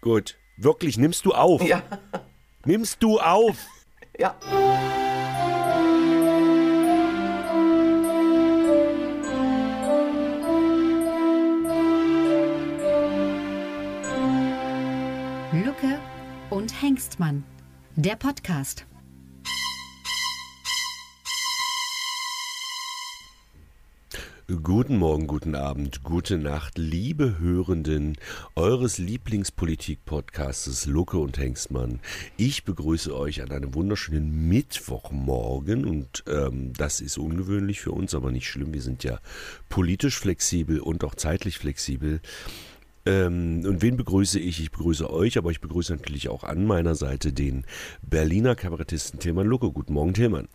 Gut. 0.00 0.38
Wirklich, 0.56 0.98
nimmst 0.98 1.24
du 1.24 1.32
auf? 1.32 1.62
Ja. 1.62 1.82
Nimmst 2.64 3.02
du 3.02 3.18
auf? 3.20 3.56
Ja. 4.18 4.34
Lucke 15.52 15.98
und 16.50 16.82
Hengstmann. 16.82 17.44
Der 17.96 18.16
Podcast. 18.16 18.87
Guten 24.68 24.98
Morgen, 24.98 25.26
guten 25.26 25.54
Abend, 25.54 26.02
gute 26.02 26.36
Nacht, 26.36 26.76
liebe 26.76 27.38
Hörenden 27.38 28.18
eures 28.54 28.98
Lieblingspolitik-Podcastes 28.98 30.84
Lucke 30.84 31.16
und 31.16 31.38
Hengstmann. 31.38 32.00
Ich 32.36 32.64
begrüße 32.64 33.16
euch 33.16 33.40
an 33.40 33.50
einem 33.50 33.72
wunderschönen 33.72 34.46
Mittwochmorgen 34.50 35.86
und 35.86 36.22
ähm, 36.28 36.74
das 36.74 37.00
ist 37.00 37.16
ungewöhnlich 37.16 37.80
für 37.80 37.92
uns, 37.92 38.14
aber 38.14 38.30
nicht 38.30 38.46
schlimm. 38.46 38.74
Wir 38.74 38.82
sind 38.82 39.04
ja 39.04 39.20
politisch 39.70 40.18
flexibel 40.18 40.80
und 40.80 41.02
auch 41.02 41.14
zeitlich 41.14 41.56
flexibel. 41.56 42.20
Ähm, 43.06 43.64
und 43.64 43.80
wen 43.80 43.96
begrüße 43.96 44.38
ich? 44.38 44.60
Ich 44.60 44.70
begrüße 44.70 45.10
euch, 45.10 45.38
aber 45.38 45.50
ich 45.50 45.62
begrüße 45.62 45.94
natürlich 45.94 46.28
auch 46.28 46.44
an 46.44 46.66
meiner 46.66 46.94
Seite 46.94 47.32
den 47.32 47.64
Berliner 48.02 48.54
Kabarettisten 48.54 49.18
Tilman 49.18 49.46
Lucke. 49.46 49.70
Guten 49.70 49.94
Morgen, 49.94 50.12
Tilman. 50.12 50.46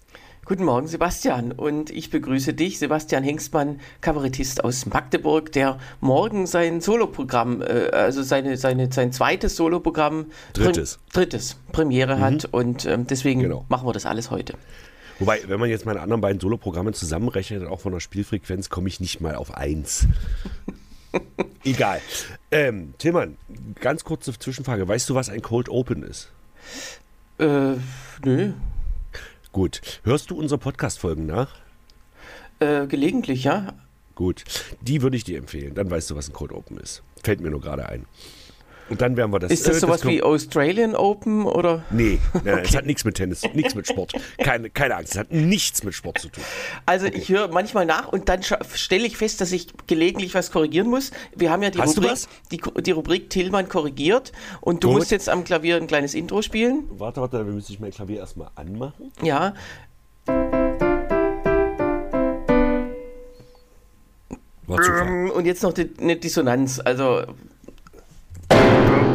Guten 0.46 0.66
Morgen, 0.66 0.88
Sebastian. 0.88 1.54
Und 1.54 1.90
ich 1.90 2.10
begrüße 2.10 2.54
dich, 2.54 2.78
Sebastian 2.78 3.24
Hengstmann, 3.24 3.80
Kabarettist 4.02 4.62
aus 4.64 4.86
Magdeburg, 4.86 5.54
der 5.54 5.80
morgen 6.02 6.48
sein 6.48 6.82
Soloprogramm, 6.82 7.62
äh, 7.62 7.90
also 7.94 8.24
seine, 8.24 8.58
seine, 8.58 8.92
sein 8.92 9.14
zweites 9.14 9.56
Soloprogramm. 9.56 10.26
Drittes. 10.52 10.98
Prim 10.98 11.14
drittes, 11.14 11.58
Premiere 11.72 12.20
hat. 12.20 12.46
Und 12.52 12.86
ähm, 12.86 13.08
deswegen 13.08 13.40
Genau. 13.40 13.66
machen 13.70 13.88
wir 13.88 13.94
das 13.94 14.06
alles 14.06 14.32
heute. 14.32 14.56
Wobei, 15.20 15.40
wenn 15.48 15.62
man 15.62 15.70
jetzt 15.70 15.86
meine 15.86 16.02
anderen 16.02 16.20
beiden 16.20 16.42
Soloprogramme 16.42 16.92
zusammenrechnet, 16.92 17.66
auch 17.66 17.80
von 17.80 17.94
der 17.94 18.02
Spielfrequenz, 18.02 18.70
komme 18.70 18.90
ich 18.90 19.00
nicht 19.00 19.22
mal 19.22 19.36
auf 19.36 19.54
eins. 19.56 20.08
Egal. 21.64 22.02
Ähm, 22.52 22.96
Tillmann, 22.98 23.38
ganz 23.80 24.04
kurze 24.04 24.38
Zwischenfrage. 24.38 24.86
Weißt 24.88 25.10
du, 25.10 25.16
was 25.16 25.30
ein 25.30 25.42
Cold 25.42 25.70
Open 25.70 26.04
ist? 26.04 26.30
Äh, 27.40 27.76
nö. 28.26 28.52
Gut. 29.54 29.82
Hörst 30.04 30.32
du 30.32 30.36
unsere 30.36 30.58
Podcast-Folgen 30.58 31.28
nach? 31.28 31.56
Äh, 32.60 32.88
gelegentlich, 32.88 33.44
ja. 33.44 33.74
Gut. 34.16 34.44
Die 34.82 35.04
würde 35.04 35.16
ich 35.16 35.26
dir 35.26 35.38
empfehlen. 35.38 35.76
Dann 35.76 35.92
weißt 35.92 36.10
du, 36.10 36.16
was 36.16 36.28
ein 36.28 36.34
Cold 36.34 36.52
Open 36.52 36.78
ist. 36.78 37.04
Fällt 37.24 37.40
mir 37.40 37.52
nur 37.52 37.62
gerade 37.62 37.88
ein. 37.88 38.08
Und 38.90 39.02
dann 39.02 39.16
werden 39.18 39.32
wir 39.32 39.40
das. 39.40 39.52
Ist 39.52 39.68
das 39.68 39.78
äh, 39.78 39.80
sowas 39.80 40.02
kommt- 40.02 40.14
wie 40.14 40.22
Australian 40.22 40.96
Open 40.96 41.46
oder? 41.46 41.84
Nee, 41.90 42.20
nein, 42.34 42.44
nein, 42.44 42.60
es 42.66 42.76
hat 42.76 42.86
nichts 42.86 43.06
mit 43.06 43.16
Tennis, 43.16 43.42
nichts 43.54 43.76
mit 43.76 43.88
Sport. 43.88 44.14
Keine, 44.38 44.70
keine 44.70 44.96
Angst, 44.98 45.14
es 45.14 45.20
hat 45.20 45.32
nichts 45.32 45.84
mit 45.84 45.94
Sport 45.94 46.20
zu 46.20 46.30
tun. 46.30 46.44
Also 46.86 47.06
ich 47.08 47.30
höre 47.30 47.48
manchmal 47.48 47.86
nach 47.86 48.10
und 48.10 48.30
dann 48.30 48.42
stelle 48.44 49.06
ich 49.08 49.18
fest, 49.18 49.42
dass 49.42 49.52
ich 49.52 49.68
gelegentlich 49.88 50.34
was 50.34 50.52
korrigieren 50.52 50.88
muss. 50.90 51.12
Wir 51.36 51.50
haben 51.52 51.64
ja 51.64 51.70
die 51.70 51.80
Hast 51.80 51.98
Rubrik, 51.98 52.18
die, 52.52 52.62
die 52.82 52.92
Rubrik 52.92 53.30
Tillmann 53.30 53.70
korrigiert 53.70 54.32
und 54.62 54.84
du 54.84 54.90
Gut. 54.90 54.98
musst 54.98 55.12
jetzt 55.12 55.30
am 55.30 55.44
Klavier 55.44 55.78
ein 55.78 55.88
kleines 55.88 56.14
Intro 56.14 56.42
spielen. 56.42 56.84
Warte, 56.92 57.22
warte, 57.22 57.46
wir 57.46 57.54
müssen 57.54 57.72
ich 57.74 57.80
mein 57.80 57.92
Klavier 57.92 58.20
erstmal 58.20 58.50
anmachen. 58.56 59.12
Ja. 59.22 59.54
Und 64.68 65.46
jetzt 65.46 65.64
noch 65.64 65.74
die, 65.74 65.90
eine 66.00 66.16
Dissonanz. 66.16 66.80
Also. 66.84 67.24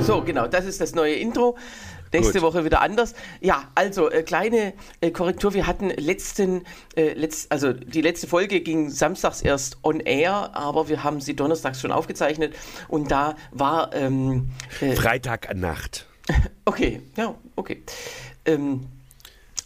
So, 0.01 0.23
genau, 0.23 0.47
das 0.47 0.65
ist 0.65 0.81
das 0.81 0.95
neue 0.95 1.15
Intro. 1.15 1.57
Nächste 2.13 2.35
Gut. 2.35 2.43
Woche 2.43 2.65
wieder 2.65 2.81
anders. 2.81 3.15
Ja, 3.41 3.65
also 3.75 4.11
äh, 4.11 4.23
kleine 4.23 4.73
äh, 5.01 5.11
Korrektur. 5.11 5.55
Wir 5.55 5.67
hatten 5.67 5.91
letzten, 5.91 6.65
äh, 6.97 7.13
letzt, 7.13 7.53
also 7.53 7.73
die 7.73 8.01
letzte 8.01 8.27
Folge 8.27 8.61
ging 8.61 8.89
samstags 8.89 9.43
erst 9.43 9.79
on 9.83 10.01
air, 10.01 10.51
aber 10.55 10.89
wir 10.89 11.05
haben 11.05 11.21
sie 11.21 11.37
donnerstags 11.37 11.81
schon 11.81 11.93
aufgezeichnet 11.93 12.55
und 12.89 13.11
da 13.11 13.37
war 13.51 13.95
ähm, 13.95 14.51
äh, 14.81 14.93
Freitagnacht. 14.95 16.07
Okay, 16.67 17.01
ja, 17.17 17.35
okay. 17.57 17.83
Ähm, 18.45 18.87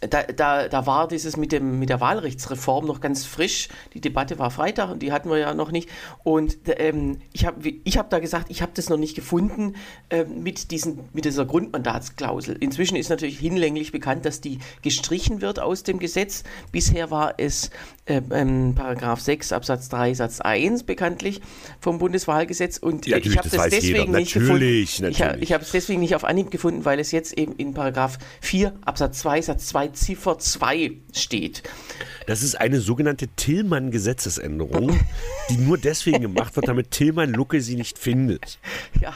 da, 0.08 0.22
da, 0.24 0.68
da 0.68 0.86
war 0.86 1.08
dieses 1.08 1.36
mit, 1.36 1.52
dem, 1.52 1.78
mit 1.78 1.88
der 1.88 2.00
Wahlrechtsreform 2.00 2.86
noch 2.86 3.00
ganz 3.00 3.24
frisch. 3.24 3.68
Die 3.94 4.00
Debatte 4.00 4.38
war 4.38 4.50
Freitag 4.50 4.90
und 4.90 5.02
die 5.02 5.12
hatten 5.12 5.30
wir 5.30 5.38
ja 5.38 5.54
noch 5.54 5.70
nicht. 5.70 5.88
Und 6.24 6.58
ähm, 6.66 7.18
ich 7.32 7.46
habe 7.46 7.68
ich 7.84 7.98
hab 7.98 8.10
da 8.10 8.18
gesagt, 8.18 8.46
ich 8.50 8.62
habe 8.62 8.72
das 8.74 8.88
noch 8.88 8.96
nicht 8.96 9.14
gefunden 9.14 9.76
ähm, 10.10 10.42
mit, 10.42 10.70
diesen, 10.70 11.00
mit 11.12 11.24
dieser 11.24 11.44
Grundmandatsklausel. 11.44 12.56
Inzwischen 12.58 12.96
ist 12.96 13.10
natürlich 13.10 13.38
hinlänglich 13.38 13.92
bekannt, 13.92 14.24
dass 14.24 14.40
die 14.40 14.58
gestrichen 14.82 15.40
wird 15.40 15.60
aus 15.60 15.82
dem 15.84 15.98
Gesetz. 15.98 16.42
Bisher 16.72 17.10
war 17.10 17.34
es 17.38 17.70
ähm, 18.06 18.24
ähm, 18.32 18.74
Paragraph 18.74 19.20
6 19.20 19.52
Absatz 19.52 19.88
3 19.88 20.14
Satz 20.14 20.40
1 20.40 20.82
bekanntlich 20.82 21.40
vom 21.80 21.98
Bundeswahlgesetz. 21.98 22.78
Und 22.78 23.06
Ja, 23.06 23.18
äh, 23.18 23.20
ich 23.20 23.38
habe 23.38 23.48
das 23.48 23.58
das, 23.58 23.70
deswegen 23.70 24.12
nicht 24.12 24.34
Natürlich, 24.34 24.34
gefunden. 24.34 24.64
Ich, 24.64 25.00
natürlich. 25.00 25.42
ich 25.42 25.52
habe 25.52 25.62
es 25.62 25.70
deswegen 25.70 26.00
nicht 26.00 26.16
auf 26.16 26.24
Anhieb 26.24 26.50
gefunden, 26.50 26.84
weil 26.84 26.98
es 26.98 27.12
jetzt 27.12 27.38
eben 27.38 27.54
in 27.56 27.74
Paragraph 27.74 28.18
4 28.40 28.72
Absatz 28.84 29.20
2 29.20 29.42
Satz 29.42 29.66
2 29.68 29.91
Ziffer 29.94 30.38
2 30.38 30.92
steht. 31.12 31.62
Das 32.26 32.42
ist 32.42 32.54
eine 32.54 32.80
sogenannte 32.80 33.28
Tillmann-Gesetzesänderung, 33.28 34.98
die 35.50 35.56
nur 35.56 35.78
deswegen 35.78 36.20
gemacht 36.20 36.54
wird, 36.56 36.68
damit 36.68 36.90
Tillmann 36.90 37.32
Lucke 37.32 37.60
sie 37.60 37.76
nicht 37.76 37.98
findet. 37.98 38.58
Ja, 39.00 39.14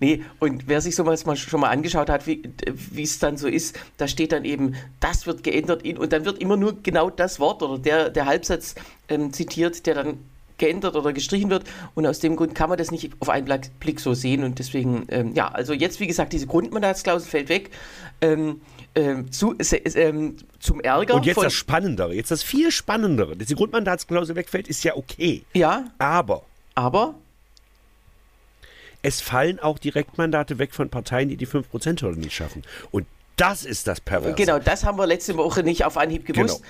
nee, 0.00 0.22
und 0.38 0.68
wer 0.68 0.80
sich 0.80 0.94
sowas 0.94 1.24
mal 1.24 1.36
schon 1.36 1.60
mal 1.60 1.70
angeschaut 1.70 2.10
hat, 2.10 2.26
wie 2.26 2.42
wie 2.66 3.02
es 3.02 3.18
dann 3.18 3.36
so 3.36 3.48
ist, 3.48 3.78
da 3.96 4.08
steht 4.08 4.32
dann 4.32 4.44
eben, 4.44 4.74
das 5.00 5.26
wird 5.26 5.42
geändert 5.42 5.82
in, 5.82 5.96
und 5.96 6.12
dann 6.12 6.24
wird 6.24 6.40
immer 6.40 6.56
nur 6.56 6.82
genau 6.82 7.10
das 7.10 7.40
Wort 7.40 7.62
oder 7.62 7.78
der, 7.78 8.10
der 8.10 8.26
Halbsatz 8.26 8.74
ähm, 9.08 9.32
zitiert, 9.32 9.86
der 9.86 9.94
dann 9.94 10.18
geändert 10.62 10.94
oder 10.94 11.12
gestrichen 11.12 11.50
wird 11.50 11.64
und 11.94 12.06
aus 12.06 12.20
dem 12.20 12.36
Grund 12.36 12.54
kann 12.54 12.68
man 12.68 12.78
das 12.78 12.92
nicht 12.92 13.10
auf 13.18 13.28
einen 13.28 13.48
Blick 13.80 13.98
so 13.98 14.14
sehen 14.14 14.44
und 14.44 14.60
deswegen, 14.60 15.06
ähm, 15.08 15.34
ja, 15.34 15.48
also 15.48 15.72
jetzt 15.72 15.98
wie 15.98 16.06
gesagt, 16.06 16.32
diese 16.32 16.46
Grundmandatsklausel 16.46 17.28
fällt 17.28 17.48
weg, 17.48 17.70
ähm, 18.20 18.60
ähm, 18.94 19.32
zu, 19.32 19.56
ähm, 19.58 20.36
zum 20.60 20.80
Ärger 20.80 21.14
Und 21.14 21.26
jetzt 21.26 21.42
das 21.42 21.52
Spannendere, 21.52 22.14
jetzt 22.14 22.30
das 22.30 22.44
viel 22.44 22.70
Spannendere, 22.70 23.36
dass 23.36 23.48
die 23.48 23.56
Grundmandatsklausel 23.56 24.36
wegfällt, 24.36 24.68
ist 24.68 24.84
ja 24.84 24.94
okay. 24.96 25.44
ja, 25.52 25.86
Aber 25.98 26.44
aber 26.74 27.16
es 29.02 29.20
fallen 29.20 29.58
auch 29.58 29.78
Direktmandate 29.78 30.58
weg 30.58 30.74
von 30.74 30.88
Parteien, 30.88 31.28
die 31.28 31.36
die 31.36 31.46
5%-Hürde 31.46 32.20
nicht 32.20 32.34
schaffen. 32.34 32.62
Und 32.92 33.06
das 33.36 33.64
ist 33.64 33.86
das 33.86 34.00
Perverse. 34.00 34.34
Genau, 34.34 34.58
das 34.58 34.84
haben 34.84 34.98
wir 34.98 35.06
letzte 35.06 35.36
Woche 35.36 35.62
nicht 35.62 35.84
auf 35.84 35.96
Anhieb 35.96 36.26
gewusst. 36.26 36.62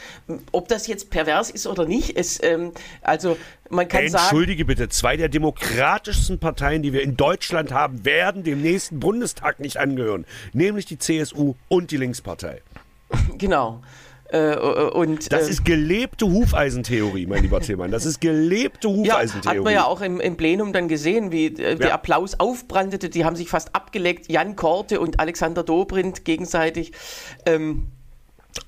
Ob 0.52 0.68
das 0.68 0.86
jetzt 0.86 1.10
pervers 1.10 1.50
ist 1.50 1.66
oder 1.66 1.86
nicht, 1.86 2.10
ist, 2.10 2.42
ähm, 2.44 2.72
also 3.02 3.36
man 3.68 3.88
kann 3.88 4.08
sagen, 4.08 4.24
Entschuldige 4.24 4.64
bitte, 4.64 4.88
zwei 4.88 5.16
der 5.16 5.28
demokratischsten 5.28 6.38
Parteien, 6.38 6.82
die 6.82 6.92
wir 6.92 7.02
in 7.02 7.16
Deutschland 7.16 7.72
haben, 7.72 8.04
werden 8.04 8.44
dem 8.44 8.62
nächsten 8.62 9.00
Bundestag 9.00 9.60
nicht 9.60 9.78
angehören. 9.78 10.24
Nämlich 10.52 10.86
die 10.86 10.98
CSU 10.98 11.54
und 11.68 11.90
die 11.90 11.96
Linkspartei. 11.96 12.62
genau. 13.38 13.82
Äh, 14.32 14.56
und 14.94 15.30
Das 15.30 15.44
ähm, 15.44 15.50
ist 15.50 15.64
gelebte 15.64 16.26
Hufeisentheorie, 16.26 17.26
mein 17.26 17.42
lieber 17.42 17.60
Tillmann. 17.60 17.90
Das 17.90 18.06
ist 18.06 18.20
gelebte 18.20 18.88
ja, 18.88 18.94
Hufeisentheorie. 18.94 19.58
hat 19.58 19.64
man 19.64 19.74
ja 19.74 19.84
auch 19.84 20.00
im, 20.00 20.20
im 20.20 20.36
Plenum 20.36 20.72
dann 20.72 20.88
gesehen, 20.88 21.32
wie 21.32 21.46
äh, 21.46 21.76
der 21.76 21.88
Ja. 21.88 21.94
Applaus 21.94 22.40
aufbrandete. 22.40 23.10
Die 23.10 23.26
haben 23.26 23.36
sich 23.36 23.50
fast 23.50 23.74
abgeleckt, 23.74 24.30
Jan 24.30 24.56
Korte 24.56 25.00
und 25.00 25.20
Alexander 25.20 25.62
Dobrindt 25.62 26.24
gegenseitig. 26.24 26.92
Ähm, 27.44 27.88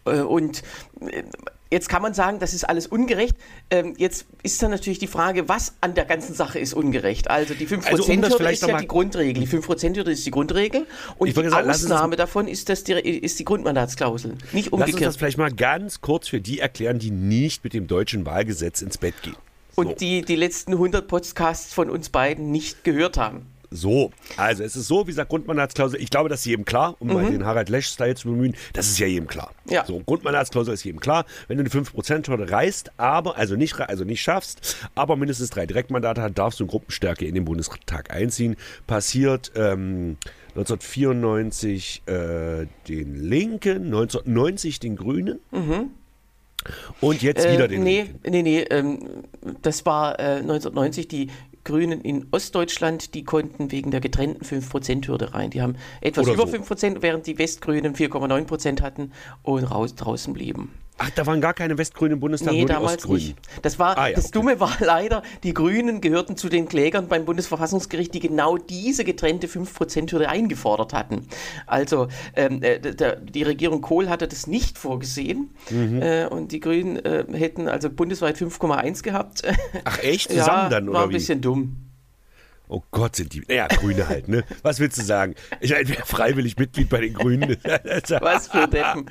äh, 0.05 0.21
und 0.21 0.63
äh, 1.01 1.23
jetzt 1.71 1.89
kann 1.89 2.03
man 2.03 2.15
sagen, 2.15 2.39
das 2.39 2.55
ist 2.55 2.65
alles 2.65 2.87
ungerecht. 2.87 3.37
Ähm, 3.71 3.95
jetzt 3.97 4.27
ist 4.43 4.63
dann 4.63 4.71
natürlich 4.71 4.99
die 4.99 5.07
Frage, 5.07 5.49
was 5.49 5.75
an 5.81 5.95
der 5.95 6.05
ganzen 6.05 6.35
Sache 6.35 6.59
ist 6.59 6.75
ungerecht. 6.75 7.31
Also 7.31 7.55
die 7.55 7.67
5%-Hürde 7.67 7.87
Also 7.89 8.13
um 8.13 8.47
ist 8.47 8.67
ja 8.67 8.79
die 8.79 8.87
Grundregel. 8.87 9.43
Die 9.43 9.49
5%-Hürde 9.49 10.13
ist 10.13 10.25
die 10.27 10.31
Grundregel 10.31 10.87
und 11.19 11.29
Ich 11.29 11.35
die 11.35 11.49
sagen, 11.49 11.71
Ausnahme 11.71 12.17
davon 12.17 12.49
ist, 12.49 12.69
das 12.69 12.85
die, 12.85 12.93
ist 12.93 13.39
die 13.39 13.45
Grundmandatsklausel. 13.45 14.33
Nicht 14.53 14.67
Lass 14.67 14.67
uns 14.67 14.73
umgekehrt. 14.73 15.09
das 15.09 15.17
vielleicht 15.17 15.39
mal 15.39 15.53
ganz 15.53 16.01
kurz 16.01 16.29
für 16.29 16.41
die 16.41 16.61
erklären, 16.61 16.99
die 16.99 17.11
nicht 17.11 17.65
mit 17.65 17.73
dem 17.73 17.87
deutschen 17.87 18.27
Wahlgesetz 18.27 18.83
ins 18.83 18.99
Bett 18.99 19.15
gehen. 19.23 19.37
und 19.75 19.89
so. 19.89 19.95
die 19.95 20.23
die 20.23 20.37
letzten 20.37 20.73
100 20.73 21.09
Podcasts 21.09 21.75
von 21.75 21.91
uns 21.91 22.11
beiden 22.11 22.51
nicht 22.51 22.85
gehört 22.85 23.17
haben. 23.17 23.54
So, 23.77 24.13
also 24.37 24.63
es 24.63 24.77
ist 24.77 24.87
so, 24.87 25.03
wie 25.07 25.11
gesagt, 25.11 25.31
Grundmandatsklausel, 25.31 26.01
ich 26.01 26.09
glaube, 26.11 26.29
das 26.29 26.41
ist 26.41 26.47
jedem 26.47 26.65
klar, 26.65 26.95
um 27.01 27.09
mal 27.13 27.29
den 27.31 27.45
Harald 27.45 27.69
Lesch-Style 27.69 28.15
zu 28.15 28.29
bemühen, 28.29 28.55
das 28.73 28.87
ist 28.87 28.99
ja 29.01 29.07
jedem 29.07 29.27
klar. 29.27 29.51
Ja. 29.69 29.85
So, 29.85 29.99
Grundmandatsklausel 30.07 30.73
ist 30.75 30.85
jedem 30.85 31.01
klar, 31.01 31.25
wenn 31.49 31.59
du 31.59 31.65
die 31.65 31.71
5%-Hürde 31.71 32.51
reißt, 32.51 32.93
aber, 32.99 33.37
also 33.37 33.57
nicht, 33.57 33.79
also 33.81 34.05
nicht 34.05 34.23
schaffst, 34.23 34.77
aber 34.95 35.17
mindestens 35.17 35.51
drei 35.51 35.67
Direktmandate 35.67 36.23
hat, 36.23 36.39
darfst 36.39 36.61
du 36.61 36.65
in 36.65 36.69
Gruppenstärke 36.69 37.25
in 37.27 37.35
den 37.35 37.45
Bundestag 37.45 38.13
einziehen. 38.13 38.57
Passiert 38.87 39.51
ähm, 39.57 40.17
1994 40.51 42.03
äh, 42.07 42.67
den 42.89 43.17
Linken, 43.17 43.87
1990 43.87 44.79
den 44.79 44.95
Grünen 44.97 45.41
und 47.01 47.23
jetzt 47.23 47.45
wieder 47.51 47.65
Äh, 47.65 47.69
den 47.69 47.83
nee, 47.83 48.03
Linken. 48.03 48.31
nee, 48.31 48.43
nee, 48.43 48.61
ähm, 48.71 48.99
das 49.63 49.85
war 49.85 50.19
äh, 50.21 50.37
1990 50.39 51.09
die 51.09 51.29
Grünen 51.65 52.01
in 52.03 52.27
Ostdeutschland, 52.31 53.15
die 53.15 53.25
konnten 53.25 53.73
wegen 53.73 53.91
der 53.91 54.01
getrennten 54.01 54.45
5%-Hürde 54.45 55.35
rein. 55.35 55.51
Die 55.51 55.63
haben 55.63 55.77
etwas 56.01 56.27
Oder 56.27 56.35
über 56.35 56.47
so. 56.47 56.57
5%, 56.57 56.99
während 57.01 57.27
die 57.27 57.39
Westgrünen 57.39 57.95
4,9% 57.95 58.83
hatten 58.83 59.13
und 59.43 59.65
raus, 59.65 59.95
draußen 59.95 60.33
blieben. 60.35 60.71
Ach, 60.97 61.11
da 61.11 61.27
waren 61.27 61.41
gar 61.41 61.55
keine 61.55 61.77
Westgrünen 61.77 62.15
im 62.15 62.21
Bundestag, 62.21 62.53
nee, 62.53 62.61
nur 62.61 62.69
die 62.69 62.73
damals 62.73 62.99
Ostgrünen. 62.99 63.27
Nicht. 63.27 63.39
Das, 63.63 63.79
war, 63.81 63.99
ah, 63.99 64.09
ja, 64.09 64.15
das 64.15 64.27
okay. 64.27 64.33
Dumme 64.35 64.61
war 64.61 64.77
leider, 64.79 65.23
die 65.43 65.53
Grünen 65.53 66.01
gehörten 66.01 66.37
zu 66.37 66.49
den 66.49 66.69
Klägern 66.69 67.09
beim 67.09 67.25
Bundesverfassungsgericht, 67.25 68.15
die 68.15 68.21
genau 68.21 68.59
diese 68.59 69.05
getrennte 69.05 69.49
5%-Hürde 69.49 70.29
eingefordert 70.29 70.93
hatten. 70.93 71.27
Also 71.67 72.09
ähm, 72.37 72.63
äh, 72.63 72.79
der, 72.79 73.17
die 73.17 73.43
Regierung 73.43 73.81
Kohl 73.81 74.09
hatte 74.09 74.29
das 74.29 74.47
nicht 74.47 74.79
vorgesehen 74.79 75.51
mhm. 75.69 76.01
äh, 76.01 76.27
und 76.27 76.53
die 76.53 76.61
Grünen 76.61 76.97
äh, 77.05 77.25
hätten 77.33 77.67
also 77.67 77.91
bundesweit 77.91 78.37
5,1 78.37 79.03
gehabt. 79.03 79.43
Ach 79.85 79.99
echt? 79.99 80.31
Zusammen 80.35 80.47
ja, 80.47 80.69
dann, 80.69 80.89
oder 80.89 80.99
war 80.99 81.05
ein 81.05 81.11
bisschen 81.11 81.41
dumm. 81.41 81.85
Oh 82.67 82.83
Gott, 82.91 83.17
sind 83.17 83.35
die. 83.35 83.43
Ja, 83.49 83.67
Grüne 83.67 84.09
halt, 84.09 84.29
ne? 84.29 84.43
Was 84.63 84.81
willst 84.81 84.97
du 84.97 85.03
sagen? 85.03 85.35
Ich 85.61 85.71
wäre 85.71 85.85
freiwillig 86.07 86.57
Mitglied 86.57 86.89
bei 86.89 87.03
den 87.03 87.13
Grünen. 87.13 87.57
Was 88.21 88.49
für 88.49 88.67
Deppen. 88.67 89.07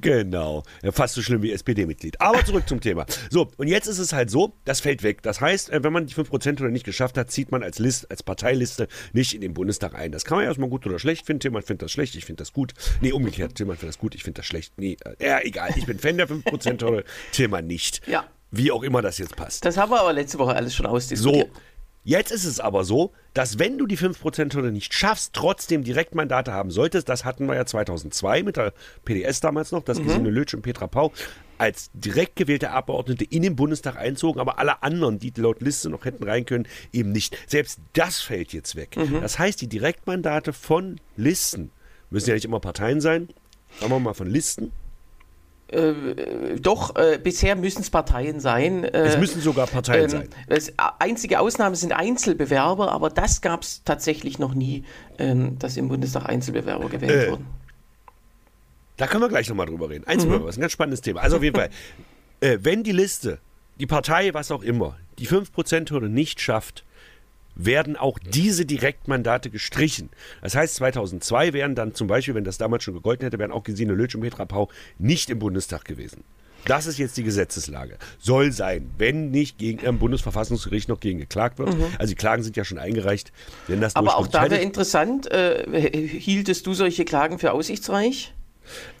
Genau. 0.00 0.62
Ja, 0.82 0.92
fast 0.92 1.14
so 1.14 1.22
schlimm 1.22 1.42
wie 1.42 1.50
SPD-Mitglied. 1.50 2.20
Aber 2.20 2.44
zurück 2.44 2.68
zum 2.68 2.80
Thema. 2.80 3.04
So, 3.30 3.50
und 3.56 3.66
jetzt 3.66 3.88
ist 3.88 3.98
es 3.98 4.12
halt 4.12 4.30
so, 4.30 4.54
das 4.64 4.78
fällt 4.78 5.02
weg. 5.02 5.22
Das 5.22 5.40
heißt, 5.40 5.70
äh, 5.70 5.82
wenn 5.82 5.92
man 5.92 6.06
die 6.06 6.14
5% 6.14 6.60
oder 6.60 6.70
nicht 6.70 6.84
geschafft 6.84 7.18
hat, 7.18 7.32
zieht 7.32 7.50
man 7.50 7.64
als 7.64 7.80
List, 7.80 8.10
als 8.12 8.22
Parteiliste 8.22 8.86
nicht 9.12 9.34
in 9.34 9.40
den 9.40 9.54
Bundestag 9.54 9.96
ein. 9.96 10.12
Das 10.12 10.24
kann 10.24 10.38
man 10.38 10.46
erstmal 10.46 10.68
gut 10.68 10.86
oder 10.86 11.00
schlecht 11.00 11.26
finden. 11.26 11.42
Jemand 11.42 11.66
findet 11.66 11.82
das 11.82 11.92
schlecht, 11.92 12.14
ich 12.14 12.26
finde 12.26 12.42
das 12.42 12.52
gut. 12.52 12.74
Nee, 13.00 13.10
umgekehrt. 13.10 13.58
Jemand 13.58 13.80
findet 13.80 13.96
das 13.96 14.00
gut, 14.00 14.14
ich 14.14 14.22
finde 14.22 14.38
das 14.38 14.46
schlecht. 14.46 14.74
Nee, 14.76 14.96
äh, 15.04 15.26
ja, 15.26 15.40
egal. 15.40 15.70
Ich 15.74 15.86
bin 15.86 15.98
Fan 15.98 16.16
der 16.16 16.28
5% 16.28 16.84
oder 16.84 17.02
Thema 17.32 17.60
nicht. 17.60 18.06
Ja. 18.06 18.24
Wie 18.50 18.70
auch 18.70 18.82
immer 18.82 19.02
das 19.02 19.18
jetzt 19.18 19.36
passt. 19.36 19.64
Das 19.64 19.76
haben 19.76 19.90
wir 19.90 20.00
aber 20.00 20.12
letzte 20.12 20.38
Woche 20.38 20.54
alles 20.54 20.74
schon 20.74 20.86
ausdiskutiert. 20.86 21.48
So, 21.48 21.60
Jetzt 22.04 22.32
ist 22.32 22.44
es 22.44 22.60
aber 22.60 22.84
so, 22.84 23.12
dass 23.34 23.58
wenn 23.58 23.76
du 23.76 23.86
die 23.86 23.98
5%-Hürde 23.98 24.72
nicht 24.72 24.94
schaffst, 24.94 25.34
trotzdem 25.34 25.84
Direktmandate 25.84 26.52
haben 26.52 26.70
solltest, 26.70 27.08
das 27.08 27.24
hatten 27.24 27.46
wir 27.46 27.54
ja 27.54 27.66
2002 27.66 28.42
mit 28.42 28.56
der 28.56 28.72
PDS 29.04 29.40
damals 29.40 29.72
noch, 29.72 29.82
dass 29.82 29.98
mhm. 29.98 30.06
Gesine 30.06 30.30
Lötsch 30.30 30.54
und 30.54 30.62
Petra 30.62 30.86
Pau 30.86 31.12
als 31.58 31.90
direkt 31.92 32.36
gewählte 32.36 32.70
Abgeordnete 32.70 33.24
in 33.24 33.42
den 33.42 33.56
Bundestag 33.56 33.96
einzogen, 33.96 34.40
aber 34.40 34.58
alle 34.58 34.82
anderen, 34.82 35.18
die 35.18 35.32
laut 35.36 35.60
Liste 35.60 35.90
noch 35.90 36.04
hätten 36.04 36.22
rein 36.22 36.46
können, 36.46 36.66
eben 36.92 37.12
nicht. 37.12 37.36
Selbst 37.46 37.80
das 37.92 38.20
fällt 38.20 38.52
jetzt 38.52 38.76
weg. 38.76 38.96
Mhm. 38.96 39.20
Das 39.20 39.38
heißt, 39.38 39.60
die 39.60 39.68
Direktmandate 39.68 40.52
von 40.52 41.00
Listen 41.16 41.72
müssen 42.10 42.28
ja 42.28 42.34
nicht 42.34 42.44
immer 42.44 42.60
Parteien 42.60 43.00
sein, 43.00 43.28
sagen 43.80 43.92
wir 43.92 43.98
mal 43.98 44.14
von 44.14 44.28
Listen, 44.28 44.72
äh, 45.68 46.58
doch, 46.60 46.96
äh, 46.96 47.18
bisher 47.22 47.54
müssen 47.54 47.82
es 47.82 47.90
Parteien 47.90 48.40
sein. 48.40 48.84
Äh, 48.84 49.06
es 49.06 49.18
müssen 49.18 49.40
sogar 49.42 49.66
Parteien 49.66 50.04
ähm, 50.04 50.10
sein. 50.10 50.28
Das 50.48 50.72
einzige 50.98 51.40
Ausnahme 51.40 51.76
sind 51.76 51.92
Einzelbewerber, 51.92 52.90
aber 52.90 53.10
das 53.10 53.42
gab 53.42 53.62
es 53.62 53.82
tatsächlich 53.84 54.38
noch 54.38 54.54
nie, 54.54 54.84
ähm, 55.18 55.58
dass 55.58 55.76
im 55.76 55.88
Bundestag 55.88 56.26
Einzelbewerber 56.26 56.88
gewählt 56.88 57.28
äh, 57.28 57.30
wurden. 57.30 57.46
Da 58.96 59.06
können 59.06 59.22
wir 59.22 59.28
gleich 59.28 59.48
nochmal 59.48 59.66
drüber 59.66 59.90
reden. 59.90 60.06
Einzelbewerber 60.06 60.44
mhm. 60.44 60.50
ist 60.50 60.56
ein 60.56 60.62
ganz 60.62 60.72
spannendes 60.72 61.00
Thema. 61.02 61.20
Also 61.20 61.36
auf 61.36 61.42
jeden 61.42 61.56
Fall, 61.56 61.70
äh, 62.40 62.58
wenn 62.62 62.82
die 62.82 62.92
Liste, 62.92 63.38
die 63.78 63.86
Partei, 63.86 64.32
was 64.32 64.50
auch 64.50 64.62
immer, 64.62 64.96
die 65.18 65.28
5%-Hürde 65.28 66.08
nicht 66.08 66.40
schafft, 66.40 66.84
werden 67.58 67.96
auch 67.96 68.18
diese 68.18 68.64
Direktmandate 68.64 69.50
gestrichen. 69.50 70.08
Das 70.40 70.54
heißt, 70.54 70.76
2002 70.76 71.52
wären 71.52 71.74
dann 71.74 71.94
zum 71.94 72.06
Beispiel, 72.06 72.34
wenn 72.34 72.44
das 72.44 72.56
damals 72.56 72.84
schon 72.84 72.94
gegolten 72.94 73.26
hätte, 73.26 73.38
wären 73.38 73.52
auch 73.52 73.64
Gesine 73.64 73.92
Lötsch 73.92 74.14
und 74.14 74.22
Petra 74.22 74.46
Pau 74.46 74.70
nicht 74.98 75.28
im 75.28 75.38
Bundestag 75.38 75.84
gewesen. 75.84 76.24
Das 76.64 76.86
ist 76.86 76.98
jetzt 76.98 77.16
die 77.16 77.22
Gesetzeslage. 77.22 77.98
Soll 78.18 78.52
sein, 78.52 78.90
wenn 78.98 79.30
nicht 79.30 79.58
gegen 79.58 79.84
im 79.84 79.98
Bundesverfassungsgericht 79.98 80.88
noch 80.88 81.00
gegen 81.00 81.18
geklagt 81.18 81.58
wird. 81.58 81.74
Mhm. 81.74 81.84
Also 81.98 82.10
die 82.10 82.16
Klagen 82.16 82.42
sind 82.42 82.56
ja 82.56 82.64
schon 82.64 82.78
eingereicht. 82.78 83.32
Wenn 83.68 83.80
das 83.80 83.96
Aber 83.96 84.16
auch 84.16 84.26
da 84.26 84.50
wäre 84.50 84.60
interessant, 84.60 85.30
äh, 85.30 85.64
hieltest 86.06 86.66
du 86.66 86.74
solche 86.74 87.04
Klagen 87.04 87.38
für 87.38 87.52
aussichtsreich? 87.52 88.34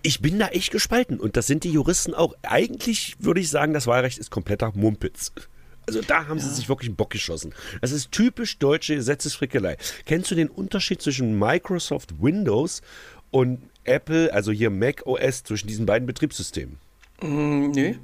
Ich 0.02 0.22
bin 0.22 0.38
da 0.38 0.48
echt 0.48 0.70
gespalten 0.70 1.20
und 1.20 1.36
das 1.36 1.46
sind 1.46 1.64
die 1.64 1.70
Juristen 1.70 2.14
auch. 2.14 2.34
Eigentlich 2.42 3.16
würde 3.18 3.40
ich 3.40 3.50
sagen, 3.50 3.74
das 3.74 3.86
Wahlrecht 3.86 4.18
ist 4.18 4.30
kompletter 4.30 4.72
Mumpitz. 4.74 5.32
Also 5.88 6.02
da 6.02 6.28
haben 6.28 6.36
ja. 6.36 6.44
sie 6.44 6.54
sich 6.54 6.68
wirklich 6.68 6.90
einen 6.90 6.96
Bock 6.96 7.08
geschossen. 7.08 7.54
Das 7.80 7.92
ist 7.92 8.12
typisch 8.12 8.58
deutsche 8.58 8.94
Gesetzesfrickelei. 8.94 9.78
Kennst 10.04 10.30
du 10.30 10.34
den 10.34 10.50
Unterschied 10.50 11.00
zwischen 11.00 11.38
Microsoft 11.38 12.20
Windows 12.20 12.82
und 13.30 13.62
Apple, 13.84 14.30
also 14.34 14.52
hier 14.52 14.68
Mac 14.68 15.06
OS, 15.06 15.44
zwischen 15.44 15.66
diesen 15.66 15.86
beiden 15.86 16.04
Betriebssystemen? 16.04 16.76
Mm, 17.22 17.70
nö. 17.70 17.94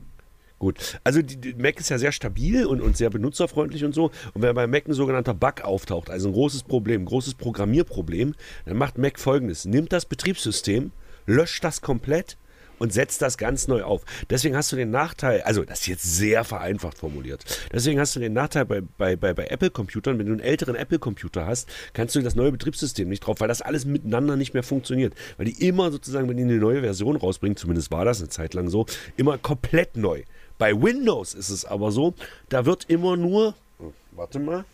Gut, 0.59 0.99
also 1.05 1.21
die, 1.21 1.37
die, 1.37 1.53
Mac 1.53 1.79
ist 1.79 1.91
ja 1.91 1.99
sehr 1.99 2.13
stabil 2.13 2.65
und, 2.65 2.81
und 2.81 2.97
sehr 2.97 3.11
benutzerfreundlich 3.11 3.85
und 3.85 3.95
so. 3.95 4.05
Und 4.33 4.41
wenn 4.41 4.55
bei 4.55 4.67
Mac 4.67 4.89
ein 4.89 4.95
sogenannter 4.95 5.35
Bug 5.35 5.61
auftaucht, 5.61 6.09
also 6.09 6.31
ein 6.31 6.33
großes 6.33 6.63
Problem, 6.63 7.03
ein 7.03 7.07
großes 7.07 7.35
Programmierproblem, 7.35 8.35
dann 8.65 8.77
macht 8.79 8.97
Mac 8.97 9.19
folgendes: 9.19 9.67
nimmt 9.67 9.93
das 9.93 10.07
Betriebssystem, 10.07 10.91
löscht 11.27 11.63
das 11.63 11.83
komplett 11.83 12.39
und 12.79 12.93
setzt 12.93 13.23
das 13.23 13.39
ganz 13.39 13.69
neu 13.69 13.83
auf. 13.83 14.03
Deswegen 14.31 14.57
hast 14.57 14.73
du 14.73 14.77
den 14.77 14.91
Nachteil, 14.91 15.43
also 15.43 15.65
das 15.65 15.81
ist 15.81 15.87
jetzt 15.87 16.03
sehr 16.03 16.45
vereinfacht 16.45 16.99
formuliert, 16.99 17.45
deswegen 17.73 18.01
hast 18.01 18.15
du 18.17 18.21
den 18.21 18.33
Nachteil 18.33 18.65
bei, 18.65 18.81
bei, 18.81 19.17
bei, 19.17 19.35
bei 19.35 19.47
Apple-Computern, 19.47 20.19
wenn 20.19 20.27
du 20.27 20.33
einen 20.33 20.41
älteren 20.41 20.75
Apple-Computer 20.75 21.47
hast, 21.47 21.69
kannst 21.93 22.15
du 22.15 22.23
das 22.23 22.35
neue 22.35 22.53
Betriebssystem 22.53 23.09
nicht 23.09 23.21
drauf, 23.21 23.41
weil 23.41 23.49
das 23.49 23.63
alles 23.63 23.85
miteinander 23.85 24.37
nicht 24.37 24.55
mehr 24.55 24.63
funktioniert. 24.63 25.15
Weil 25.37 25.47
die 25.47 25.67
immer 25.67 25.91
sozusagen, 25.91 26.29
wenn 26.29 26.37
die 26.37 26.43
eine 26.43 26.57
neue 26.57 26.81
Version 26.81 27.17
rausbringen, 27.17 27.57
zumindest 27.57 27.91
war 27.91 28.05
das 28.05 28.21
eine 28.21 28.29
Zeit 28.29 28.55
lang 28.55 28.69
so, 28.69 28.87
immer 29.17 29.39
komplett 29.39 29.97
neu. 29.97 30.23
Bei 30.59 30.73
Windows 30.81 31.35
ist 31.35 31.51
es 31.51 31.65
aber 31.65 31.91
so, 31.91 32.15
da 32.49 32.65
wird 32.65 32.85
immer 32.89 33.17
nur, 33.17 33.55
oh, 33.79 33.93
warte 34.13 34.39
mal, 34.39 34.65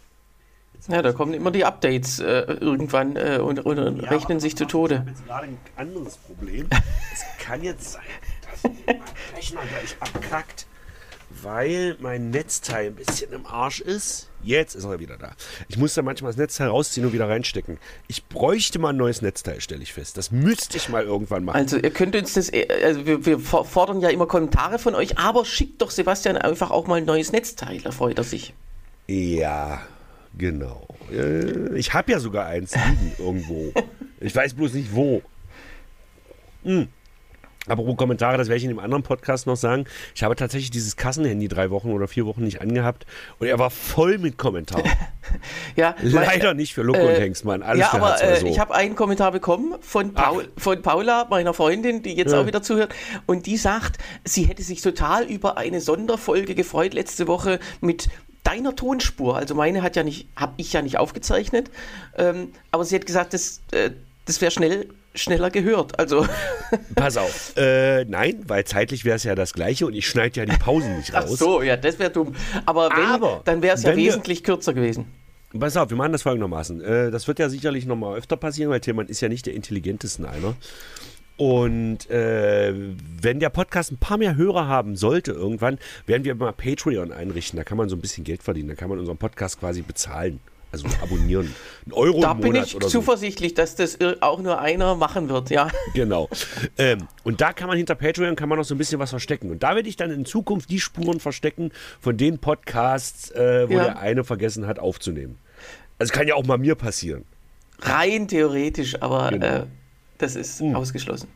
ja, 0.88 1.02
da 1.02 1.12
kommen 1.12 1.34
immer 1.34 1.50
die 1.50 1.64
Updates 1.64 2.20
äh, 2.20 2.42
irgendwann 2.60 3.16
äh, 3.16 3.38
und, 3.42 3.60
und 3.60 4.02
ja, 4.02 4.08
rechnen 4.08 4.40
sich 4.40 4.56
zu 4.56 4.66
Tode. 4.66 4.94
Ich 4.94 5.00
habe 5.00 5.10
jetzt 5.10 5.26
gerade 5.26 5.46
ein 5.46 5.58
anderes 5.76 6.16
Problem. 6.16 6.68
es 7.12 7.44
kann 7.44 7.62
jetzt 7.62 7.92
sein, 7.92 8.02
dass 8.62 8.72
mein 8.86 9.02
Rechner 9.34 9.60
gleich 9.62 9.96
abkackt, 10.00 10.66
weil 11.42 11.96
mein 12.00 12.30
Netzteil 12.30 12.86
ein 12.86 12.94
bisschen 12.94 13.32
im 13.32 13.46
Arsch 13.46 13.80
ist. 13.80 14.28
Jetzt 14.42 14.74
ist 14.74 14.84
er 14.84 14.98
wieder 15.00 15.18
da. 15.18 15.32
Ich 15.68 15.76
muss 15.76 15.92
da 15.94 16.02
manchmal 16.02 16.32
das 16.32 16.38
Netzteil 16.38 16.68
rausziehen 16.68 17.06
und 17.06 17.12
wieder 17.12 17.28
reinstecken. 17.28 17.78
Ich 18.08 18.26
bräuchte 18.26 18.78
mal 18.78 18.90
ein 18.90 18.96
neues 18.96 19.20
Netzteil, 19.20 19.60
stelle 19.60 19.82
ich 19.82 19.92
fest. 19.92 20.16
Das 20.16 20.30
müsste 20.30 20.78
ich 20.78 20.88
mal 20.88 21.04
irgendwann 21.04 21.44
machen. 21.44 21.56
Also 21.56 21.76
ihr 21.76 21.90
könnt 21.90 22.16
uns 22.16 22.34
das, 22.34 22.50
äh, 22.50 22.66
also 22.82 23.04
wir, 23.04 23.26
wir 23.26 23.38
fordern 23.38 24.00
ja 24.00 24.08
immer 24.08 24.26
Kommentare 24.26 24.78
von 24.78 24.94
euch, 24.94 25.18
aber 25.18 25.44
schickt 25.44 25.82
doch 25.82 25.90
Sebastian 25.90 26.38
einfach 26.38 26.70
auch 26.70 26.86
mal 26.86 26.96
ein 26.96 27.04
neues 27.04 27.32
Netzteil, 27.32 27.80
da 27.80 27.90
freut 27.90 28.16
er 28.16 28.24
sich. 28.24 28.54
Ja, 29.06 29.82
Genau. 30.36 30.86
Äh, 31.12 31.76
ich 31.76 31.92
habe 31.92 32.12
ja 32.12 32.20
sogar 32.20 32.46
eins 32.46 32.74
liegen 32.74 33.12
irgendwo. 33.18 33.72
Ich 34.20 34.34
weiß 34.34 34.54
bloß 34.54 34.74
nicht 34.74 34.94
wo. 34.94 35.22
Hm. 36.64 36.88
Apropos 37.68 37.96
Kommentare, 37.96 38.38
das 38.38 38.48
werde 38.48 38.56
ich 38.56 38.64
in 38.64 38.70
dem 38.70 38.78
anderen 38.78 39.02
Podcast 39.02 39.46
noch 39.46 39.56
sagen. 39.56 39.84
Ich 40.14 40.22
habe 40.22 40.34
tatsächlich 40.34 40.70
dieses 40.70 40.96
Kassenhandy 40.96 41.46
drei 41.46 41.70
Wochen 41.70 41.92
oder 41.92 42.08
vier 42.08 42.24
Wochen 42.24 42.42
nicht 42.42 42.62
angehabt 42.62 43.04
und 43.38 43.48
er 43.48 43.58
war 43.58 43.68
voll 43.68 44.16
mit 44.16 44.38
Kommentaren. 44.38 44.90
ja, 45.76 45.94
Leider 46.00 46.48
mein, 46.48 46.56
nicht 46.56 46.72
für 46.72 46.82
Luke 46.82 46.98
äh, 46.98 47.06
und 47.06 47.20
Hengstmann. 47.20 47.62
Alles 47.62 47.80
ja, 47.80 47.92
aber 47.92 48.22
äh, 48.22 48.40
so. 48.40 48.46
ich 48.46 48.58
habe 48.58 48.74
einen 48.74 48.96
Kommentar 48.96 49.30
bekommen 49.30 49.74
von, 49.82 50.14
Paul, 50.14 50.48
von 50.56 50.80
Paula, 50.80 51.26
meiner 51.28 51.52
Freundin, 51.52 52.02
die 52.02 52.14
jetzt 52.14 52.32
ja. 52.32 52.40
auch 52.40 52.46
wieder 52.46 52.62
zuhört. 52.62 52.94
Und 53.26 53.44
die 53.44 53.58
sagt, 53.58 53.98
sie 54.24 54.44
hätte 54.44 54.62
sich 54.62 54.80
total 54.80 55.24
über 55.24 55.58
eine 55.58 55.82
Sonderfolge 55.82 56.54
gefreut 56.54 56.94
letzte 56.94 57.28
Woche 57.28 57.60
mit 57.82 58.08
deiner 58.50 58.74
Tonspur. 58.74 59.36
Also 59.36 59.54
meine 59.54 59.82
hat 59.82 59.96
ja 59.96 60.02
nicht, 60.02 60.28
habe 60.36 60.54
ich 60.56 60.72
ja 60.72 60.82
nicht 60.82 60.98
aufgezeichnet. 60.98 61.70
Ähm, 62.16 62.52
aber 62.70 62.84
sie 62.84 62.96
hat 62.96 63.06
gesagt, 63.06 63.32
das, 63.32 63.60
äh, 63.70 63.90
das 64.26 64.40
wäre 64.40 64.50
schnell 64.50 64.88
schneller 65.14 65.50
gehört. 65.50 65.98
Also. 65.98 66.26
Pass 66.94 67.16
auf. 67.16 67.56
Äh, 67.56 68.04
nein, 68.04 68.42
weil 68.46 68.64
zeitlich 68.64 69.04
wäre 69.04 69.16
es 69.16 69.24
ja 69.24 69.34
das 69.34 69.54
gleiche 69.54 69.86
und 69.86 69.94
ich 69.94 70.06
schneide 70.06 70.40
ja 70.40 70.46
die 70.46 70.56
Pausen 70.56 70.96
nicht 70.96 71.12
raus. 71.12 71.30
Ach 71.32 71.36
so, 71.36 71.62
ja, 71.62 71.76
das 71.76 71.98
wäre 71.98 72.10
dumm. 72.10 72.34
Aber, 72.66 72.90
wenn, 72.94 73.06
Aber 73.06 73.42
dann 73.44 73.62
wäre 73.62 73.74
es 73.74 73.82
ja 73.82 73.96
wesentlich 73.96 74.44
kürzer 74.44 74.72
gewesen. 74.72 75.06
Pass 75.58 75.76
auf, 75.76 75.90
wir 75.90 75.96
machen 75.96 76.12
das 76.12 76.22
folgendermaßen. 76.22 76.80
Äh, 76.80 77.10
das 77.10 77.26
wird 77.26 77.40
ja 77.40 77.48
sicherlich 77.48 77.86
nochmal 77.86 78.16
öfter 78.16 78.36
passieren, 78.36 78.70
weil 78.70 78.80
Tillmann 78.80 79.08
ist 79.08 79.20
ja 79.20 79.28
nicht 79.28 79.46
der 79.46 79.54
intelligenteste 79.54 80.28
einer. 80.28 80.54
Und 81.40 82.10
äh, 82.10 82.74
wenn 83.22 83.40
der 83.40 83.48
Podcast 83.48 83.90
ein 83.92 83.96
paar 83.96 84.18
mehr 84.18 84.36
Hörer 84.36 84.68
haben 84.68 84.94
sollte 84.94 85.32
irgendwann, 85.32 85.78
werden 86.04 86.24
wir 86.24 86.34
mal 86.34 86.52
Patreon 86.52 87.12
einrichten. 87.12 87.56
Da 87.56 87.64
kann 87.64 87.78
man 87.78 87.88
so 87.88 87.96
ein 87.96 88.02
bisschen 88.02 88.24
Geld 88.24 88.42
verdienen. 88.42 88.68
Da 88.68 88.74
kann 88.74 88.90
man 88.90 88.98
unseren 88.98 89.16
Podcast 89.16 89.58
quasi 89.58 89.80
bezahlen. 89.80 90.40
Also 90.70 90.86
abonnieren. 91.02 91.54
Ein 91.86 91.94
Euro 91.94 92.20
da 92.20 92.32
im 92.32 92.40
Monat 92.40 92.42
bin 92.42 92.62
ich 92.62 92.78
zuversichtlich, 92.90 93.52
so. 93.52 93.56
dass 93.56 93.74
das 93.74 93.96
auch 94.20 94.42
nur 94.42 94.60
einer 94.60 94.96
machen 94.96 95.30
wird, 95.30 95.48
ja. 95.48 95.68
Genau. 95.94 96.28
Ähm, 96.76 97.08
und 97.24 97.40
da 97.40 97.54
kann 97.54 97.68
man 97.68 97.78
hinter 97.78 97.94
Patreon 97.94 98.36
kann 98.36 98.50
man 98.50 98.58
noch 98.58 98.66
so 98.66 98.74
ein 98.74 98.78
bisschen 98.78 98.98
was 98.98 99.08
verstecken. 99.08 99.50
Und 99.50 99.62
da 99.62 99.74
werde 99.74 99.88
ich 99.88 99.96
dann 99.96 100.10
in 100.10 100.26
Zukunft 100.26 100.68
die 100.68 100.78
Spuren 100.78 101.20
verstecken 101.20 101.72
von 102.02 102.18
den 102.18 102.38
Podcasts, 102.38 103.30
äh, 103.30 103.66
wo 103.66 103.78
ja. 103.78 103.84
der 103.84 103.98
eine 103.98 104.24
vergessen 104.24 104.66
hat 104.66 104.78
aufzunehmen. 104.78 105.38
Also 105.98 106.12
kann 106.12 106.28
ja 106.28 106.34
auch 106.34 106.44
mal 106.44 106.58
mir 106.58 106.74
passieren. 106.74 107.24
Rein 107.80 108.28
theoretisch, 108.28 109.00
aber 109.00 109.30
genau. 109.30 109.46
äh, 109.46 109.66
das 110.20 110.36
ist 110.36 110.60
mhm. 110.60 110.76
ausgeschlossen. 110.76 111.28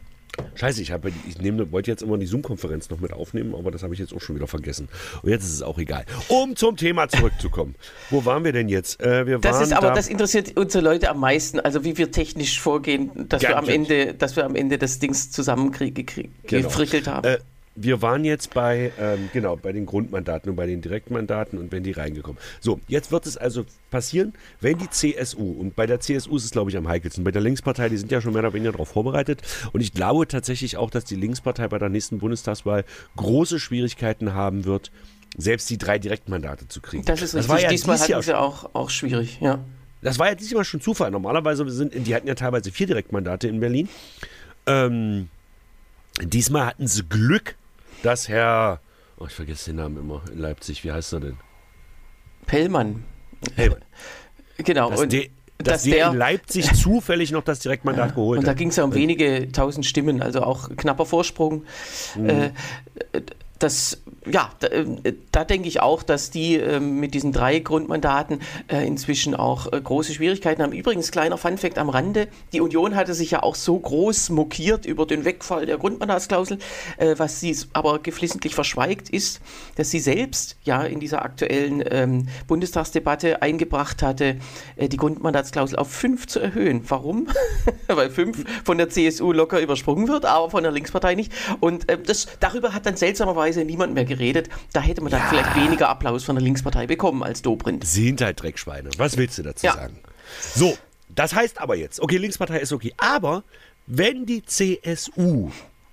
Scheiße, 0.56 0.82
ich, 0.82 0.90
habe, 0.90 1.12
ich 1.28 1.38
nehme, 1.38 1.70
wollte 1.70 1.90
jetzt 1.90 2.02
immer 2.02 2.18
die 2.18 2.26
Zoom-Konferenz 2.26 2.90
noch 2.90 2.98
mit 2.98 3.12
aufnehmen, 3.12 3.54
aber 3.54 3.70
das 3.70 3.82
habe 3.82 3.94
ich 3.94 4.00
jetzt 4.00 4.12
auch 4.12 4.20
schon 4.20 4.34
wieder 4.36 4.46
vergessen. 4.46 4.88
Und 5.22 5.30
jetzt 5.30 5.44
ist 5.44 5.52
es 5.52 5.62
auch 5.62 5.78
egal. 5.78 6.04
Um 6.28 6.56
zum 6.56 6.76
Thema 6.76 7.08
zurückzukommen. 7.08 7.74
Wo 8.10 8.24
waren 8.24 8.44
wir 8.44 8.52
denn 8.52 8.68
jetzt? 8.68 9.00
Äh, 9.00 9.26
wir 9.26 9.38
das 9.38 9.60
ist 9.60 9.72
aber, 9.72 9.88
da, 9.88 9.94
das 9.94 10.08
interessiert 10.08 10.56
unsere 10.56 10.82
Leute 10.84 11.10
am 11.10 11.20
meisten, 11.20 11.60
also 11.60 11.84
wie 11.84 11.96
wir 11.96 12.10
technisch 12.10 12.60
vorgehen, 12.60 13.28
dass, 13.28 13.42
Ja, 13.42 13.50
wir 13.50 13.58
am. 13.58 13.68
Ende, 13.68 14.14
dass 14.14 14.36
wir 14.36 14.44
am 14.44 14.56
Ende 14.56 14.78
das 14.78 14.98
Dings 14.98 15.30
zusammengefrichelt 15.30 17.06
haben. 17.06 17.26
Äh, 17.26 17.38
wir 17.76 18.02
waren 18.02 18.24
jetzt 18.24 18.54
bei, 18.54 18.92
ähm, 19.00 19.30
genau, 19.32 19.56
bei 19.56 19.72
den 19.72 19.84
Grundmandaten 19.84 20.50
und 20.50 20.56
bei 20.56 20.66
den 20.66 20.80
Direktmandaten 20.80 21.58
und 21.58 21.72
wenn 21.72 21.82
die 21.82 21.90
reingekommen. 21.90 22.40
So, 22.60 22.80
jetzt 22.86 23.10
wird 23.10 23.26
es 23.26 23.36
also 23.36 23.64
passieren, 23.90 24.32
wenn 24.60 24.78
die 24.78 24.88
CSU, 24.88 25.52
und 25.52 25.74
bei 25.74 25.86
der 25.86 25.98
CSU 26.00 26.36
ist 26.36 26.44
es, 26.44 26.50
glaube 26.52 26.70
ich, 26.70 26.76
am 26.76 26.86
heikelsten, 26.86 27.24
bei 27.24 27.32
der 27.32 27.42
Linkspartei, 27.42 27.88
die 27.88 27.96
sind 27.96 28.12
ja 28.12 28.20
schon 28.20 28.32
mehr 28.32 28.42
oder 28.42 28.52
weniger 28.52 28.72
darauf 28.72 28.88
vorbereitet. 28.88 29.42
Und 29.72 29.80
ich 29.80 29.92
glaube 29.92 30.28
tatsächlich 30.28 30.76
auch, 30.76 30.90
dass 30.90 31.04
die 31.04 31.16
Linkspartei 31.16 31.66
bei 31.66 31.78
der 31.78 31.88
nächsten 31.88 32.18
Bundestagswahl 32.18 32.84
große 33.16 33.58
Schwierigkeiten 33.58 34.34
haben 34.34 34.64
wird, 34.64 34.92
selbst 35.36 35.68
die 35.68 35.78
drei 35.78 35.98
Direktmandate 35.98 36.68
zu 36.68 36.80
kriegen. 36.80 37.04
das 37.04 37.22
ist 37.22 37.34
richtig. 37.34 37.48
war 37.48 37.60
ja 37.60 37.68
Diesmal 37.68 37.96
Jahr 37.96 38.08
hatten 38.08 38.22
sie 38.22 38.38
auch, 38.38 38.70
auch 38.72 38.90
schwierig, 38.90 39.38
ja. 39.40 39.58
das 40.00 40.20
war 40.20 40.28
ja 40.28 40.36
diesmal 40.36 40.64
schon 40.64 40.80
Zufall. 40.80 41.10
Normalerweise 41.10 41.68
sind, 41.70 41.92
die 42.06 42.14
hatten 42.14 42.28
ja 42.28 42.36
teilweise 42.36 42.70
vier 42.70 42.86
Direktmandate 42.86 43.48
in 43.48 43.58
Berlin. 43.58 43.88
Ähm, 44.66 45.28
diesmal 46.22 46.66
hatten 46.66 46.86
sie 46.86 47.02
Glück, 47.02 47.56
dass 48.04 48.28
Herr, 48.28 48.80
oh, 49.18 49.26
ich 49.26 49.32
vergesse 49.32 49.70
den 49.70 49.76
Namen 49.76 49.96
immer 49.98 50.22
in 50.30 50.38
Leipzig, 50.38 50.84
wie 50.84 50.92
heißt 50.92 51.14
er 51.14 51.20
denn? 51.20 51.36
Pellmann. 52.46 53.04
Hellmann. 53.56 53.80
Genau. 54.58 54.90
Dass, 54.90 55.00
und 55.00 55.12
der, 55.12 55.24
dass, 55.58 55.66
dass 55.66 55.82
der, 55.84 56.10
in 56.10 56.16
Leipzig 56.16 56.72
zufällig 56.74 57.32
noch 57.32 57.42
das 57.42 57.60
Direktmandat 57.60 58.14
geholt 58.14 58.38
Und 58.38 58.46
da 58.46 58.50
hat. 58.50 58.58
ging 58.58 58.68
es 58.68 58.76
ja 58.76 58.84
um 58.84 58.94
wenige 58.94 59.50
tausend 59.52 59.86
Stimmen, 59.86 60.22
also 60.22 60.42
auch 60.42 60.68
knapper 60.76 61.06
Vorsprung. 61.06 61.64
Mhm. 62.16 62.28
Äh, 62.28 62.50
das, 63.58 64.02
ja, 64.30 64.50
da, 64.60 64.68
äh, 64.68 65.14
da 65.32 65.44
denke 65.44 65.68
ich 65.68 65.80
auch, 65.80 66.02
dass 66.02 66.30
die 66.30 66.56
äh, 66.56 66.80
mit 66.80 67.14
diesen 67.14 67.32
drei 67.32 67.58
Grundmandaten 67.58 68.40
äh, 68.68 68.86
inzwischen 68.86 69.34
auch 69.34 69.72
äh, 69.72 69.80
große 69.80 70.14
Schwierigkeiten 70.14 70.62
haben. 70.62 70.72
Übrigens, 70.72 71.10
kleiner 71.10 71.36
Funfact 71.36 71.78
am 71.78 71.88
Rande, 71.88 72.28
die 72.52 72.60
Union 72.60 72.94
hatte 72.94 73.14
sich 73.14 73.32
ja 73.32 73.42
auch 73.42 73.54
so 73.54 73.78
groß 73.78 74.30
mokiert 74.30 74.86
über 74.86 75.06
den 75.06 75.24
Wegfall 75.24 75.66
der 75.66 75.78
Grundmandatsklausel, 75.78 76.58
was 77.16 77.40
sie 77.40 77.56
aber 77.72 77.98
geflissentlich 77.98 78.54
verschweigt 78.54 79.10
ist, 79.10 79.40
dass 79.76 79.90
sie 79.90 80.00
selbst 80.00 80.56
ja 80.64 80.82
in 80.82 81.00
dieser 81.00 81.24
aktuellen 81.24 81.82
ähm, 81.90 82.28
Bundestagsdebatte 82.46 83.42
eingebracht 83.42 84.02
hatte, 84.02 84.36
die 84.78 84.96
Grundmandatsklausel 84.96 85.78
auf 85.78 85.90
fünf 85.90 86.26
zu 86.26 86.40
erhöhen. 86.40 86.82
Warum? 86.88 87.28
Weil 87.86 88.10
fünf 88.10 88.44
von 88.64 88.78
der 88.78 88.88
CSU 88.88 89.32
locker 89.32 89.60
übersprungen 89.60 90.08
wird, 90.08 90.24
aber 90.24 90.50
von 90.50 90.62
der 90.62 90.72
Linkspartei 90.72 91.14
nicht. 91.14 91.32
Und 91.60 91.88
äh, 91.88 91.98
das, 91.98 92.26
darüber 92.40 92.72
hat 92.72 92.86
dann 92.86 92.96
seltsamerweise 92.96 93.64
niemand 93.64 93.94
mehr 93.94 94.04
geredet. 94.04 94.13
Da 94.72 94.80
hätte 94.80 95.00
man 95.02 95.10
dann 95.10 95.22
vielleicht 95.28 95.54
weniger 95.56 95.88
Applaus 95.88 96.24
von 96.24 96.36
der 96.36 96.42
Linkspartei 96.44 96.86
bekommen 96.86 97.22
als 97.22 97.42
Dobrindt. 97.42 97.84
sind 97.86 98.20
halt 98.20 98.42
Dreckschweine. 98.42 98.90
Was 98.98 99.16
willst 99.16 99.38
du 99.38 99.42
dazu 99.42 99.66
Ja. 99.66 99.74
sagen? 99.74 99.98
So, 100.54 100.76
das 101.08 101.34
heißt 101.34 101.60
aber 101.60 101.76
jetzt, 101.76 102.00
okay, 102.00 102.16
Linkspartei 102.16 102.58
ist 102.58 102.72
okay, 102.72 102.92
aber 102.96 103.44
wenn 103.86 104.26
die 104.26 104.42
CSU, 104.44 105.50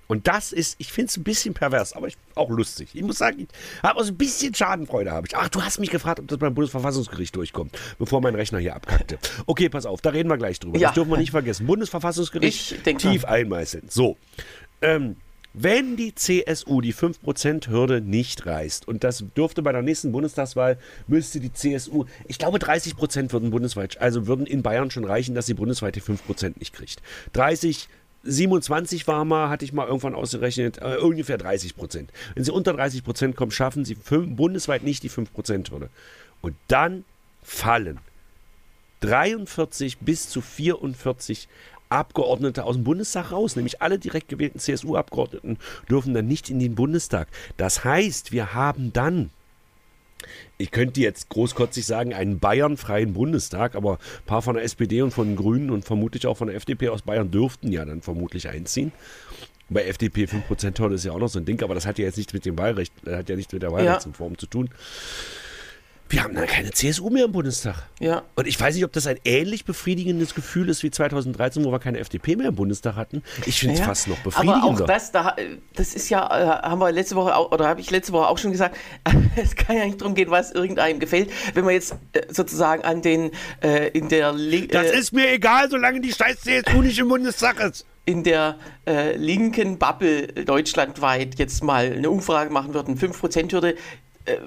und 0.07 0.27
das 0.27 0.51
ist, 0.51 0.75
ich 0.77 0.91
finde 0.91 1.09
es 1.09 1.17
ein 1.17 1.23
bisschen 1.23 1.53
pervers, 1.53 1.93
aber 1.93 2.07
ich, 2.07 2.17
auch 2.35 2.49
lustig. 2.49 2.89
Ich 2.93 3.01
muss 3.01 3.17
sagen, 3.17 3.39
ich 3.41 3.47
habe 3.83 3.99
auch 3.99 4.03
so 4.03 4.11
ein 4.11 4.17
bisschen 4.17 4.53
Schadenfreude 4.53 5.11
habe 5.11 5.27
ich. 5.27 5.35
Ach, 5.37 5.47
du 5.49 5.61
hast 5.61 5.79
mich 5.79 5.89
gefragt, 5.89 6.19
ob 6.19 6.27
das 6.27 6.37
beim 6.37 6.53
Bundesverfassungsgericht 6.53 7.35
durchkommt, 7.35 7.77
bevor 7.99 8.19
mein 8.21 8.35
Rechner 8.35 8.59
hier 8.59 8.75
abkackte. 8.75 9.17
Okay, 9.45 9.69
pass 9.69 9.85
auf, 9.85 10.01
da 10.01 10.09
reden 10.09 10.29
wir 10.29 10.37
gleich 10.37 10.59
drüber. 10.59 10.77
Ja. 10.79 10.89
Das 10.89 10.95
dürfen 10.95 11.11
wir 11.11 11.17
nicht 11.17 11.31
vergessen. 11.31 11.65
Bundesverfassungsgericht 11.67 12.83
tief 12.97 13.25
einmeißeln. 13.25 13.83
So, 13.89 14.17
ähm, 14.81 15.15
wenn 15.53 15.97
die 15.97 16.15
CSU 16.15 16.79
die 16.81 16.93
5%-Hürde 16.93 18.01
nicht 18.01 18.45
reißt, 18.45 18.87
und 18.87 19.03
das 19.03 19.23
dürfte 19.35 19.61
bei 19.61 19.71
der 19.71 19.81
nächsten 19.81 20.11
Bundestagswahl, 20.11 20.77
müsste 21.07 21.39
die 21.39 21.51
CSU, 21.51 22.05
ich 22.27 22.37
glaube 22.37 22.57
30% 22.57 23.33
würden 23.33 23.51
bundesweit, 23.51 23.99
also 23.99 24.27
würden 24.27 24.45
in 24.45 24.63
Bayern 24.63 24.91
schon 24.91 25.03
reichen, 25.03 25.35
dass 25.35 25.45
sie 25.45 25.53
bundesweit 25.53 25.95
die 25.95 26.01
5% 26.01 26.53
nicht 26.59 26.73
kriegt. 26.73 27.01
30, 27.33 27.89
27 28.23 29.07
war 29.07 29.25
mal, 29.25 29.49
hatte 29.49 29.65
ich 29.65 29.73
mal 29.73 29.87
irgendwann 29.87 30.15
ausgerechnet, 30.15 30.77
äh, 30.81 30.97
ungefähr 30.97 31.37
30 31.37 31.75
Prozent. 31.75 32.11
Wenn 32.35 32.43
sie 32.43 32.53
unter 32.53 32.73
30 32.73 33.03
Prozent 33.03 33.35
kommen, 33.35 33.51
schaffen 33.51 33.83
sie 33.83 33.95
fünf, 33.95 34.35
bundesweit 34.37 34.83
nicht 34.83 35.03
die 35.03 35.09
5-Prozent-Hürde. 35.09 35.89
Und 36.41 36.55
dann 36.67 37.03
fallen 37.43 37.99
43 39.01 39.97
bis 39.97 40.29
zu 40.29 40.41
44 40.41 41.47
Abgeordnete 41.91 42.63
aus 42.63 42.75
dem 42.75 42.83
Bundestag 42.83 43.31
raus, 43.31 43.55
nämlich 43.55 43.81
alle 43.81 43.99
direkt 43.99 44.29
gewählten 44.29 44.59
CSU-Abgeordneten 44.59 45.57
dürfen 45.89 46.13
dann 46.13 46.27
nicht 46.27 46.49
in 46.49 46.59
den 46.59 46.75
Bundestag. 46.75 47.27
Das 47.57 47.83
heißt, 47.83 48.31
wir 48.31 48.53
haben 48.53 48.93
dann, 48.93 49.29
ich 50.57 50.71
könnte 50.71 51.01
jetzt 51.01 51.29
großkotzig 51.29 51.85
sagen, 51.85 52.13
einen 52.13 52.39
bayernfreien 52.39 53.13
Bundestag, 53.13 53.75
aber 53.75 53.93
ein 53.93 54.25
paar 54.25 54.41
von 54.41 54.55
der 54.55 54.63
SPD 54.63 55.01
und 55.01 55.11
von 55.11 55.27
den 55.27 55.35
Grünen 55.35 55.69
und 55.69 55.85
vermutlich 55.85 56.27
auch 56.27 56.37
von 56.37 56.47
der 56.47 56.55
FDP 56.55 56.89
aus 56.89 57.01
Bayern 57.01 57.31
dürften 57.31 57.71
ja 57.71 57.83
dann 57.85 58.01
vermutlich 58.01 58.47
einziehen. 58.47 58.91
Bei 59.69 59.85
FDP 59.85 60.25
5%-Hürde 60.25 60.95
ist 60.95 61.05
ja 61.05 61.13
auch 61.13 61.19
noch 61.19 61.29
so 61.29 61.39
ein 61.39 61.45
Ding, 61.45 61.63
aber 61.63 61.75
das 61.75 61.85
hat 61.85 61.97
ja 61.97 62.05
jetzt 62.05 62.17
nichts 62.17 62.33
mit 62.33 62.45
dem 62.45 62.57
Wahlrecht, 62.57 62.93
das 63.03 63.19
hat 63.19 63.29
ja 63.29 63.37
nichts 63.37 63.53
mit 63.53 63.63
der 63.63 63.71
Wahlrechtsreform 63.71 64.37
zu 64.37 64.45
tun. 64.47 64.69
Wir 66.11 66.23
haben 66.23 66.35
dann 66.35 66.45
keine 66.45 66.71
CSU 66.71 67.09
mehr 67.09 67.25
im 67.25 67.31
Bundestag. 67.31 67.87
Ja. 67.99 68.21
Und 68.35 68.45
ich 68.45 68.59
weiß 68.59 68.75
nicht, 68.75 68.83
ob 68.83 68.91
das 68.91 69.07
ein 69.07 69.17
ähnlich 69.23 69.63
befriedigendes 69.65 70.35
Gefühl 70.35 70.67
ist 70.69 70.83
wie 70.83 70.91
2013, 70.91 71.63
wo 71.63 71.71
wir 71.71 71.79
keine 71.79 71.99
FDP 71.99 72.35
mehr 72.35 72.49
im 72.49 72.55
Bundestag 72.55 72.95
hatten. 72.97 73.23
Ich 73.45 73.59
finde 73.59 73.75
es 73.75 73.79
Ja, 73.79 73.85
fast 73.87 74.07
noch 74.09 74.17
befriedigender. 74.19 74.61
Aber 74.67 74.83
auch 74.83 74.85
das, 74.85 75.11
da, 75.11 75.35
das 75.75 75.93
ist 75.95 76.09
ja, 76.09 76.27
äh, 76.27 76.61
haben 76.69 76.79
wir 76.79 76.91
letzte 76.91 77.15
Woche 77.15 77.35
auch, 77.35 77.51
oder 77.51 77.67
habe 77.67 77.79
ich 77.81 77.89
letzte 77.91 78.11
Woche 78.13 78.27
auch 78.27 78.37
schon 78.37 78.51
gesagt, 78.51 78.77
es 79.37 79.55
kann 79.55 79.77
ja 79.77 79.85
nicht 79.85 80.01
darum 80.01 80.13
gehen, 80.13 80.29
was 80.29 80.51
irgendeinem 80.51 80.99
gefällt. 80.99 81.31
Wenn 81.53 81.63
man 81.65 81.73
jetzt 81.73 81.95
äh, 82.13 82.21
sozusagen 82.29 82.83
an 82.83 83.01
den 83.01 83.31
äh, 83.63 83.87
in 83.89 84.09
der 84.09 84.33
Lin- 84.33 84.67
das 84.69 84.87
äh, 84.91 84.99
ist 84.99 85.13
mir 85.13 85.31
egal, 85.31 85.69
solange 85.69 86.01
die 86.01 86.11
scheiß 86.11 86.41
CSU 86.41 86.81
nicht 86.81 86.99
im 86.99 87.07
Bundestag 87.07 87.59
ist. 87.61 87.85
in 88.03 88.23
der 88.23 88.55
äh, 88.85 89.15
linken 89.15 89.77
Bubble 89.77 90.27
deutschlandweit 90.27 91.35
jetzt 91.39 91.63
mal 91.63 91.93
eine 91.93 92.09
Umfrage 92.09 92.49
machen 92.51 92.73
würden, 92.73 92.97
5%-Hürde, 92.97 93.73
äh, 93.73 93.75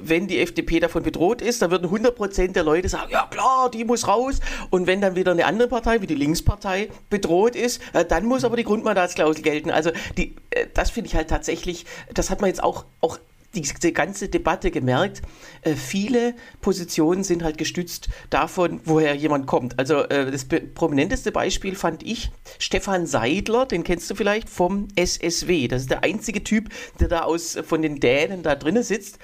wenn 0.01 0.29
die 0.29 0.41
FDP 0.41 0.81
davon 0.81 1.03
bedroht 1.03 1.43
ist, 1.43 1.63
dann 1.63 1.71
würden 1.71 1.89
100% 1.89 2.53
der 2.53 2.63
Leute 2.63 2.89
sagen, 2.89 3.11
ja 3.11 3.27
klar, 3.27 3.71
die 3.71 3.85
muss 3.85 4.07
raus. 4.07 4.41
Und 4.71 4.87
wenn 4.87 5.01
dann 5.01 5.17
wieder 5.17 5.33
eine 5.33 5.47
andere 5.47 5.69
Partei, 5.69 6.01
wie 6.01 6.07
die 6.07 6.15
Linkspartei, 6.15 6.89
bedroht 7.11 7.57
ist, 7.57 7.81
äh, 7.93 8.05
dann 8.05 8.25
muss 8.27 8.45
aber 8.45 8.57
die 8.57 8.65
Grundmandatsklausel 8.65 9.43
gelten. 9.43 9.71
Also 9.71 9.91
die, 10.17 10.35
äh, 10.51 10.67
das 10.75 10.91
finde 10.91 11.09
ich 11.09 11.17
halt 11.17 11.29
tatsächlich, 11.29 11.87
das 12.13 12.31
hat 12.31 12.41
man 12.41 12.49
jetzt 12.49 12.63
auch, 12.63 12.85
auch 13.01 13.19
diese 13.55 13.93
ganze 13.93 14.29
Debatte 14.29 14.71
gemerkt, 14.71 15.23
äh, 15.63 15.75
viele 15.75 16.35
Positionen 16.61 17.25
sind 17.25 17.43
halt 17.43 17.59
gestützt 17.59 18.09
davon, 18.31 18.81
woher 18.85 19.15
jemand 19.15 19.47
kommt. 19.47 19.79
Also 19.79 20.03
äh, 20.03 20.31
das 20.31 20.47
prominenteste 20.75 21.33
Beispiel 21.33 21.75
fand 21.75 22.03
ich 22.03 22.31
Stefan 22.59 23.07
Seidler, 23.07 23.67
den 23.67 23.85
kennst 23.85 24.11
du 24.11 24.15
vielleicht 24.15 24.49
vom 24.49 24.89
SSW. 24.97 25.69
Das 25.69 25.83
ist 25.83 25.91
der 25.91 26.05
einzige 26.05 26.45
Typ, 26.45 26.69
der 27.01 27.09
da 27.09 27.23
aus 27.23 27.59
von 27.67 27.83
den 27.83 28.01
Dänen 28.01 28.43
da 28.43 28.55
drinnen 28.55 28.83
sitzt. 28.83 29.19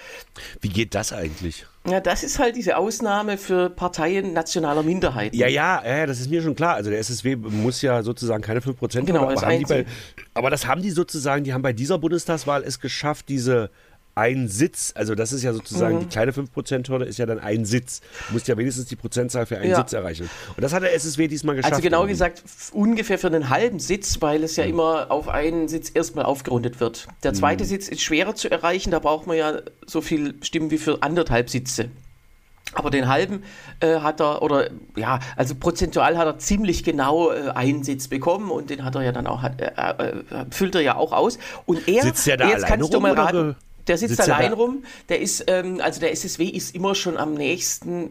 Wie 0.60 0.68
geht 0.68 0.94
das 0.94 1.12
eigentlich? 1.12 1.66
Ja, 1.88 1.98
das 1.98 2.22
ist 2.22 2.38
halt 2.38 2.56
diese 2.56 2.76
Ausnahme 2.76 3.38
für 3.38 3.70
Parteien 3.70 4.34
nationaler 4.34 4.82
Minderheiten. 4.82 5.34
Ja, 5.34 5.48
ja, 5.48 5.82
ja, 5.82 6.06
das 6.06 6.20
ist 6.20 6.28
mir 6.28 6.42
schon 6.42 6.54
klar. 6.54 6.74
Also 6.74 6.90
der 6.90 6.98
SSW 6.98 7.36
muss 7.36 7.80
ja 7.80 8.02
sozusagen 8.02 8.42
keine 8.42 8.60
5% 8.60 9.04
Genau, 9.04 9.20
haben, 9.20 9.38
aber, 9.38 9.46
haben 9.46 9.62
bei, 9.62 9.86
aber 10.34 10.50
das 10.50 10.66
haben 10.66 10.82
die 10.82 10.90
sozusagen, 10.90 11.42
die 11.42 11.54
haben 11.54 11.62
bei 11.62 11.72
dieser 11.72 11.98
Bundestagswahl 11.98 12.64
es 12.64 12.80
geschafft, 12.80 13.30
diese 13.30 13.70
einen 14.20 14.48
Sitz, 14.48 14.92
also 14.94 15.14
das 15.14 15.32
ist 15.32 15.42
ja 15.42 15.52
sozusagen, 15.52 15.96
Mhm. 15.96 16.00
die 16.00 16.06
kleine 16.06 16.32
5%-Hürde 16.32 17.04
ist 17.06 17.18
ja 17.18 17.26
dann 17.26 17.38
ein 17.40 17.64
Sitz. 17.64 18.00
Du 18.28 18.34
musst 18.34 18.46
ja 18.48 18.56
wenigstens 18.56 18.86
die 18.86 18.96
Prozentzahl 18.96 19.46
für 19.46 19.56
einen 19.58 19.70
Ja. 19.70 19.76
Sitz 19.78 19.92
erreichen. 19.92 20.30
Und 20.56 20.62
das 20.62 20.72
hat 20.72 20.82
der 20.82 20.94
SSW 20.94 21.26
diesmal 21.28 21.56
geschafft. 21.56 21.72
Also 21.74 21.82
genau 21.82 22.06
gesagt 22.06 22.42
ungefähr 22.72 23.18
für 23.18 23.26
einen 23.28 23.48
halben 23.48 23.80
Sitz, 23.80 24.20
weil 24.20 24.44
es 24.44 24.56
ja 24.56 24.64
immer 24.64 25.10
auf 25.10 25.28
einen 25.28 25.68
Sitz 25.68 25.90
erstmal 25.92 26.24
aufgerundet 26.24 26.80
wird. 26.80 27.06
Der 27.22 27.32
zweite 27.32 27.64
Sitz 27.64 27.88
ist 27.88 28.02
schwerer 28.02 28.34
zu 28.34 28.50
erreichen, 28.50 28.90
da 28.90 28.98
braucht 28.98 29.26
man 29.26 29.36
ja 29.36 29.60
so 29.86 30.00
viel 30.00 30.34
Stimmen 30.42 30.70
wie 30.70 30.78
für 30.78 31.02
anderthalb 31.02 31.50
Sitze. 31.50 31.90
Aber 32.72 32.90
den 32.90 33.08
halben 33.08 33.42
äh, 33.80 33.98
hat 33.98 34.20
er, 34.20 34.42
oder 34.42 34.70
ja, 34.94 35.18
also 35.34 35.56
prozentual 35.56 36.16
hat 36.16 36.26
er 36.26 36.38
ziemlich 36.38 36.84
genau 36.84 37.32
äh, 37.32 37.48
einen 37.52 37.82
Sitz 37.82 38.06
bekommen 38.06 38.48
und 38.52 38.70
den 38.70 38.84
hat 38.84 38.94
er 38.94 39.02
ja 39.02 39.10
dann 39.10 39.26
auch, 39.26 39.42
hat, 39.42 39.60
äh, 39.60 39.64
äh, 39.66 40.44
füllt 40.52 40.76
er 40.76 40.80
ja 40.80 40.94
auch 40.94 41.12
aus. 41.12 41.38
Und 41.66 41.88
er, 41.88 42.02
Sitzt 42.02 42.28
der 42.28 42.36
da 42.36 42.48
jetzt 42.48 42.66
kannst 42.66 42.94
du 42.94 43.00
mal 43.00 43.12
raten, 43.12 43.56
der 43.90 43.98
sitzt, 43.98 44.16
sitzt 44.16 44.30
allein 44.30 44.52
rum, 44.54 44.84
der 45.10 45.20
ist, 45.20 45.44
ähm, 45.48 45.80
also 45.82 46.00
der 46.00 46.12
SSW 46.12 46.44
ist 46.46 46.74
immer 46.74 46.94
schon 46.94 47.16
am 47.18 47.34
nächsten 47.34 48.10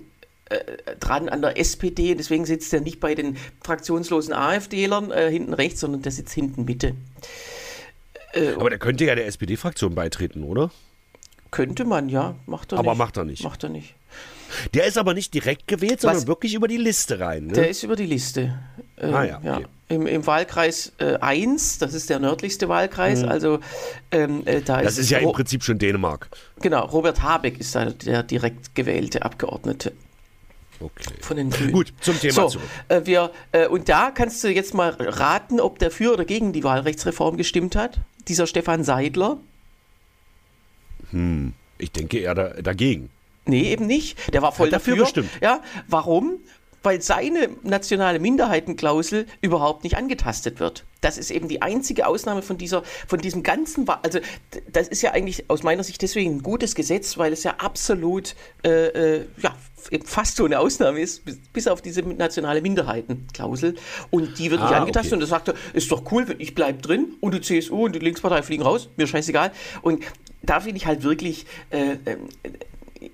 äh, 0.49 0.59
dran 0.99 1.29
an 1.29 1.41
der 1.41 1.57
SPD, 1.57 2.13
deswegen 2.15 2.45
sitzt 2.45 2.71
er 2.73 2.81
nicht 2.81 2.99
bei 2.99 3.15
den 3.15 3.37
fraktionslosen 3.63 4.33
AfDlern 4.33 5.11
äh, 5.11 5.31
hinten 5.31 5.53
rechts, 5.53 5.79
sondern 5.79 6.01
der 6.01 6.11
sitzt 6.11 6.33
hinten 6.33 6.65
Mitte. 6.65 6.93
Aber 8.57 8.69
der 8.69 8.77
könnte 8.79 9.05
ja 9.05 9.15
der 9.15 9.25
SPD-Fraktion 9.25 9.95
beitreten, 9.95 10.43
oder? 10.43 10.69
Könnte 11.49 11.83
man, 11.83 12.09
ja, 12.09 12.35
macht 12.45 12.71
er 12.73 12.77
Aber 12.79 12.91
nicht. 12.91 12.97
macht 12.99 13.17
er 13.17 13.23
nicht. 13.25 13.43
Macht 13.43 13.63
er 13.63 13.69
nicht. 13.69 13.95
Der 14.75 14.85
ist 14.85 14.97
aber 14.99 15.13
nicht 15.15 15.33
direkt 15.33 15.67
gewählt, 15.67 16.01
sondern 16.01 16.17
Was- 16.17 16.27
wirklich 16.27 16.53
über 16.53 16.67
die 16.67 16.77
Liste 16.77 17.19
rein. 17.19 17.47
Ne? 17.47 17.53
Der 17.53 17.69
ist 17.69 17.81
über 17.83 17.95
die 17.95 18.05
Liste. 18.05 18.59
Ähm, 18.99 19.13
Ah 19.13 19.23
ja, 19.23 19.37
okay. 19.37 19.65
Im, 19.89 20.05
im 20.05 20.25
Wahlkreis 20.25 20.93
äh, 20.99 21.15
1, 21.15 21.79
das 21.79 21.93
ist 21.93 22.09
der 22.09 22.19
nördlichste 22.19 22.69
Wahlkreis. 22.69 23.23
Mhm. 23.23 23.29
Also 23.29 23.59
ähm, 24.11 24.43
äh, 24.45 24.61
da 24.61 24.81
Das 24.81 24.93
ist, 24.93 24.99
ist 25.05 25.09
ja 25.09 25.17
im 25.17 25.31
Prinzip 25.31 25.63
schon 25.63 25.79
Dänemark. 25.79 26.29
Genau, 26.61 26.85
Robert 26.85 27.21
Habeck 27.21 27.59
ist 27.59 27.75
da 27.75 27.85
der 27.85 28.23
direkt 28.23 28.75
gewählte 28.75 29.23
Abgeordnete. 29.23 29.91
Okay. 30.79 31.13
Von 31.21 31.37
den 31.37 31.49
Grünen. 31.49 31.73
Gut, 31.73 31.93
zum 31.99 32.17
Thema 32.19 32.33
so, 32.33 32.47
zurück. 32.47 32.67
Äh, 32.87 33.01
wir, 33.03 33.31
äh, 33.51 33.67
und 33.67 33.89
da 33.89 34.11
kannst 34.11 34.43
du 34.43 34.49
jetzt 34.49 34.73
mal 34.73 34.95
raten, 34.97 35.59
ob 35.59 35.79
der 35.79 35.91
für 35.91 36.13
oder 36.13 36.23
gegen 36.23 36.53
die 36.53 36.63
Wahlrechtsreform 36.63 37.35
gestimmt 37.35 37.75
hat. 37.75 37.99
Dieser 38.27 38.47
Stefan 38.47 38.83
Seidler. 38.83 39.37
Hm, 41.11 41.53
ich 41.79 41.91
denke 41.91 42.19
eher 42.19 42.35
da, 42.35 42.49
dagegen. 42.61 43.09
Nee, 43.45 43.71
eben 43.71 43.87
nicht. 43.87 44.33
Der 44.33 44.41
war 44.41 44.51
voll 44.51 44.67
hat 44.67 44.73
dafür. 44.73 44.97
Bestimmt. 44.97 45.29
Ja, 45.41 45.61
warum? 45.87 46.37
Weil 46.83 47.01
seine 47.01 47.49
nationale 47.63 48.19
Minderheitenklausel 48.19 49.25
überhaupt 49.41 49.83
nicht 49.83 49.97
angetastet 49.97 50.59
wird. 50.59 50.85
Das 51.01 51.17
ist 51.17 51.31
eben 51.31 51.47
die 51.47 51.61
einzige 51.61 52.07
Ausnahme 52.07 52.41
von 52.41 52.57
dieser, 52.57 52.83
von 53.07 53.19
diesem 53.19 53.41
ganzen, 53.41 53.87
also 53.87 54.19
das 54.71 54.89
ist 54.89 55.01
ja 55.01 55.11
eigentlich 55.11 55.49
aus 55.49 55.63
meiner 55.63 55.83
Sicht 55.83 56.01
deswegen 56.01 56.37
ein 56.37 56.43
gutes 56.43 56.75
Gesetz, 56.75 57.17
weil 57.17 57.31
es 57.31 57.43
ja 57.43 57.55
absolut, 57.57 58.35
äh, 58.63 59.17
äh 59.17 59.25
ja, 59.37 59.55
fast 60.05 60.35
so 60.35 60.45
eine 60.45 60.59
Ausnahme 60.59 60.99
ist, 60.99 61.23
bis, 61.23 61.37
bis, 61.53 61.67
auf 61.67 61.81
diese 61.81 62.01
nationale 62.01 62.61
Minderheitenklausel. 62.61 63.75
Und 64.09 64.37
die 64.39 64.51
wird 64.51 64.61
nicht 64.61 64.73
ah, 64.73 64.79
angetastet. 64.79 65.13
Okay. 65.13 65.15
Und 65.15 65.19
da 65.21 65.27
sagt 65.27 65.47
er, 65.47 65.53
ist 65.73 65.89
doch 65.91 66.11
cool, 66.11 66.35
ich 66.37 66.53
bleibe 66.53 66.81
drin 66.81 67.15
und 67.21 67.33
die 67.33 67.41
CSU 67.41 67.85
und 67.85 67.95
die 67.95 67.99
Linkspartei 67.99 68.43
fliegen 68.43 68.63
raus, 68.63 68.89
mir 68.97 69.07
scheißegal. 69.07 69.51
Und 69.81 70.03
da 70.41 70.59
finde 70.59 70.77
ich 70.77 70.85
halt 70.85 71.03
wirklich, 71.03 71.45
äh, 71.69 71.93
äh 72.05 72.17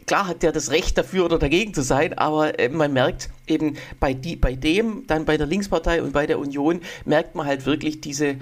klar 0.06 0.28
hat 0.28 0.44
der 0.44 0.52
das 0.52 0.72
Recht 0.72 0.98
dafür 0.98 1.26
oder 1.26 1.40
dagegen 1.40 1.74
zu 1.74 1.82
sein, 1.82 2.18
aber 2.18 2.60
äh, 2.60 2.70
man 2.70 2.94
merkt 2.94 3.30
eben 3.48 3.78
bei, 4.00 4.14
die, 4.14 4.36
bei 4.36 4.54
dem, 4.56 5.06
dann 5.08 5.26
bei 5.26 5.38
der 5.38 5.48
Linkspartei 5.48 6.02
und 6.02 6.14
bei 6.14 6.26
der 6.26 6.40
Union, 6.40 6.82
merkt 7.06 7.36
man 7.36 7.46
halt 7.46 7.66
wirklich 7.66 8.02
diese, 8.02 8.36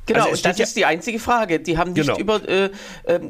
Genau, 0.08 0.30
also 0.30 0.42
das 0.42 0.58
ja 0.58 0.64
ist 0.64 0.76
die 0.76 0.87
einzige 0.87 1.18
Frage. 1.18 1.61
Die 1.61 1.76
haben 1.76 1.92
nicht 1.92 2.06
genau. 2.06 2.18
über, 2.18 2.48
äh, 2.48 2.70
äh, 3.04 3.20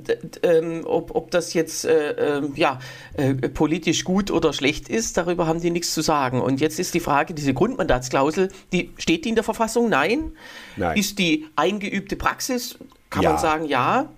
äh, 0.43 0.83
ob, 0.85 1.15
ob 1.15 1.33
das 1.33 1.53
jetzt 1.55 1.85
äh, 1.85 2.39
ähm, 2.39 2.53
ja, 2.55 2.79
äh, 3.15 3.35
politisch 3.35 4.05
gut 4.05 4.31
oder 4.31 4.53
schlecht 4.53 4.89
ist, 4.89 5.17
darüber 5.17 5.49
haben 5.49 5.61
die 5.61 5.71
nichts 5.71 5.93
zu 5.93 6.03
sagen. 6.03 6.41
Und 6.41 6.61
jetzt 6.61 6.79
ist 6.79 6.95
die 6.95 7.01
Frage, 7.01 7.35
diese 7.35 7.53
Grundmandatsklausel, 7.53 8.51
die 8.73 8.93
steht 8.97 9.25
die 9.25 9.31
in 9.31 9.35
der 9.35 9.43
Verfassung? 9.43 9.89
Nein. 9.89 10.33
Nein. 10.77 10.97
Ist 10.97 11.19
die 11.19 11.47
eingeübte 11.57 12.15
Praxis? 12.15 12.79
Kann 13.11 13.23
ja. 13.23 13.31
man 13.31 13.41
sagen, 13.41 13.65
ja. 13.65 14.09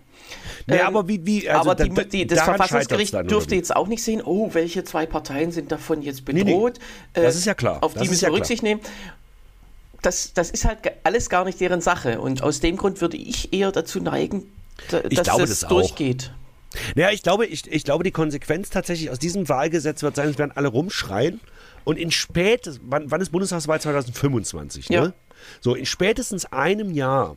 Nee, 0.67 0.77
ähm, 0.77 0.87
aber 0.87 1.09
wie, 1.09 1.25
wie 1.27 1.49
also 1.49 1.71
aber 1.71 1.85
die, 1.85 2.09
die, 2.09 2.27
das 2.27 2.43
Verfassungsgericht 2.43 3.15
dann, 3.15 3.27
dürfte 3.27 3.55
jetzt 3.55 3.75
auch 3.75 3.89
nicht 3.89 4.03
sehen, 4.03 4.23
oh, 4.25 4.51
welche 4.53 4.85
zwei 4.85 5.07
Parteien 5.07 5.53
sind 5.53 5.73
davon 5.73 6.03
jetzt 6.03 6.25
bedroht. 6.25 6.79
Nee, 6.79 7.21
nee. 7.21 7.27
Das 7.27 7.37
ist 7.37 7.47
ja 7.47 7.55
klar. 7.55 7.83
Auf 7.83 7.95
das 7.95 8.03
die 8.03 8.09
müssen 8.09 8.23
wir 8.23 8.29
ja 8.29 8.35
Rücksicht 8.35 8.63
nehmen 8.63 8.81
das, 10.03 10.33
das 10.33 10.51
ist 10.51 10.65
halt 10.65 10.79
alles 11.05 11.29
gar 11.29 11.45
nicht 11.45 11.61
deren 11.61 11.81
Sache. 11.81 12.21
Und 12.21 12.43
aus 12.43 12.61
dem 12.61 12.77
Grund 12.77 13.01
würde 13.01 13.17
ich 13.17 13.53
eher 13.53 13.73
dazu 13.73 14.01
neigen, 14.01 14.45
da, 14.89 15.01
dass 15.01 15.25
glaube, 15.25 15.43
das, 15.43 15.61
das 15.61 15.69
durchgeht. 15.69 16.33
Naja, 16.95 17.11
ich 17.11 17.23
glaube, 17.23 17.47
ich, 17.47 17.71
ich 17.71 17.85
glaube, 17.85 18.05
die 18.05 18.13
Konsequenz 18.13 18.71
tatsächlich 18.71 19.11
aus 19.11 19.19
diesem 19.19 19.49
Wahlgesetz 19.49 20.03
wird 20.03 20.17
sein, 20.17 20.29
es 20.29 20.39
werden 20.39 20.53
alle 20.55 20.69
rumschreien. 20.69 21.41
Und 21.85 21.99
in 21.99 22.11
spät, 22.11 22.79
wann, 22.83 23.11
wann 23.11 23.21
ist 23.21 23.31
Bundestagswahl 23.33 23.81
2025? 23.81 24.91
Ne? 24.91 24.97
Ja. 24.97 25.13
So, 25.61 25.75
in 25.75 25.87
spätestens 25.87 26.47
einem 26.47 26.93
Jahr 26.93 27.37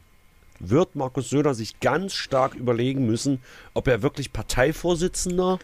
wird 0.69 0.95
Markus 0.95 1.29
Söder 1.29 1.53
sich 1.53 1.79
ganz 1.79 2.13
stark 2.13 2.55
überlegen 2.55 3.05
müssen, 3.05 3.41
ob 3.73 3.87
er 3.87 4.01
wirklich 4.01 4.33
Parteivorsitzender 4.33 5.59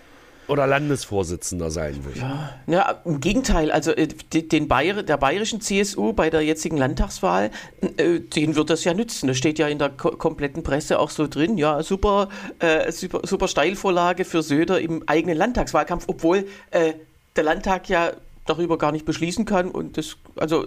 oder 0.49 0.65
Landesvorsitzender 0.65 1.69
sein 1.69 2.03
will. 2.03 2.19
Ja, 2.19 2.49
ja 2.65 3.01
im 3.05 3.21
Gegenteil. 3.21 3.71
Also 3.71 3.91
äh, 3.91 4.07
den 4.07 4.67
Bayer, 4.67 5.03
der 5.03 5.17
bayerischen 5.17 5.61
CSU 5.61 6.13
bei 6.13 6.29
der 6.29 6.41
jetzigen 6.41 6.75
Landtagswahl, 6.75 7.51
äh, 7.97 8.19
den 8.19 8.55
wird 8.55 8.69
das 8.69 8.83
ja 8.83 8.93
nützen. 8.93 9.27
Das 9.27 9.37
steht 9.37 9.59
ja 9.59 9.67
in 9.67 9.77
der 9.77 9.89
kompletten 9.89 10.63
Presse 10.63 10.99
auch 10.99 11.11
so 11.11 11.27
drin. 11.27 11.57
Ja, 11.57 11.83
super, 11.83 12.29
äh, 12.57 12.91
super, 12.91 13.21
super 13.23 13.47
Steilvorlage 13.47 14.25
für 14.25 14.41
Söder 14.41 14.81
im 14.81 15.03
eigenen 15.07 15.37
Landtagswahlkampf, 15.37 16.05
obwohl 16.07 16.47
äh, 16.71 16.93
der 17.35 17.43
Landtag 17.43 17.87
ja 17.87 18.13
darüber 18.45 18.79
gar 18.79 18.91
nicht 18.91 19.05
beschließen 19.05 19.45
kann 19.45 19.69
und 19.69 19.97
das, 19.97 20.17
also 20.35 20.65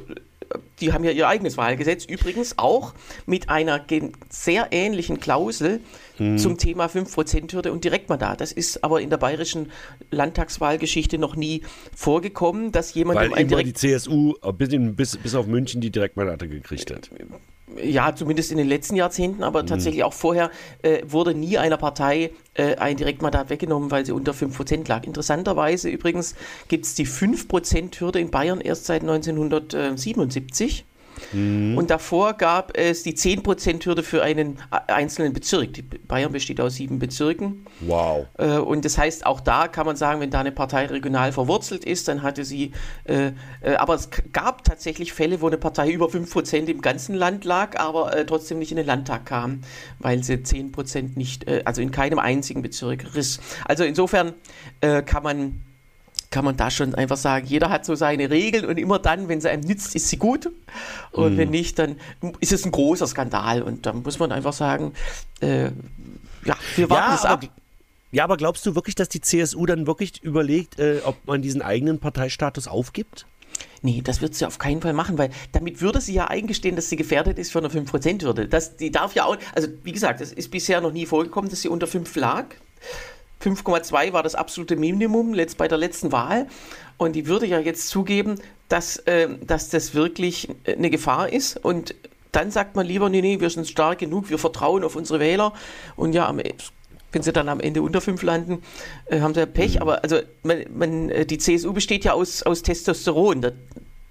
die 0.80 0.92
haben 0.92 1.04
ja 1.04 1.10
ihr 1.10 1.28
eigenes 1.28 1.56
Wahlgesetz, 1.56 2.04
übrigens 2.04 2.58
auch 2.58 2.94
mit 3.26 3.48
einer 3.48 3.84
sehr 4.28 4.68
ähnlichen 4.70 5.20
Klausel 5.20 5.80
hm. 6.16 6.38
zum 6.38 6.58
Thema 6.58 6.86
5%-Hürde 6.86 7.72
und 7.72 7.84
Direktmandat. 7.84 8.40
Das 8.40 8.52
ist 8.52 8.84
aber 8.84 9.00
in 9.00 9.10
der 9.10 9.16
bayerischen 9.16 9.70
Landtagswahlgeschichte 10.10 11.18
noch 11.18 11.36
nie 11.36 11.62
vorgekommen, 11.94 12.72
dass 12.72 12.94
jemand 12.94 13.18
Weil 13.18 13.30
um 13.30 13.36
immer 13.36 13.62
die 13.62 13.74
CSU 13.74 14.34
bis, 14.56 14.68
in, 14.70 14.94
bis, 14.96 15.16
bis 15.16 15.34
auf 15.34 15.46
München 15.46 15.80
die 15.80 15.90
Direktmandate 15.90 16.48
gekriegt 16.48 16.90
hat 16.90 17.10
ja, 17.82 18.14
zumindest 18.14 18.50
in 18.50 18.58
den 18.58 18.68
letzten 18.68 18.96
Jahrzehnten, 18.96 19.42
aber 19.42 19.62
mhm. 19.62 19.68
tatsächlich 19.68 20.04
auch 20.04 20.12
vorher 20.12 20.50
äh, 20.82 21.02
wurde 21.06 21.34
nie 21.34 21.58
einer 21.58 21.76
Partei 21.76 22.32
äh, 22.54 22.76
ein 22.76 22.96
Direktmandat 22.96 23.50
weggenommen, 23.50 23.90
weil 23.90 24.04
sie 24.04 24.12
unter 24.12 24.32
5% 24.32 24.88
lag. 24.88 25.04
Interessanterweise 25.04 25.88
übrigens 25.88 26.34
gibt 26.68 26.84
es 26.84 26.94
die 26.94 27.06
5%-Hürde 27.06 28.20
in 28.20 28.30
Bayern 28.30 28.60
erst 28.60 28.86
seit 28.86 29.02
1977. 29.02 30.84
Mhm. 31.32 31.76
Und 31.76 31.90
davor 31.90 32.34
gab 32.34 32.76
es 32.76 33.02
die 33.02 33.14
10%-Hürde 33.14 34.02
für 34.02 34.22
einen 34.22 34.58
einzelnen 34.70 35.32
Bezirk. 35.32 35.74
Die 35.74 35.82
Bayern 35.82 36.32
besteht 36.32 36.60
aus 36.60 36.74
sieben 36.74 36.98
Bezirken. 36.98 37.66
Wow. 37.80 38.26
Äh, 38.38 38.58
und 38.58 38.84
das 38.84 38.98
heißt, 38.98 39.26
auch 39.26 39.40
da 39.40 39.68
kann 39.68 39.86
man 39.86 39.96
sagen, 39.96 40.20
wenn 40.20 40.30
da 40.30 40.40
eine 40.40 40.52
Partei 40.52 40.86
regional 40.86 41.32
verwurzelt 41.32 41.84
ist, 41.84 42.08
dann 42.08 42.22
hatte 42.22 42.44
sie, 42.44 42.72
äh, 43.04 43.32
äh, 43.60 43.74
aber 43.76 43.94
es 43.94 44.10
gab 44.32 44.64
tatsächlich 44.64 45.12
Fälle, 45.12 45.40
wo 45.40 45.46
eine 45.46 45.58
Partei 45.58 45.90
über 45.90 46.06
5% 46.06 46.66
im 46.66 46.80
ganzen 46.80 47.14
Land 47.14 47.44
lag, 47.44 47.78
aber 47.78 48.16
äh, 48.16 48.26
trotzdem 48.26 48.58
nicht 48.58 48.70
in 48.70 48.76
den 48.76 48.86
Landtag 48.86 49.26
kam, 49.26 49.62
weil 49.98 50.22
sie 50.22 50.34
10% 50.34 51.16
nicht, 51.16 51.48
äh, 51.48 51.62
also 51.64 51.82
in 51.82 51.90
keinem 51.90 52.18
einzigen 52.18 52.62
Bezirk 52.62 53.14
riss. 53.14 53.40
Also 53.64 53.84
insofern 53.84 54.34
äh, 54.80 55.02
kann 55.02 55.22
man 55.22 55.62
kann 56.32 56.44
man 56.44 56.56
da 56.56 56.70
schon 56.70 56.96
einfach 56.96 57.16
sagen, 57.16 57.46
jeder 57.46 57.70
hat 57.70 57.84
so 57.84 57.94
seine 57.94 58.30
Regeln 58.30 58.64
und 58.64 58.78
immer 58.78 58.98
dann, 58.98 59.28
wenn 59.28 59.40
sie 59.40 59.48
einem 59.48 59.62
nützt, 59.62 59.94
ist 59.94 60.08
sie 60.08 60.16
gut. 60.16 60.50
Und 61.12 61.34
mhm. 61.34 61.36
wenn 61.36 61.50
nicht, 61.50 61.78
dann 61.78 61.96
ist 62.40 62.52
es 62.52 62.64
ein 62.64 62.72
großer 62.72 63.06
Skandal. 63.06 63.62
Und 63.62 63.86
da 63.86 63.92
muss 63.92 64.18
man 64.18 64.32
einfach 64.32 64.52
sagen, 64.52 64.94
äh, 65.40 65.66
ja, 66.44 66.56
wir 66.74 66.90
warten 66.90 67.10
ja, 67.10 67.14
es 67.14 67.24
ab. 67.24 67.44
Ja, 68.10 68.24
aber 68.24 68.36
glaubst 68.36 68.66
du 68.66 68.74
wirklich, 68.74 68.94
dass 68.94 69.08
die 69.08 69.20
CSU 69.20 69.64
dann 69.66 69.86
wirklich 69.86 70.22
überlegt, 70.22 70.78
äh, 70.78 71.00
ob 71.04 71.16
man 71.26 71.40
diesen 71.40 71.62
eigenen 71.62 72.00
Parteistatus 72.00 72.66
aufgibt? 72.66 73.26
Nee, 73.82 74.00
das 74.02 74.20
wird 74.20 74.34
sie 74.34 74.46
auf 74.46 74.58
keinen 74.58 74.80
Fall 74.80 74.92
machen, 74.92 75.18
weil 75.18 75.30
damit 75.52 75.80
würde 75.80 76.00
sie 76.00 76.14
ja 76.14 76.26
eingestehen, 76.26 76.76
dass 76.76 76.88
sie 76.88 76.96
gefährdet 76.96 77.38
ist 77.38 77.52
für 77.52 77.58
eine 77.58 77.68
5%-Hürde. 77.68 78.48
die 78.80 78.90
darf 78.90 79.14
ja 79.14 79.24
auch, 79.24 79.36
also 79.54 79.68
wie 79.82 79.92
gesagt, 79.92 80.20
es 80.20 80.32
ist 80.32 80.50
bisher 80.50 80.80
noch 80.80 80.92
nie 80.92 81.06
vorgekommen, 81.06 81.50
dass 81.50 81.62
sie 81.62 81.68
unter 81.68 81.86
5 81.86 82.14
lag. 82.16 82.46
5,2 83.42 84.12
war 84.12 84.22
das 84.22 84.34
absolute 84.34 84.76
Minimum 84.76 85.34
letzt, 85.34 85.58
bei 85.58 85.68
der 85.68 85.78
letzten 85.78 86.12
Wahl. 86.12 86.46
Und 86.96 87.16
die 87.16 87.26
würde 87.26 87.46
ja 87.46 87.58
jetzt 87.58 87.88
zugeben, 87.88 88.36
dass, 88.68 88.98
äh, 88.98 89.28
dass 89.44 89.68
das 89.70 89.94
wirklich 89.94 90.48
eine 90.66 90.90
Gefahr 90.90 91.32
ist. 91.32 91.56
Und 91.56 91.94
dann 92.30 92.50
sagt 92.50 92.76
man 92.76 92.86
lieber, 92.86 93.08
nee, 93.08 93.20
nee, 93.20 93.40
wir 93.40 93.50
sind 93.50 93.68
stark 93.68 93.98
genug, 93.98 94.30
wir 94.30 94.38
vertrauen 94.38 94.84
auf 94.84 94.96
unsere 94.96 95.20
Wähler. 95.20 95.52
Und 95.96 96.14
ja, 96.14 96.34
wenn 97.12 97.22
sie 97.22 97.32
dann 97.32 97.48
am 97.48 97.60
Ende 97.60 97.82
unter 97.82 98.00
5 98.00 98.22
landen, 98.22 98.62
äh, 99.06 99.20
haben 99.20 99.34
sie 99.34 99.46
Pech. 99.46 99.76
Mhm. 99.76 99.82
Aber 99.82 100.02
also 100.02 100.20
man, 100.42 100.64
man, 100.74 101.10
äh, 101.10 101.26
die 101.26 101.38
CSU 101.38 101.72
besteht 101.72 102.04
ja 102.04 102.12
aus, 102.14 102.42
aus 102.42 102.62
Testosteron. 102.62 103.42
Da, 103.42 103.52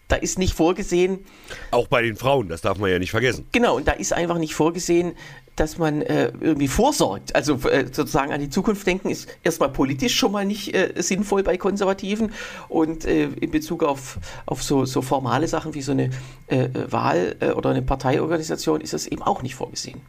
da 0.07 0.17
ist 0.17 0.37
nicht 0.37 0.53
vorgesehen. 0.53 1.25
Auch 1.71 1.87
bei 1.87 2.01
den 2.01 2.15
Frauen, 2.15 2.49
das 2.49 2.61
darf 2.61 2.77
man 2.77 2.91
ja 2.91 2.99
nicht 2.99 3.11
vergessen. 3.11 3.47
Genau, 3.51 3.77
und 3.77 3.87
da 3.87 3.93
ist 3.93 4.13
einfach 4.13 4.37
nicht 4.37 4.53
vorgesehen, 4.53 5.13
dass 5.55 5.77
man 5.77 6.01
äh, 6.01 6.31
irgendwie 6.39 6.67
vorsorgt. 6.67 7.35
Also 7.35 7.55
äh, 7.69 7.85
sozusagen 7.91 8.31
an 8.31 8.39
die 8.39 8.49
Zukunft 8.49 8.85
denken 8.87 9.09
ist 9.09 9.29
erstmal 9.43 9.69
politisch 9.69 10.15
schon 10.15 10.31
mal 10.31 10.45
nicht 10.45 10.73
äh, 10.73 10.93
sinnvoll 10.97 11.43
bei 11.43 11.57
Konservativen 11.57 12.31
und 12.69 13.05
äh, 13.05 13.25
in 13.25 13.51
Bezug 13.51 13.83
auf, 13.83 14.17
auf 14.45 14.63
so, 14.63 14.85
so 14.85 15.01
formale 15.01 15.47
Sachen 15.47 15.73
wie 15.73 15.81
so 15.81 15.91
eine 15.91 16.09
äh, 16.47 16.69
Wahl 16.89 17.35
äh, 17.39 17.51
oder 17.51 17.71
eine 17.71 17.81
Parteiorganisation 17.81 18.81
ist 18.81 18.93
das 18.93 19.07
eben 19.07 19.21
auch 19.21 19.41
nicht 19.41 19.55
vorgesehen. 19.55 20.01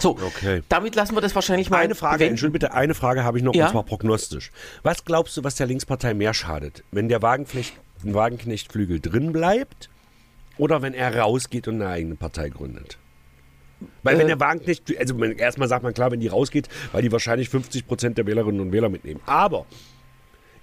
So, 0.00 0.10
okay. 0.10 0.62
damit 0.68 0.94
lassen 0.94 1.16
wir 1.16 1.20
das 1.20 1.34
wahrscheinlich 1.34 1.70
mal. 1.70 1.78
Eine 1.78 1.96
Frage, 1.96 2.26
Entschuldigung 2.26 2.52
bitte, 2.52 2.72
eine 2.72 2.94
Frage 2.94 3.24
habe 3.24 3.38
ich 3.38 3.44
noch, 3.44 3.54
ja? 3.54 3.66
und 3.66 3.72
zwar 3.72 3.82
prognostisch. 3.82 4.52
Was 4.84 5.04
glaubst 5.04 5.36
du, 5.36 5.42
was 5.42 5.56
der 5.56 5.66
Linkspartei 5.66 6.14
mehr 6.14 6.34
schadet? 6.34 6.84
Wenn 6.92 7.08
der 7.08 7.20
Wagenknechtflügel 7.20 9.00
drin 9.00 9.32
bleibt 9.32 9.88
oder 10.56 10.82
wenn 10.82 10.94
er 10.94 11.18
rausgeht 11.18 11.66
und 11.66 11.76
eine 11.76 11.88
eigene 11.90 12.14
Partei 12.14 12.50
gründet? 12.50 12.98
Weil 14.02 14.16
äh, 14.16 14.18
wenn 14.18 14.26
der 14.26 14.40
Wagenknecht, 14.40 14.96
also 14.98 15.22
erstmal 15.24 15.68
sagt 15.68 15.82
man 15.82 15.94
klar, 15.94 16.10
wenn 16.10 16.20
die 16.20 16.28
rausgeht, 16.28 16.68
weil 16.92 17.02
die 17.02 17.12
wahrscheinlich 17.12 17.48
50 17.48 17.86
Prozent 17.86 18.18
der 18.18 18.26
Wählerinnen 18.26 18.60
und 18.60 18.72
Wähler 18.72 18.88
mitnehmen. 18.88 19.20
Aber 19.26 19.66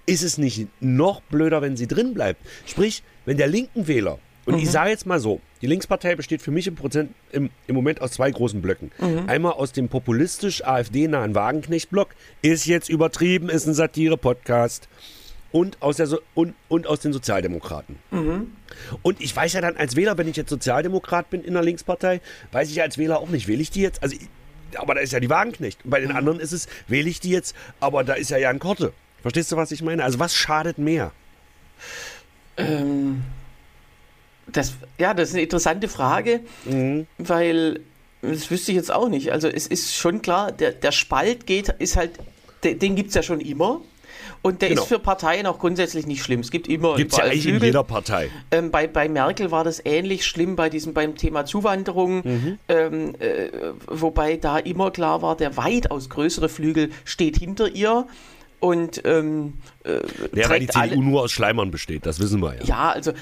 ist 0.06 0.22
es 0.22 0.38
nicht 0.38 0.68
noch 0.80 1.20
blöder, 1.22 1.62
wenn 1.62 1.76
sie 1.76 1.86
drin 1.86 2.14
bleibt? 2.14 2.40
Sprich, 2.66 3.02
wenn 3.24 3.36
der 3.36 3.48
linken 3.48 3.88
Wähler, 3.88 4.18
und 4.46 4.54
mhm. 4.54 4.60
ich 4.60 4.70
sage 4.70 4.90
jetzt 4.90 5.06
mal 5.06 5.18
so, 5.18 5.40
die 5.60 5.66
Linkspartei 5.66 6.14
besteht 6.14 6.40
für 6.40 6.52
mich 6.52 6.68
im, 6.68 6.76
Prozent, 6.76 7.12
im, 7.32 7.50
im 7.66 7.74
Moment 7.74 8.00
aus 8.00 8.12
zwei 8.12 8.30
großen 8.30 8.62
Blöcken. 8.62 8.92
Mhm. 9.00 9.24
Einmal 9.26 9.52
aus 9.52 9.72
dem 9.72 9.88
populistisch 9.88 10.64
AfD-nahen 10.64 11.34
Wagenknecht-Block, 11.34 12.10
ist 12.42 12.66
jetzt 12.66 12.88
übertrieben, 12.88 13.48
ist 13.48 13.66
ein 13.66 13.74
Satire-Podcast 13.74 14.88
und 15.52 15.80
aus, 15.82 15.96
der 15.96 16.06
so 16.06 16.20
und, 16.34 16.54
und 16.68 16.86
aus 16.86 17.00
den 17.00 17.12
Sozialdemokraten. 17.12 17.96
Mhm. 18.10 18.52
Und 19.02 19.20
ich 19.20 19.34
weiß 19.34 19.52
ja 19.54 19.60
dann 19.60 19.76
als 19.76 19.96
Wähler, 19.96 20.18
wenn 20.18 20.28
ich 20.28 20.36
jetzt 20.36 20.50
Sozialdemokrat 20.50 21.30
bin 21.30 21.42
in 21.42 21.54
der 21.54 21.62
Linkspartei, 21.62 22.20
weiß 22.52 22.68
ich 22.70 22.76
ja 22.76 22.84
als 22.84 22.98
Wähler 22.98 23.20
auch 23.20 23.28
nicht, 23.28 23.48
wähle 23.48 23.62
ich 23.62 23.70
die 23.70 23.82
jetzt? 23.82 24.02
Also, 24.02 24.16
aber 24.74 24.94
da 24.94 25.00
ist 25.00 25.12
ja 25.12 25.20
die 25.20 25.30
Wagenknecht. 25.30 25.84
Und 25.84 25.90
bei 25.90 26.00
den 26.00 26.10
mhm. 26.10 26.16
anderen 26.16 26.40
ist 26.40 26.52
es, 26.52 26.68
wähle 26.88 27.08
ich 27.08 27.20
die 27.20 27.30
jetzt, 27.30 27.54
aber 27.80 28.04
da 28.04 28.14
ist 28.14 28.30
ja 28.30 28.38
Jan 28.38 28.58
Korte. 28.58 28.92
Verstehst 29.22 29.50
du, 29.52 29.56
was 29.56 29.72
ich 29.72 29.82
meine? 29.82 30.04
Also 30.04 30.18
was 30.18 30.34
schadet 30.34 30.78
mehr? 30.78 31.12
Ähm, 32.56 33.22
das, 34.46 34.74
ja, 34.98 35.14
das 35.14 35.30
ist 35.30 35.34
eine 35.34 35.42
interessante 35.42 35.88
Frage, 35.88 36.40
mhm. 36.64 37.06
weil 37.18 37.80
das 38.22 38.50
wüsste 38.50 38.72
ich 38.72 38.76
jetzt 38.76 38.92
auch 38.92 39.08
nicht. 39.08 39.32
Also 39.32 39.48
es 39.48 39.66
ist 39.66 39.94
schon 39.94 40.22
klar, 40.22 40.52
der, 40.52 40.72
der 40.72 40.92
Spalt 40.92 41.46
geht, 41.46 41.68
ist 41.78 41.96
halt, 41.96 42.12
den 42.62 42.96
gibt 42.96 43.10
es 43.10 43.14
ja 43.14 43.22
schon 43.22 43.40
immer. 43.40 43.80
Und 44.46 44.62
der 44.62 44.68
genau. 44.68 44.82
ist 44.82 44.88
für 44.88 45.00
Parteien 45.00 45.46
auch 45.46 45.58
grundsätzlich 45.58 46.06
nicht 46.06 46.22
schlimm. 46.22 46.40
Es 46.40 46.52
gibt 46.52 46.68
immer. 46.68 46.94
Gibt 46.94 47.12
es 47.12 47.18
ja 47.18 47.24
eigentlich 47.24 47.42
Flügel. 47.42 47.60
in 47.60 47.64
jeder 47.66 47.82
Partei. 47.82 48.30
Ähm, 48.52 48.70
bei, 48.70 48.86
bei 48.86 49.08
Merkel 49.08 49.50
war 49.50 49.64
das 49.64 49.82
ähnlich 49.84 50.24
schlimm 50.24 50.54
bei 50.54 50.70
diesem, 50.70 50.94
beim 50.94 51.16
Thema 51.16 51.44
Zuwanderung, 51.44 52.22
mhm. 52.24 52.58
ähm, 52.68 53.14
äh, 53.18 53.48
wobei 53.88 54.36
da 54.36 54.58
immer 54.58 54.92
klar 54.92 55.20
war, 55.20 55.36
der 55.36 55.56
weitaus 55.56 56.08
größere 56.08 56.48
Flügel 56.48 56.90
steht 57.04 57.36
hinter 57.38 57.68
ihr 57.68 58.06
und 58.58 59.02
ähm, 59.04 59.54
äh, 59.84 60.00
ja, 60.32 60.48
weil 60.48 60.60
die 60.60 60.68
CDU 60.68 61.02
nur 61.02 61.22
aus 61.22 61.32
Schleimern 61.32 61.70
besteht, 61.70 62.06
das 62.06 62.20
wissen 62.20 62.40
wir 62.40 62.54
ja. 62.54 62.64
Ja, 62.64 62.90
also 62.90 63.12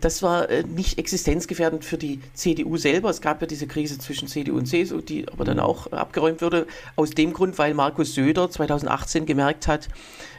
das 0.00 0.22
war 0.22 0.48
äh, 0.48 0.62
nicht 0.62 0.98
existenzgefährdend 0.98 1.84
für 1.84 1.98
die 1.98 2.20
CDU 2.34 2.76
selber. 2.76 3.10
Es 3.10 3.20
gab 3.20 3.40
ja 3.40 3.48
diese 3.48 3.66
Krise 3.66 3.98
zwischen 3.98 4.28
CDU 4.28 4.56
und 4.56 4.66
CSU, 4.66 5.00
die 5.00 5.26
aber 5.28 5.44
dann 5.44 5.56
mhm. 5.56 5.64
auch 5.64 5.90
abgeräumt 5.90 6.40
wurde, 6.40 6.66
aus 6.94 7.10
dem 7.10 7.32
Grund, 7.32 7.58
weil 7.58 7.74
Markus 7.74 8.14
Söder 8.14 8.50
2018 8.50 9.26
gemerkt 9.26 9.66
hat, 9.66 9.88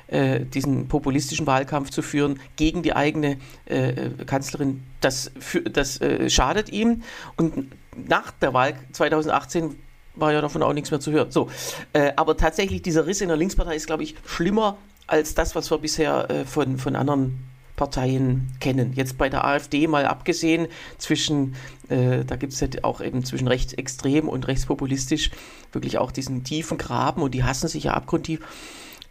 äh, 0.08 0.42
diesen 0.42 0.88
populistischen 0.88 1.48
Wahlkampf 1.48 1.90
zu 1.90 2.02
führen 2.02 2.40
gegen 2.56 2.84
die 2.84 2.96
eigene 2.96 3.38
äh, 3.66 4.10
Kanzlerin, 4.26 4.84
das, 5.02 5.32
für, 5.40 5.62
das 5.62 6.02
äh, 6.02 6.30
schadet 6.30 6.70
ihm. 6.70 7.04
Und 7.36 7.72
nach 8.08 8.32
der 8.32 8.54
Wahl 8.54 8.76
2018 8.92 9.76
war 10.16 10.34
ja 10.34 10.42
davon 10.42 10.64
auch 10.64 10.74
nichts 10.74 10.92
mehr 10.92 11.00
zu 11.00 11.12
hören. 11.12 11.32
So, 11.32 11.50
äh, 11.94 12.12
aber 12.16 12.38
tatsächlich 12.38 12.82
dieser 12.82 13.06
Riss 13.06 13.22
in 13.22 13.28
der 13.28 13.38
Linkspartei 13.38 13.76
ist, 13.76 13.88
glaube 13.88 14.04
ich, 14.04 14.16
schlimmer 14.26 14.78
als 15.06 15.36
das, 15.36 15.56
was 15.56 15.72
wir 15.72 15.78
bisher 15.78 16.30
äh, 16.30 16.46
von, 16.46 16.78
von 16.78 16.96
anderen 16.96 17.48
Parteien 17.76 18.52
kennen. 18.60 18.92
Jetzt 18.94 19.18
bei 19.18 19.30
der 19.30 19.46
AfD 19.46 19.88
mal 19.88 20.06
abgesehen 20.06 20.68
zwischen, 20.98 21.56
äh, 21.90 22.26
da 22.26 22.36
gibt 22.36 22.54
es 22.54 22.60
ja 22.60 22.68
auch 22.82 23.02
eben 23.02 23.24
zwischen 23.24 23.48
rechtsextrem 23.48 24.28
und 24.28 24.48
rechtspopulistisch 24.48 25.32
wirklich 25.72 26.00
auch 26.00 26.12
diesen 26.12 26.44
tiefen 26.44 26.78
Graben 26.78 27.22
und 27.22 27.34
die 27.34 27.44
hassen 27.44 27.68
sich 27.68 27.86
ja 27.86 27.94
abgrundtief. 27.94 28.42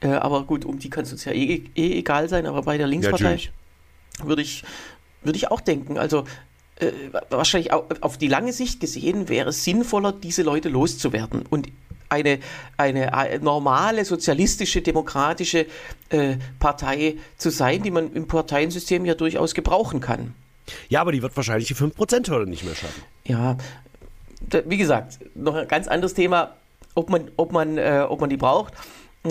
Äh, 0.01 0.09
aber 0.09 0.45
gut, 0.45 0.65
um 0.65 0.79
die 0.79 0.91
kann 0.91 1.05
es 1.05 1.13
uns 1.13 1.25
ja 1.25 1.33
eh, 1.33 1.63
eh, 1.75 1.99
egal 1.99 2.29
sein, 2.29 2.47
aber 2.47 2.63
bei 2.63 2.79
der 2.79 2.87
Linkspartei 2.87 3.39
würde 4.23 4.43
ich, 4.43 4.63
würd 5.23 5.37
ich 5.37 5.51
auch 5.51 5.61
denken, 5.61 5.99
also 5.99 6.25
äh, 6.77 6.93
wahrscheinlich 7.31 7.73
auf 7.73 8.19
die 8.19 8.29
lange 8.29 8.53
Sicht 8.53 8.81
gesehen 8.81 9.29
wäre 9.29 9.51
es 9.51 9.65
sinnvoller, 9.65 10.13
diese 10.13 10.43
Leute 10.43 10.69
loszuwerden 10.69 11.45
und 11.49 11.69
eine, 12.09 12.39
eine, 12.77 13.15
eine 13.15 13.41
normale 13.41 14.05
sozialistische, 14.05 14.83
demokratische 14.83 15.67
äh, 16.11 16.37
Partei 16.59 17.17
zu 17.37 17.51
sein, 17.51 17.83
die 17.83 17.91
man 17.91 18.13
im 18.13 18.29
Parteiensystem 18.29 19.05
ja 19.05 19.15
durchaus 19.15 19.55
gebrauchen 19.55 20.01
kann. 20.01 20.35
Ja, 20.89 21.01
aber 21.01 21.13
die 21.13 21.23
wird 21.23 21.37
wahrscheinlich 21.37 21.69
die 21.69 21.75
5%-Hürde 21.75 22.49
nicht 22.49 22.65
mehr 22.65 22.75
schaffen. 22.75 23.03
Ja, 23.25 23.57
da, 24.41 24.63
wie 24.67 24.77
gesagt, 24.77 25.19
noch 25.35 25.55
ein 25.55 25.69
ganz 25.69 25.89
anderes 25.89 26.15
Thema, 26.15 26.55
ob 26.95 27.11
man, 27.11 27.31
ob 27.37 27.53
man, 27.53 27.79
äh, 27.79 28.05
ob 28.09 28.21
man 28.21 28.31
die 28.31 28.37
braucht. 28.37 28.75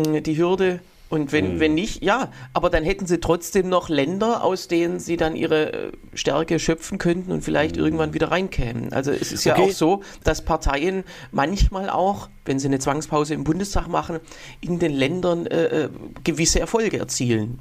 Hm, 0.03 0.23
die 0.23 0.37
Hürde. 0.37 0.79
Und 1.07 1.31
wenn, 1.31 1.55
mhm. 1.55 1.59
wenn 1.59 1.75
nicht, 1.75 2.03
ja, 2.03 2.31
aber 2.53 2.71
dann 2.71 2.83
hätten 2.83 3.05
sie 3.05 3.19
trotzdem 3.19 3.69
noch 3.69 3.89
Länder, 3.89 4.43
aus 4.43 4.67
denen 4.67 4.99
sie 4.99 5.17
dann 5.17 5.35
ihre 5.35 5.71
äh, 5.71 5.91
Stärke 6.15 6.57
schöpfen 6.57 6.97
könnten 6.97 7.31
und 7.31 7.43
vielleicht 7.43 7.75
mhm. 7.75 7.83
irgendwann 7.83 8.13
wieder 8.13 8.31
reinkämen. 8.31 8.91
Also 8.91 9.11
es 9.11 9.31
ist 9.31 9.45
okay. 9.45 9.61
ja 9.61 9.65
auch 9.65 9.71
so, 9.71 10.03
dass 10.23 10.43
Parteien 10.43 11.03
manchmal 11.31 11.91
auch, 11.91 12.27
wenn 12.45 12.57
sie 12.57 12.67
eine 12.67 12.79
Zwangspause 12.79 13.35
im 13.35 13.43
Bundestag 13.43 13.87
machen, 13.87 14.19
in 14.61 14.79
den 14.79 14.91
Ländern 14.91 15.45
äh, 15.45 15.83
äh 15.83 15.89
gewisse 16.23 16.59
Erfolge 16.59 16.97
erzielen. 16.97 17.59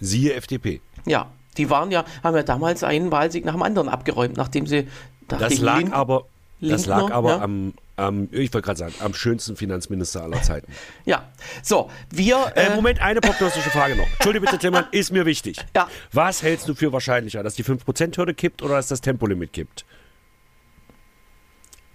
Siehe 0.00 0.34
FDP. 0.34 0.80
Ja, 1.06 1.30
die 1.56 1.70
waren 1.70 1.92
ja, 1.92 2.04
haben 2.24 2.36
ja 2.36 2.42
damals 2.42 2.82
einen 2.82 3.12
Wahlsieg 3.12 3.44
nach 3.44 3.54
dem 3.54 3.62
anderen 3.62 3.88
abgeräumt, 3.88 4.36
nachdem 4.36 4.66
sie 4.66 4.88
das 5.28 5.58
lag 5.58 5.78
Lindner, 5.78 5.96
aber 5.96 6.24
das 6.60 6.86
lag 6.86 7.10
aber 7.12 7.36
ja. 7.36 7.40
am 7.40 7.72
am, 8.00 8.28
ich 8.32 8.52
wollte 8.52 8.62
gerade 8.62 8.78
sagen, 8.78 8.94
am 9.00 9.14
schönsten 9.14 9.56
Finanzminister 9.56 10.22
aller 10.22 10.42
Zeiten. 10.42 10.72
Ja, 11.04 11.30
so, 11.62 11.90
wir. 12.10 12.52
Äh, 12.54 12.66
äh, 12.66 12.74
Moment, 12.76 13.00
eine 13.00 13.20
prognostische 13.20 13.70
Frage 13.70 13.96
noch. 13.96 14.06
Entschuldige 14.12 14.44
bitte, 14.44 14.58
Tillmann, 14.58 14.86
ist 14.92 15.12
mir 15.12 15.26
wichtig. 15.26 15.56
Ja. 15.74 15.88
Was 16.12 16.42
hältst 16.42 16.68
du 16.68 16.74
für 16.74 16.92
wahrscheinlicher, 16.92 17.42
dass 17.42 17.54
die 17.54 17.64
5%-Hürde 17.64 18.34
kippt 18.34 18.62
oder 18.62 18.74
dass 18.74 18.88
das 18.88 19.00
Tempolimit 19.00 19.52
kippt? 19.52 19.84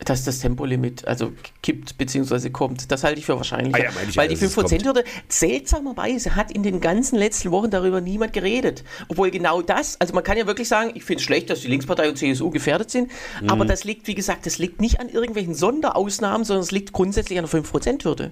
Dass 0.10 0.24
das 0.24 0.39
Tempolimit 0.39 1.08
also 1.08 1.32
kippt 1.62 1.98
bzw. 1.98 2.50
kommt. 2.50 2.91
Das 2.91 3.04
halte 3.04 3.20
ich 3.20 3.26
für 3.26 3.36
wahrscheinlich. 3.36 3.76
Ah 3.76 3.80
ja, 3.80 3.89
Weil 4.15 4.28
die 4.28 4.38
5%-Hürde, 4.38 5.04
seltsamerweise 5.28 6.36
hat 6.36 6.52
in 6.52 6.63
den 6.63 6.80
ganzen 6.80 7.18
letzten 7.18 7.52
Wochen 7.52 7.70
darüber 7.70 8.02
niemand 8.02 8.34
geredet. 8.34 8.84
Obwohl 9.10 9.32
genau 9.32 9.62
das, 9.62 10.00
also 10.00 10.13
man 10.13 10.24
kann 10.24 10.38
ja 10.38 10.48
wirklich 10.48 10.68
sagen, 10.68 10.91
ich 10.94 11.04
finde 11.04 11.20
es 11.20 11.26
schlecht, 11.26 11.50
dass 11.50 11.62
die 11.62 11.68
Linkspartei 11.68 12.08
und 12.08 12.18
CSU 12.18 12.50
gefährdet 12.50 12.91
sind, 12.91 13.12
mhm. 13.41 13.50
aber 13.50 13.65
das 13.65 13.84
liegt, 13.84 14.08
wie 14.08 14.15
gesagt, 14.15 14.46
das 14.46 14.58
liegt 14.58 14.80
nicht 14.80 15.00
an 15.00 15.10
irgendwelchen 15.10 15.56
Sonderausnahmen, 15.56 16.46
sondern 16.46 16.63
es 16.63 16.72
liegt 16.72 16.94
grundsätzlich 16.94 17.39
an 17.39 17.46
der 17.50 17.62
5%-Hürde. 17.62 18.32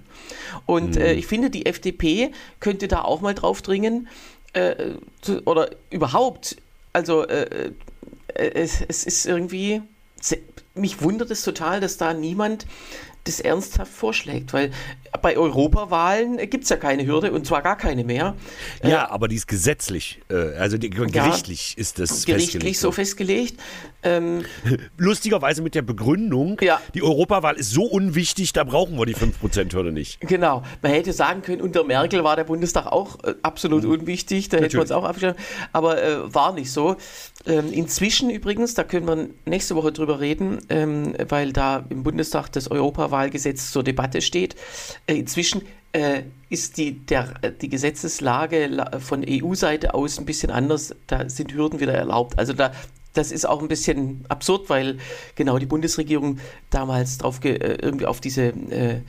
Und 0.66 0.96
mhm. 0.96 1.02
äh, 1.02 1.14
ich 1.14 1.28
finde, 1.28 1.50
die 1.50 1.66
FDP 1.66 2.32
könnte 2.60 2.88
da 2.88 3.02
auch 3.02 3.22
mal 3.22 3.34
drauf 3.34 3.62
dringen, 3.62 4.08
äh, 4.54 4.76
zu, 5.22 5.42
oder 5.46 5.72
überhaupt, 5.90 6.58
also 6.94 7.28
äh, 7.28 7.44
äh 7.44 7.72
es, 8.36 8.82
es 8.88 9.04
ist 9.04 9.28
irgendwie 9.28 9.82
mich 10.76 11.02
wundert 11.02 11.32
es 11.32 11.44
total, 11.44 11.80
dass 11.80 11.98
da 11.98 12.14
niemand 12.14 12.66
das 13.26 13.40
ernsthaft 13.40 13.92
vorschlägt, 13.92 14.54
weil 14.54 14.72
bei 15.22 15.38
Europawahlen 15.38 16.38
gibt 16.50 16.64
es 16.64 16.70
ja 16.70 16.78
keine 16.78 17.06
Hürde 17.06 17.32
und 17.32 17.46
zwar 17.46 17.62
gar 17.62 17.78
keine 17.78 18.04
mehr. 18.04 18.36
Ja, 18.84 18.90
äh, 18.90 19.12
aber 19.12 19.28
die 19.28 19.36
ist 19.36 19.48
gesetzlich, 19.48 20.22
äh, 20.30 20.56
also 20.58 20.78
die, 20.78 20.90
gerichtlich 20.90 21.74
ja, 21.76 21.82
ist 21.82 22.00
das 22.00 22.26
gerichtlich 22.26 22.52
festgelegt. 22.54 22.80
so 22.80 22.92
festgelegt. 22.92 23.60
Ähm, 24.04 24.44
Lustigerweise 24.98 25.62
mit 25.62 25.76
der 25.76 25.82
Begründung, 25.82 26.58
ja. 26.62 26.82
die 26.94 27.04
Europawahl 27.04 27.56
ist 27.56 27.72
so 27.72 27.84
unwichtig, 27.84 28.54
da 28.54 28.64
brauchen 28.64 28.98
wir 28.98 29.06
die 29.06 29.16
5%-Hürde 29.16 29.92
nicht. 29.92 30.20
Genau. 30.22 30.64
Man 30.82 30.92
hätte 30.92 31.14
sagen 31.14 31.42
können, 31.42 31.62
unter 31.62 31.84
Merkel 31.84 32.24
war 32.24 32.36
der 32.36 32.44
Bundestag 32.44 32.88
auch 32.88 33.24
äh, 33.24 33.36
absolut 33.44 33.84
mhm. 33.84 33.92
unwichtig, 33.92 34.50
da 34.50 34.58
hätten 34.58 34.74
wir 34.74 34.82
uns 34.82 34.92
auch 34.92 35.04
abgestimmt, 35.04 35.38
aber 35.72 36.04
äh, 36.04 36.34
war 36.34 36.54
nicht 36.54 36.72
so. 36.72 36.98
Ähm, 37.46 37.72
inzwischen 37.72 38.30
übrigens, 38.30 38.74
da 38.74 38.84
können 38.84 39.08
wir 39.08 39.30
nächste 39.46 39.76
Woche 39.76 39.92
drüber 39.92 40.20
reden, 40.20 40.60
ähm, 40.70 41.14
weil 41.28 41.54
da 41.54 41.86
im 41.90 42.04
Bundestag 42.04 42.50
das 42.50 42.72
Europawahlgesetz 42.72 43.72
zur 43.72 43.84
Debatte 43.84 44.22
steht. 44.22 44.56
Äh, 45.08 45.16
inzwischen 45.16 45.64
äh, 45.92 46.24
ist 46.50 46.78
die, 46.78 47.06
der, 47.06 47.34
die 47.62 47.70
Gesetzeslage 47.70 48.86
von 49.00 49.24
EU-Seite 49.28 49.94
aus 49.94 50.20
ein 50.20 50.26
bisschen 50.26 50.52
anders. 50.52 50.96
Da 51.08 51.30
sind 51.30 51.54
Hürden 51.54 51.80
wieder 51.80 51.94
erlaubt. 51.94 52.38
Also 52.38 52.54
da, 52.54 52.72
das 53.14 53.32
ist 53.32 53.46
auch 53.46 53.62
ein 53.62 53.68
bisschen 53.68 54.26
absurd, 54.28 54.70
weil 54.70 54.98
genau 55.36 55.60
die 55.60 55.66
Bundesregierung 55.66 56.40
damals 56.70 57.18
drauf 57.18 57.44
äh, 57.44 57.56
irgendwie 57.82 58.06
auf 58.06 58.22
diese 58.22 58.48
äh, 58.48 59.02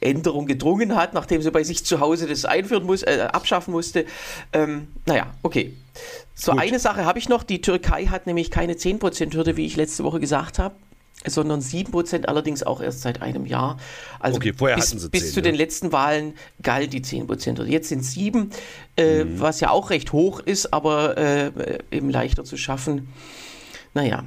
Änderung 0.00 0.46
gedrungen 0.46 0.96
hat, 0.96 1.14
nachdem 1.14 1.42
sie 1.42 1.50
bei 1.50 1.62
sich 1.62 1.84
zu 1.84 2.00
Hause 2.00 2.26
das 2.26 2.44
einführen 2.44 2.84
muss, 2.84 3.02
äh, 3.02 3.28
abschaffen 3.32 3.72
musste. 3.72 4.04
Ähm, 4.52 4.88
naja, 5.06 5.32
okay. 5.42 5.74
So 6.34 6.52
Gut. 6.52 6.60
eine 6.60 6.78
Sache 6.78 7.04
habe 7.04 7.18
ich 7.18 7.28
noch. 7.28 7.42
Die 7.42 7.60
Türkei 7.60 8.06
hat 8.06 8.26
nämlich 8.26 8.50
keine 8.50 8.74
10%-Hürde, 8.74 9.56
wie 9.56 9.66
ich 9.66 9.76
letzte 9.76 10.04
Woche 10.04 10.20
gesagt 10.20 10.58
habe 10.58 10.74
sondern 11.26 11.60
7% 11.60 12.26
allerdings 12.26 12.62
auch 12.62 12.80
erst 12.80 13.02
seit 13.02 13.22
einem 13.22 13.46
Jahr. 13.46 13.78
Also 14.20 14.36
okay, 14.36 14.52
vorher 14.56 14.76
bis, 14.76 14.88
hatten 14.88 14.98
sie 14.98 15.10
10, 15.10 15.10
bis 15.10 15.32
zu 15.32 15.40
ja. 15.40 15.44
den 15.44 15.54
letzten 15.54 15.92
Wahlen 15.92 16.34
galt 16.62 16.92
die 16.92 17.00
10%. 17.00 17.64
Jetzt 17.64 17.88
sind 17.88 18.00
es 18.00 18.12
7, 18.12 18.50
äh, 18.96 19.24
mhm. 19.24 19.40
was 19.40 19.60
ja 19.60 19.70
auch 19.70 19.90
recht 19.90 20.12
hoch 20.12 20.40
ist, 20.40 20.72
aber 20.72 21.16
äh, 21.16 21.50
eben 21.90 22.10
leichter 22.10 22.44
zu 22.44 22.56
schaffen. 22.56 23.08
Naja. 23.94 24.24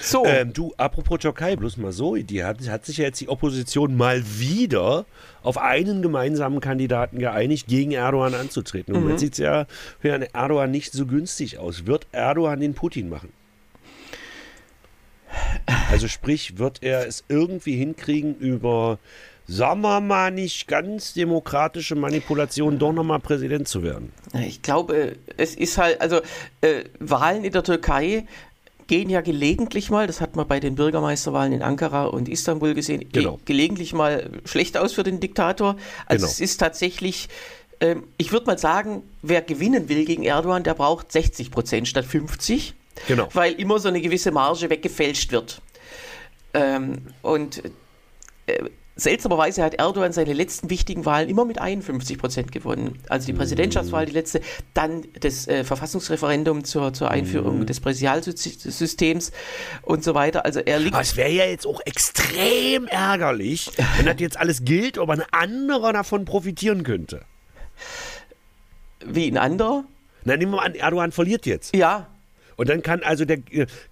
So. 0.00 0.24
Ähm, 0.24 0.52
du, 0.52 0.72
apropos 0.76 1.18
Türkei, 1.18 1.56
bloß 1.56 1.76
mal 1.76 1.90
so, 1.90 2.14
die 2.14 2.44
hat, 2.44 2.66
hat 2.68 2.86
sich 2.86 2.98
ja 2.98 3.06
jetzt 3.06 3.20
die 3.20 3.28
Opposition 3.28 3.96
mal 3.96 4.22
wieder 4.38 5.06
auf 5.42 5.58
einen 5.58 6.02
gemeinsamen 6.02 6.60
Kandidaten 6.60 7.18
geeinigt, 7.18 7.66
gegen 7.66 7.92
Erdogan 7.92 8.34
anzutreten. 8.34 8.94
Und 8.94 9.04
mhm. 9.04 9.10
jetzt 9.10 9.20
sieht 9.20 9.32
es 9.32 9.38
ja 9.38 9.66
für 10.00 10.10
Erdogan 10.32 10.70
nicht 10.70 10.92
so 10.92 11.04
günstig 11.04 11.58
aus. 11.58 11.86
Wird 11.86 12.06
Erdogan 12.12 12.60
den 12.60 12.74
Putin 12.74 13.08
machen? 13.08 13.32
Also 15.90 16.08
sprich, 16.08 16.58
wird 16.58 16.82
er 16.82 17.06
es 17.06 17.24
irgendwie 17.28 17.76
hinkriegen, 17.76 18.36
über, 18.36 18.98
sagen 19.46 19.80
wir 19.82 20.00
mal, 20.00 20.30
nicht 20.30 20.68
ganz 20.68 21.12
demokratische 21.14 21.94
Manipulation 21.94 22.78
doch 22.78 22.92
nochmal 22.92 23.20
Präsident 23.20 23.68
zu 23.68 23.82
werden? 23.82 24.12
Ich 24.34 24.62
glaube, 24.62 25.16
es 25.36 25.54
ist 25.54 25.78
halt, 25.78 26.00
also 26.00 26.20
äh, 26.60 26.84
Wahlen 26.98 27.44
in 27.44 27.52
der 27.52 27.64
Türkei 27.64 28.26
gehen 28.86 29.10
ja 29.10 29.20
gelegentlich 29.20 29.90
mal, 29.90 30.06
das 30.06 30.20
hat 30.22 30.34
man 30.34 30.48
bei 30.48 30.60
den 30.60 30.74
Bürgermeisterwahlen 30.74 31.52
in 31.52 31.62
Ankara 31.62 32.06
und 32.06 32.26
Istanbul 32.26 32.72
gesehen, 32.72 33.04
genau. 33.12 33.36
ge 33.36 33.40
gelegentlich 33.44 33.92
mal 33.92 34.30
schlecht 34.46 34.78
aus 34.78 34.94
für 34.94 35.02
den 35.02 35.20
Diktator. 35.20 35.76
Also 36.06 36.22
genau. 36.22 36.32
es 36.32 36.40
ist 36.40 36.56
tatsächlich 36.56 37.28
ähm, 37.80 38.04
ich 38.16 38.32
würde 38.32 38.46
mal 38.46 38.58
sagen, 38.58 39.02
wer 39.22 39.42
gewinnen 39.42 39.88
will 39.88 40.04
gegen 40.04 40.24
Erdogan, 40.24 40.64
der 40.64 40.74
braucht 40.74 41.12
60 41.12 41.50
Prozent 41.50 41.88
statt 41.88 42.04
50. 42.04 42.74
Genau. 43.06 43.28
Weil 43.32 43.52
immer 43.54 43.78
so 43.78 43.88
eine 43.88 44.00
gewisse 44.00 44.30
Marge 44.30 44.68
weggefälscht 44.70 45.32
wird. 45.32 45.60
Ähm, 46.54 47.02
und 47.22 47.62
äh, 48.46 48.64
seltsamerweise 48.98 49.62
hat 49.62 49.74
Erdogan 49.74 50.12
seine 50.12 50.32
letzten 50.32 50.70
wichtigen 50.70 51.06
Wahlen 51.06 51.28
immer 51.28 51.44
mit 51.44 51.60
51 51.60 52.18
Prozent 52.18 52.52
gewonnen. 52.52 52.98
Also 53.08 53.26
die 53.26 53.32
Präsidentschaftswahl, 53.32 54.06
die 54.06 54.12
letzte, 54.12 54.40
dann 54.74 55.04
das 55.20 55.46
äh, 55.46 55.62
Verfassungsreferendum 55.62 56.64
zur, 56.64 56.92
zur 56.92 57.10
Einführung 57.10 57.60
mhm. 57.60 57.66
des 57.66 57.78
Präsidialsystems 57.80 59.30
und 59.82 60.02
so 60.02 60.14
weiter. 60.14 60.44
Also 60.44 60.60
er 60.60 60.80
liegt. 60.80 60.94
Aber 60.94 61.02
es 61.02 61.16
wäre 61.16 61.30
ja 61.30 61.44
jetzt 61.44 61.66
auch 61.66 61.80
extrem 61.84 62.86
ärgerlich, 62.88 63.70
wenn 63.96 64.06
das 64.06 64.16
jetzt 64.18 64.36
alles 64.36 64.64
gilt, 64.64 64.98
ob 64.98 65.10
ein 65.10 65.22
anderer 65.30 65.92
davon 65.92 66.24
profitieren 66.24 66.82
könnte. 66.82 67.24
Wie 69.04 69.28
ein 69.28 69.38
anderer? 69.38 69.84
Na, 70.24 70.36
nehmen 70.36 70.52
wir 70.52 70.56
mal 70.56 70.66
an, 70.66 70.74
Erdogan 70.74 71.12
verliert 71.12 71.46
jetzt. 71.46 71.74
Ja. 71.74 72.08
Und 72.58 72.68
dann 72.68 72.82
kann 72.82 73.04
also 73.04 73.24
der 73.24 73.38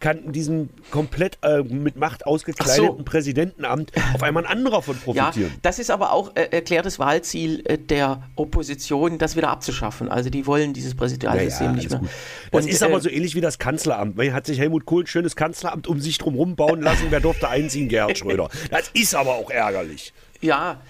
kann 0.00 0.32
diesem 0.32 0.70
komplett 0.90 1.38
äh, 1.42 1.62
mit 1.62 1.96
Macht 1.96 2.26
ausgekleideten 2.26 2.98
so. 2.98 3.04
Präsidentenamt 3.04 3.92
auf 4.12 4.24
einmal 4.24 4.44
ein 4.44 4.50
anderer 4.50 4.82
von 4.82 4.96
profitieren. 4.96 5.52
Ja, 5.52 5.58
das 5.62 5.78
ist 5.78 5.88
aber 5.88 6.12
auch 6.12 6.34
äh, 6.34 6.48
erklärtes 6.50 6.98
Wahlziel 6.98 7.62
äh, 7.64 7.78
der 7.78 8.24
Opposition, 8.34 9.18
das 9.18 9.36
wieder 9.36 9.50
abzuschaffen. 9.50 10.08
Also 10.08 10.30
die 10.30 10.48
wollen 10.48 10.72
dieses 10.72 10.96
Präsidialsystem 10.96 11.66
ja, 11.66 11.70
ja, 11.70 11.76
nicht 11.76 11.90
mehr. 11.90 12.00
Gut. 12.00 12.08
Das 12.50 12.64
Und, 12.64 12.70
ist 12.72 12.82
aber 12.82 12.96
äh, 12.96 13.00
so 13.02 13.08
ähnlich 13.08 13.36
wie 13.36 13.40
das 13.40 13.60
Kanzleramt. 13.60 14.16
Man 14.16 14.32
hat 14.32 14.46
sich 14.46 14.58
Helmut 14.58 14.84
Kohl 14.84 15.04
ein 15.04 15.06
schönes 15.06 15.36
Kanzleramt 15.36 15.86
um 15.86 16.00
sich 16.00 16.18
drum 16.18 16.56
bauen 16.56 16.82
lassen. 16.82 17.06
Wer 17.10 17.20
durfte 17.20 17.48
einziehen? 17.48 17.88
Gerhard 17.88 18.18
Schröder. 18.18 18.48
Das 18.70 18.90
ist 18.94 19.14
aber 19.14 19.36
auch 19.36 19.48
ärgerlich. 19.48 20.12
Ja, 20.40 20.80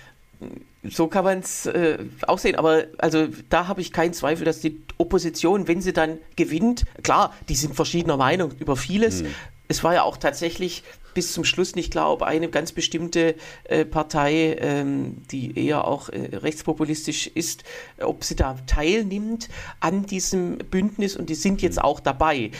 so 0.90 1.06
kann 1.08 1.24
man 1.24 1.40
es 1.40 1.66
äh, 1.66 1.98
auch 2.26 2.38
sehen. 2.38 2.56
Aber 2.56 2.84
also 2.98 3.28
da 3.48 3.68
habe 3.68 3.80
ich 3.80 3.92
keinen 3.92 4.12
Zweifel, 4.12 4.44
dass 4.44 4.60
die 4.60 4.80
Opposition, 4.98 5.68
wenn 5.68 5.80
sie 5.80 5.92
dann 5.92 6.18
gewinnt, 6.36 6.84
klar, 7.02 7.34
die 7.48 7.54
sind 7.54 7.74
verschiedener 7.74 8.16
Meinung 8.16 8.52
über 8.58 8.76
vieles. 8.76 9.22
Mhm. 9.22 9.34
Es 9.68 9.82
war 9.82 9.94
ja 9.94 10.02
auch 10.02 10.16
tatsächlich 10.16 10.84
bis 11.12 11.32
zum 11.32 11.44
Schluss 11.44 11.74
nicht 11.74 11.90
klar, 11.90 12.12
ob 12.12 12.22
eine 12.22 12.48
ganz 12.48 12.72
bestimmte 12.72 13.36
äh, 13.64 13.86
Partei, 13.86 14.56
ähm, 14.60 15.22
die 15.30 15.58
eher 15.58 15.86
auch 15.86 16.10
äh, 16.10 16.36
rechtspopulistisch 16.36 17.26
ist, 17.26 17.64
ob 17.98 18.22
sie 18.22 18.36
da 18.36 18.56
teilnimmt 18.66 19.48
an 19.80 20.04
diesem 20.04 20.58
Bündnis 20.58 21.16
und 21.16 21.30
die 21.30 21.34
sind 21.34 21.62
jetzt 21.62 21.76
mhm. 21.76 21.84
auch 21.84 22.00
dabei 22.00 22.50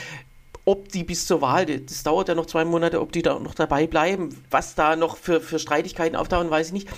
ob 0.68 0.88
die 0.88 1.04
bis 1.04 1.26
zur 1.26 1.40
Wahl, 1.40 1.64
das 1.64 2.02
dauert 2.02 2.28
ja 2.28 2.34
noch 2.34 2.46
zwei 2.46 2.64
Monate, 2.64 3.00
ob 3.00 3.12
die 3.12 3.22
da 3.22 3.38
noch 3.38 3.54
dabei 3.54 3.86
bleiben, 3.86 4.36
was 4.50 4.74
da 4.74 4.96
noch 4.96 5.16
für, 5.16 5.40
für 5.40 5.60
Streitigkeiten 5.60 6.16
auftauchen, 6.16 6.50
weiß 6.50 6.66
ich 6.68 6.72
nicht. 6.72 6.88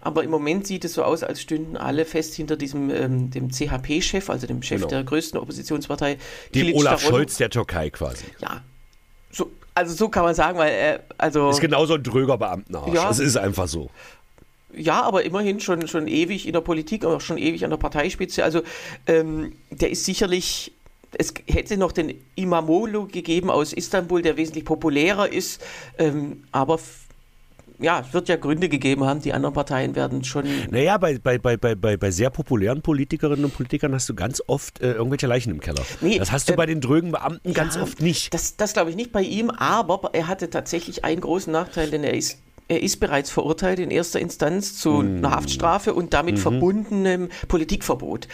Aber 0.00 0.22
im 0.24 0.30
Moment 0.30 0.66
sieht 0.66 0.84
es 0.84 0.94
so 0.94 1.02
aus, 1.02 1.22
als 1.22 1.40
stünden 1.40 1.76
alle 1.76 2.04
fest 2.04 2.34
hinter 2.34 2.56
diesem 2.56 2.90
ähm, 2.90 3.30
dem 3.30 3.50
CHP-Chef, 3.50 4.30
also 4.30 4.46
dem 4.46 4.62
Chef 4.62 4.78
genau. 4.80 4.88
der 4.88 5.04
größten 5.04 5.38
Oppositionspartei. 5.38 6.18
Dem 6.54 6.74
Olaf 6.74 7.02
Scholz 7.02 7.36
der 7.36 7.50
Türkei 7.50 7.90
quasi. 7.90 8.24
Ja. 8.40 8.62
So, 9.30 9.50
also 9.74 9.94
so 9.94 10.08
kann 10.08 10.24
man 10.24 10.34
sagen, 10.34 10.58
weil 10.58 10.72
er, 10.72 11.00
also. 11.18 11.50
Ist 11.50 11.60
genauso 11.60 11.94
ein 11.94 12.02
dröger 12.02 12.38
Beamtenarsch. 12.38 12.94
Ja. 12.94 13.08
Das 13.08 13.18
ist 13.18 13.36
einfach 13.36 13.68
so. 13.68 13.90
Ja, 14.74 15.02
aber 15.02 15.24
immerhin 15.24 15.60
schon, 15.60 15.88
schon 15.88 16.06
ewig 16.06 16.46
in 16.46 16.52
der 16.52 16.60
Politik, 16.60 17.04
auch 17.04 17.20
schon 17.20 17.38
ewig 17.38 17.64
an 17.64 17.70
der 17.70 17.78
Parteispitze. 17.78 18.44
Also 18.44 18.62
ähm, 19.06 19.52
der 19.70 19.90
ist 19.90 20.04
sicherlich 20.04 20.72
es 21.12 21.32
hätte 21.46 21.76
noch 21.76 21.92
den 21.92 22.14
Imamoglu 22.34 23.06
gegeben 23.06 23.50
aus 23.50 23.72
Istanbul, 23.72 24.22
der 24.22 24.36
wesentlich 24.36 24.64
populärer 24.64 25.32
ist, 25.32 25.62
ähm, 25.98 26.44
aber 26.52 26.78
ja, 27.80 28.00
es 28.00 28.12
wird 28.12 28.28
ja 28.28 28.36
Gründe 28.36 28.68
gegeben 28.68 29.04
haben, 29.04 29.20
die 29.20 29.32
anderen 29.32 29.54
Parteien 29.54 29.94
werden 29.94 30.24
schon. 30.24 30.44
Naja, 30.70 30.98
bei, 30.98 31.18
bei, 31.18 31.38
bei, 31.38 31.56
bei, 31.56 31.96
bei 31.96 32.10
sehr 32.10 32.30
populären 32.30 32.82
Politikerinnen 32.82 33.44
und 33.44 33.54
Politikern 33.54 33.94
hast 33.94 34.08
du 34.08 34.14
ganz 34.14 34.42
oft 34.46 34.80
äh, 34.80 34.92
irgendwelche 34.92 35.26
Leichen 35.26 35.50
im 35.52 35.60
Keller. 35.60 35.82
Nee, 36.00 36.18
das 36.18 36.32
hast 36.32 36.48
du 36.48 36.54
äh, 36.54 36.56
bei 36.56 36.66
den 36.66 36.80
drögen 36.80 37.12
Beamten 37.12 37.48
ja, 37.48 37.54
ganz 37.54 37.76
oft 37.76 38.00
nicht. 38.00 38.34
Das, 38.34 38.56
das 38.56 38.72
glaube 38.72 38.90
ich 38.90 38.96
nicht 38.96 39.12
bei 39.12 39.22
ihm, 39.22 39.50
aber 39.50 40.10
er 40.12 40.26
hatte 40.26 40.50
tatsächlich 40.50 41.04
einen 41.04 41.20
großen 41.20 41.52
Nachteil, 41.52 41.90
denn 41.90 42.04
er 42.04 42.14
ist 42.14 42.38
er 42.70 42.82
ist 42.82 43.00
bereits 43.00 43.30
verurteilt 43.30 43.78
in 43.78 43.90
erster 43.90 44.20
Instanz 44.20 44.78
zu 44.78 44.90
mm. 44.90 45.16
einer 45.18 45.30
Haftstrafe 45.30 45.94
und 45.94 46.12
damit 46.12 46.36
mhm. 46.36 46.40
verbundenem 46.40 47.28
Politikverbot. 47.48 48.28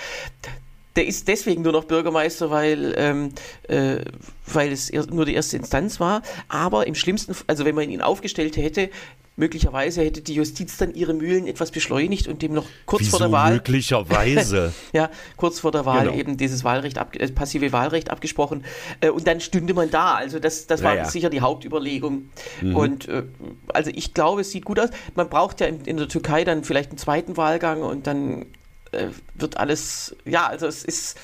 Der 0.96 1.06
ist 1.06 1.28
deswegen 1.28 1.62
nur 1.62 1.72
noch 1.72 1.84
Bürgermeister, 1.84 2.50
weil, 2.50 2.94
ähm, 2.96 3.30
äh, 3.68 3.98
weil 4.46 4.72
es 4.72 4.92
nur 4.92 5.24
die 5.24 5.34
erste 5.34 5.56
Instanz 5.56 6.00
war. 6.00 6.22
Aber 6.48 6.86
im 6.88 6.96
schlimmsten, 6.96 7.34
also 7.46 7.64
wenn 7.64 7.76
man 7.76 7.88
ihn 7.90 8.00
aufgestellt 8.00 8.56
hätte, 8.56 8.90
Möglicherweise 9.36 10.02
hätte 10.02 10.20
die 10.20 10.34
Justiz 10.34 10.76
dann 10.76 10.94
ihre 10.94 11.12
Mühlen 11.12 11.48
etwas 11.48 11.72
beschleunigt 11.72 12.28
und 12.28 12.40
dem 12.40 12.54
noch 12.54 12.66
kurz 12.86 13.02
Wieso 13.02 13.18
vor 13.18 13.18
der 13.26 13.32
Wahl. 13.32 13.54
Möglicherweise. 13.54 14.72
ja, 14.92 15.10
kurz 15.36 15.58
vor 15.58 15.72
der 15.72 15.84
Wahl 15.84 16.04
genau. 16.04 16.16
eben 16.16 16.36
dieses 16.36 16.62
Wahlrecht, 16.62 16.98
ab, 16.98 17.16
äh, 17.16 17.26
passive 17.28 17.72
Wahlrecht 17.72 18.10
abgesprochen. 18.10 18.64
Äh, 19.00 19.10
und 19.10 19.26
dann 19.26 19.40
stünde 19.40 19.74
man 19.74 19.90
da. 19.90 20.14
Also 20.14 20.38
das, 20.38 20.68
das 20.68 20.84
war 20.84 20.94
ja, 20.94 21.04
sicher 21.06 21.30
die 21.30 21.40
Hauptüberlegung. 21.40 22.30
Mhm. 22.60 22.76
Und 22.76 23.08
äh, 23.08 23.24
also 23.72 23.90
ich 23.92 24.14
glaube, 24.14 24.42
es 24.42 24.52
sieht 24.52 24.64
gut 24.64 24.78
aus. 24.78 24.90
Man 25.16 25.28
braucht 25.28 25.60
ja 25.60 25.66
in, 25.66 25.80
in 25.84 25.96
der 25.96 26.06
Türkei 26.06 26.44
dann 26.44 26.62
vielleicht 26.62 26.90
einen 26.90 26.98
zweiten 26.98 27.36
Wahlgang 27.36 27.82
und 27.82 28.06
dann 28.06 28.46
äh, 28.92 29.08
wird 29.34 29.56
alles, 29.56 30.14
ja, 30.24 30.46
also 30.46 30.68
es 30.68 30.84
ist, 30.84 31.18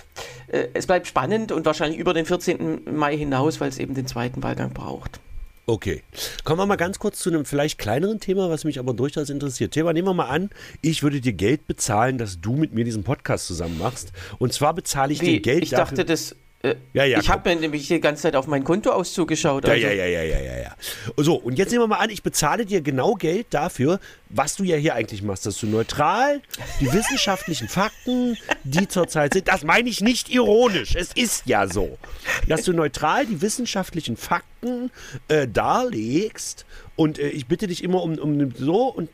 äh, 0.48 0.66
es 0.74 0.88
bleibt 0.88 1.06
spannend 1.06 1.52
und 1.52 1.64
wahrscheinlich 1.64 2.00
über 2.00 2.12
den 2.12 2.26
14. 2.26 2.92
Mai 2.92 3.16
hinaus, 3.16 3.60
weil 3.60 3.68
es 3.68 3.78
eben 3.78 3.94
den 3.94 4.08
zweiten 4.08 4.42
Wahlgang 4.42 4.72
braucht. 4.72 5.20
Okay. 5.70 6.02
Kommen 6.42 6.58
wir 6.58 6.66
mal 6.66 6.74
ganz 6.74 6.98
kurz 6.98 7.20
zu 7.20 7.30
einem 7.30 7.44
vielleicht 7.44 7.78
kleineren 7.78 8.18
Thema, 8.18 8.50
was 8.50 8.64
mich 8.64 8.80
aber 8.80 8.92
durchaus 8.92 9.30
interessiert. 9.30 9.72
Thema, 9.72 9.92
nehmen 9.92 10.08
wir 10.08 10.14
mal 10.14 10.28
an, 10.28 10.50
ich 10.82 11.04
würde 11.04 11.20
dir 11.20 11.32
Geld 11.32 11.68
bezahlen, 11.68 12.18
dass 12.18 12.40
du 12.40 12.56
mit 12.56 12.74
mir 12.74 12.84
diesen 12.84 13.04
Podcast 13.04 13.46
zusammen 13.46 13.78
machst. 13.78 14.12
Und 14.40 14.52
zwar 14.52 14.74
bezahle 14.74 15.12
ich 15.12 15.20
Wie? 15.20 15.26
dir 15.26 15.40
Geld 15.40 15.62
ich 15.62 15.70
dafür. 15.70 15.98
Dachte, 15.98 16.04
das 16.04 16.34
Äh, 16.62 16.74
ja, 16.92 17.04
ja, 17.04 17.18
ich 17.18 17.30
habe 17.30 17.48
mir 17.48 17.58
nämlich 17.58 17.88
die 17.88 18.00
ganze 18.00 18.22
Zeit 18.22 18.36
auf 18.36 18.46
mein 18.46 18.64
Kontoauszug 18.64 19.28
geschaut. 19.28 19.64
Also. 19.64 19.80
Ja, 19.80 19.92
ja, 19.92 20.04
ja, 20.04 20.22
ja, 20.22 20.38
ja, 20.40 20.58
ja. 20.58 20.76
So, 21.16 21.36
und 21.36 21.56
jetzt 21.58 21.70
nehmen 21.70 21.84
wir 21.84 21.88
mal 21.88 21.96
an, 21.96 22.10
ich 22.10 22.22
bezahle 22.22 22.66
dir 22.66 22.82
genau 22.82 23.14
Geld 23.14 23.46
dafür, 23.50 23.98
was 24.28 24.56
du 24.56 24.64
ja 24.64 24.76
hier 24.76 24.94
eigentlich 24.94 25.22
machst, 25.22 25.46
dass 25.46 25.58
du 25.58 25.66
neutral 25.66 26.42
die 26.78 26.92
wissenschaftlichen 26.92 27.66
Fakten, 27.66 28.36
die 28.64 28.86
zurzeit 28.88 29.32
sind, 29.32 29.48
das 29.48 29.64
meine 29.64 29.88
ich 29.88 30.02
nicht 30.02 30.28
ironisch, 30.28 30.96
es 30.96 31.14
ist 31.14 31.46
ja 31.46 31.66
so, 31.66 31.96
dass 32.46 32.64
du 32.64 32.74
neutral 32.74 33.24
die 33.24 33.40
wissenschaftlichen 33.40 34.18
Fakten 34.18 34.90
äh, 35.28 35.48
darlegst 35.48 36.66
und 36.94 37.18
äh, 37.18 37.28
ich 37.30 37.46
bitte 37.46 37.68
dich 37.68 37.82
immer 37.82 38.02
um, 38.02 38.18
um 38.18 38.54
so 38.54 38.84
und 38.88 39.08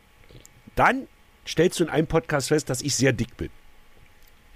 dann 0.74 1.06
stellst 1.46 1.78
du 1.78 1.85
in 1.85 1.90
einem 1.90 2.09
Podcast 2.09 2.48
fest, 2.48 2.68
dass 2.70 2.82
ich 2.82 2.96
sehr 2.96 3.12
dick 3.12 3.37
bin. 3.37 3.50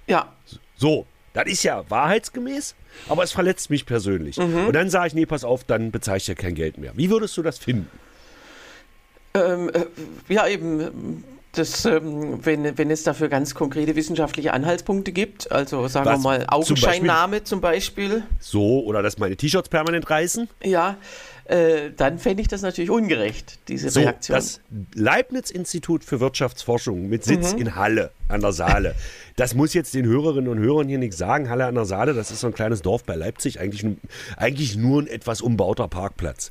Ja. 0.08 0.32
So, 0.76 1.06
das 1.32 1.46
ist 1.46 1.62
ja 1.62 1.88
wahrheitsgemäß, 1.88 2.74
aber 3.08 3.22
es 3.22 3.32
verletzt 3.32 3.70
mich 3.70 3.86
persönlich. 3.86 4.36
Mhm. 4.36 4.66
Und 4.66 4.72
dann 4.72 4.90
sage 4.90 5.08
ich, 5.08 5.14
nee, 5.14 5.26
pass 5.26 5.44
auf, 5.44 5.64
dann 5.64 5.90
bezahle 5.90 6.18
ich 6.18 6.26
ja 6.26 6.34
kein 6.34 6.54
Geld 6.54 6.78
mehr. 6.78 6.92
Wie 6.96 7.10
würdest 7.10 7.36
du 7.36 7.42
das 7.42 7.58
finden? 7.58 7.90
Ähm, 9.34 9.70
äh, 9.70 9.86
ja, 10.32 10.48
eben, 10.48 11.24
das, 11.52 11.84
ähm, 11.84 12.44
wenn, 12.44 12.78
wenn 12.78 12.90
es 12.90 13.02
dafür 13.02 13.28
ganz 13.28 13.54
konkrete 13.54 13.96
wissenschaftliche 13.96 14.52
Anhaltspunkte 14.52 15.12
gibt, 15.12 15.50
also 15.50 15.88
sagen 15.88 16.06
Was, 16.06 16.20
wir 16.20 16.22
mal 16.22 16.46
Augenscheinnahme 16.48 17.42
zum 17.44 17.60
Beispiel, 17.60 18.10
zum 18.10 18.20
Beispiel. 18.20 18.36
So, 18.38 18.84
oder 18.84 19.02
dass 19.02 19.18
meine 19.18 19.36
T-Shirts 19.36 19.68
permanent 19.68 20.08
reißen. 20.08 20.48
Ja, 20.62 20.96
äh, 21.50 21.90
dann 21.96 22.20
fände 22.20 22.42
ich 22.42 22.48
das 22.48 22.62
natürlich 22.62 22.90
ungerecht, 22.90 23.58
diese 23.66 23.90
so, 23.90 24.00
Reaktion. 24.00 24.36
Das 24.36 24.60
Leibniz-Institut 24.94 26.04
für 26.04 26.20
Wirtschaftsforschung 26.20 27.08
mit 27.08 27.24
Sitz 27.24 27.54
mhm. 27.54 27.58
in 27.58 27.74
Halle 27.74 28.12
an 28.28 28.40
der 28.40 28.52
Saale. 28.52 28.94
Das 29.34 29.54
muss 29.54 29.74
jetzt 29.74 29.92
den 29.94 30.06
Hörerinnen 30.06 30.48
und 30.48 30.60
Hörern 30.60 30.86
hier 30.86 30.98
nichts 30.98 31.18
sagen. 31.18 31.48
Halle 31.48 31.66
an 31.66 31.74
der 31.74 31.86
Saale, 31.86 32.14
das 32.14 32.30
ist 32.30 32.40
so 32.40 32.46
ein 32.46 32.54
kleines 32.54 32.82
Dorf 32.82 33.02
bei 33.02 33.16
Leipzig, 33.16 33.58
eigentlich, 33.58 33.84
eigentlich 34.36 34.76
nur 34.76 35.02
ein 35.02 35.08
etwas 35.08 35.40
umbauter 35.40 35.88
Parkplatz. 35.88 36.50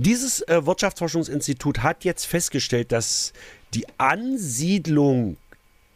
Dieses 0.00 0.42
äh, 0.42 0.64
Wirtschaftsforschungsinstitut 0.64 1.82
hat 1.82 2.04
jetzt 2.04 2.24
festgestellt, 2.24 2.92
dass 2.92 3.32
die 3.74 3.84
Ansiedlung 3.98 5.38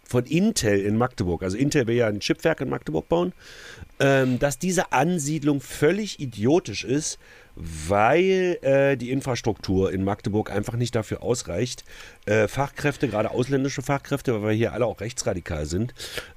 von 0.02 0.24
Intel 0.26 0.80
in 0.80 0.96
Magdeburg, 0.98 1.44
also 1.44 1.56
Intel 1.56 1.86
will 1.86 1.94
ja 1.94 2.08
ein 2.08 2.18
Chipwerk 2.18 2.60
in 2.60 2.68
Magdeburg 2.68 3.08
bauen, 3.08 3.32
ähm, 4.00 4.40
dass 4.40 4.58
diese 4.58 4.90
Ansiedlung 4.90 5.60
völlig 5.60 6.18
idiotisch 6.18 6.82
ist, 6.82 7.20
weil 7.54 8.58
äh, 8.62 8.96
die 8.96 9.12
Infrastruktur 9.12 9.92
in 9.92 10.02
Magdeburg 10.02 10.50
einfach 10.50 10.74
nicht 10.74 10.96
dafür 10.96 11.22
ausreicht, 11.22 11.84
äh, 12.26 12.48
Fachkräfte, 12.48 13.06
gerade 13.06 13.30
ausländische 13.30 13.82
Fachkräfte, 13.82 14.34
weil 14.34 14.48
wir 14.48 14.56
hier 14.56 14.72
alle 14.72 14.86
auch 14.86 15.00
rechtsradikal 15.00 15.66
sind, 15.66 15.94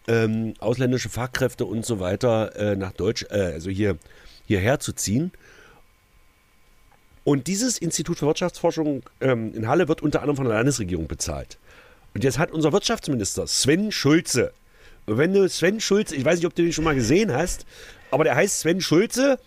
ähm, 0.08 0.54
ausländische 0.60 1.10
Fachkräfte 1.10 1.66
und 1.66 1.84
so 1.84 2.00
weiter 2.00 2.56
äh, 2.58 2.76
nach 2.76 2.92
Deutsch, 2.92 3.26
äh, 3.32 3.54
also 3.54 3.72
hier 3.72 3.98
hierher 4.46 4.80
zu 4.80 4.94
ziehen. 4.94 5.32
Und 7.26 7.48
dieses 7.48 7.80
Institut 7.80 8.20
für 8.20 8.28
Wirtschaftsforschung 8.28 9.02
ähm, 9.20 9.54
in 9.54 9.68
Halle 9.68 9.88
wird 9.88 10.02
unter 10.02 10.22
anderem 10.22 10.38
von 10.38 10.46
der 10.46 10.54
Landesregierung 10.54 11.08
bezahlt. 11.08 11.58
Und 12.14 12.24
jetzt 12.24 12.38
hat 12.38 12.52
unser 12.52 12.72
Wirtschaftsminister 12.72 13.48
Sven 13.48 13.92
Schulze, 13.92 14.54
wenn 15.08 15.34
du 15.34 15.50
Sven 15.50 15.82
Schulze, 15.82 16.16
ich 16.16 16.24
weiß 16.24 16.38
nicht, 16.38 16.46
ob 16.46 16.54
du 16.56 16.62
den 16.62 16.72
schon 16.72 16.84
mal 16.84 16.96
gesehen 16.96 17.34
hast, 17.34 17.66
aber 18.12 18.24
der 18.24 18.36
heißt 18.36 18.60
Sven 18.60 18.80
Schulze, 18.80 19.40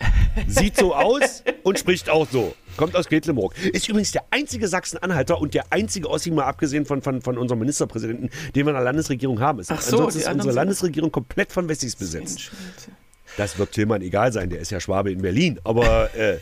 sieht 0.49 0.77
so 0.77 0.93
aus 0.95 1.45
und 1.63 1.79
spricht 1.79 2.11
auch 2.11 2.29
so. 2.29 2.53
Kommt 2.77 2.97
aus 2.97 3.09
Quedlinburg. 3.09 3.55
Ist 3.73 3.89
übrigens 3.89 4.11
der 4.11 4.25
einzige 4.33 4.67
Sachsen-Anhalter 4.67 5.41
und 5.41 5.55
der 5.55 5.73
einzige 5.73 6.11
Ossi, 6.11 6.33
mal 6.33 6.45
abgesehen 6.45 6.85
von, 6.85 7.01
von, 7.01 7.23
von 7.23 7.39
unserem 7.39 7.61
Ministerpräsidenten, 7.61 8.31
den 8.55 8.67
wir 8.67 8.71
in 8.71 8.77
der 8.77 8.85
Landesregierung 8.85 9.41
haben. 9.41 9.61
Ist, 9.61 9.71
Ach 9.71 9.81
so, 9.81 9.97
ansonsten 9.97 10.21
ist 10.21 10.29
unsere 10.29 10.53
Landesregierung 10.53 11.13
komplett 11.13 11.53
von 11.53 11.69
Wessis 11.69 11.95
besetzt. 11.95 12.51
Das 13.37 13.57
wird 13.57 13.71
Tillmann 13.73 14.03
egal 14.03 14.33
sein, 14.33 14.51
der 14.51 14.59
ist 14.59 14.71
ja 14.71 14.81
Schwabe 14.81 15.13
in 15.13 15.23
Berlin. 15.23 15.61
Aber 15.65 16.15
äh, 16.15 16.39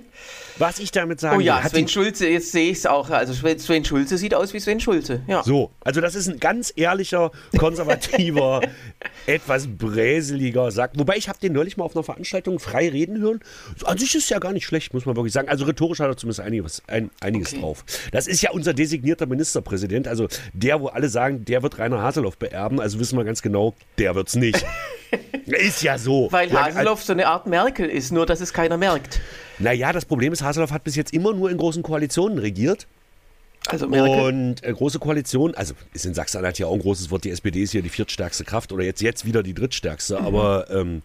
Was 0.58 0.78
ich 0.78 0.90
damit 0.90 1.20
sagen 1.20 1.38
will. 1.38 1.44
Oh 1.44 1.46
ja, 1.46 1.62
will, 1.62 1.70
Sven 1.70 1.88
Schulze, 1.88 2.28
jetzt 2.28 2.52
sehe 2.52 2.70
ich 2.70 2.78
es 2.78 2.86
auch. 2.86 3.10
Also 3.10 3.34
Sven 3.34 3.84
Schulze 3.84 4.18
sieht 4.18 4.34
aus 4.34 4.54
wie 4.54 4.60
Sven 4.60 4.80
Schulze. 4.80 5.22
Ja. 5.26 5.42
So, 5.42 5.70
also 5.84 6.00
das 6.00 6.14
ist 6.14 6.28
ein 6.28 6.40
ganz 6.40 6.72
ehrlicher, 6.74 7.30
konservativer, 7.58 8.62
etwas 9.26 9.66
bräseliger 9.66 10.70
Sack. 10.70 10.92
Wobei 10.96 11.16
ich 11.16 11.28
habe 11.28 11.38
den 11.38 11.52
neulich 11.52 11.76
mal 11.76 11.84
auf 11.84 11.96
einer 11.96 12.04
Veranstaltung 12.04 12.58
frei 12.58 12.88
reden 12.88 13.18
hören. 13.20 13.40
An 13.84 13.98
sich 13.98 14.14
ist 14.14 14.24
es 14.24 14.28
ja 14.28 14.38
gar 14.38 14.52
nicht 14.52 14.66
schlecht, 14.66 14.94
muss 14.94 15.06
man 15.06 15.16
wirklich 15.16 15.32
sagen. 15.32 15.48
Also 15.48 15.64
rhetorisch 15.64 16.00
hat 16.00 16.08
er 16.08 16.16
zumindest 16.16 16.40
einiges, 16.40 16.82
ein, 16.86 17.10
einiges 17.20 17.52
okay. 17.52 17.60
drauf. 17.60 17.84
Das 18.12 18.26
ist 18.26 18.42
ja 18.42 18.50
unser 18.50 18.74
designierter 18.74 19.26
Ministerpräsident. 19.26 20.08
Also 20.08 20.28
der, 20.52 20.80
wo 20.80 20.88
alle 20.88 21.08
sagen, 21.08 21.44
der 21.44 21.62
wird 21.62 21.78
Rainer 21.78 22.02
Haseloff 22.02 22.38
beerben. 22.38 22.80
Also 22.80 22.98
wissen 22.98 23.18
wir 23.18 23.24
ganz 23.24 23.42
genau, 23.42 23.74
der 23.98 24.14
wird 24.14 24.28
es 24.28 24.36
nicht. 24.36 24.64
ist 25.46 25.82
ja 25.82 25.98
so. 25.98 26.28
Weil 26.30 26.52
Haseloff 26.52 27.02
so 27.02 27.12
eine 27.12 27.28
Art 27.28 27.46
Merkel 27.46 27.88
ist, 27.88 28.12
nur 28.12 28.26
dass 28.26 28.40
es 28.40 28.52
keiner 28.52 28.76
merkt. 28.76 29.20
Naja, 29.58 29.92
das 29.92 30.04
Problem 30.04 30.32
ist, 30.32 30.42
Haseloff 30.42 30.70
hat 30.70 30.84
bis 30.84 30.96
jetzt 30.96 31.12
immer 31.12 31.32
nur 31.32 31.50
in 31.50 31.56
großen 31.56 31.82
Koalitionen 31.82 32.38
regiert. 32.38 32.86
Also 33.72 33.88
Merkel. 33.88 34.20
Und 34.20 34.64
äh, 34.64 34.72
große 34.72 34.98
Koalition, 34.98 35.54
also 35.54 35.74
ist 35.92 36.06
in 36.06 36.14
Sachsen-Anhalt 36.14 36.58
ja 36.58 36.66
auch 36.66 36.74
ein 36.74 36.80
großes 36.80 37.10
Wort, 37.10 37.24
die 37.24 37.30
SPD 37.30 37.62
ist 37.62 37.72
hier 37.72 37.82
die 37.82 37.88
viertstärkste 37.88 38.44
Kraft 38.44 38.72
oder 38.72 38.84
jetzt, 38.84 39.02
jetzt 39.02 39.24
wieder 39.24 39.42
die 39.42 39.54
drittstärkste, 39.54 40.20
mhm. 40.20 40.26
aber 40.26 40.70
ähm, 40.70 41.02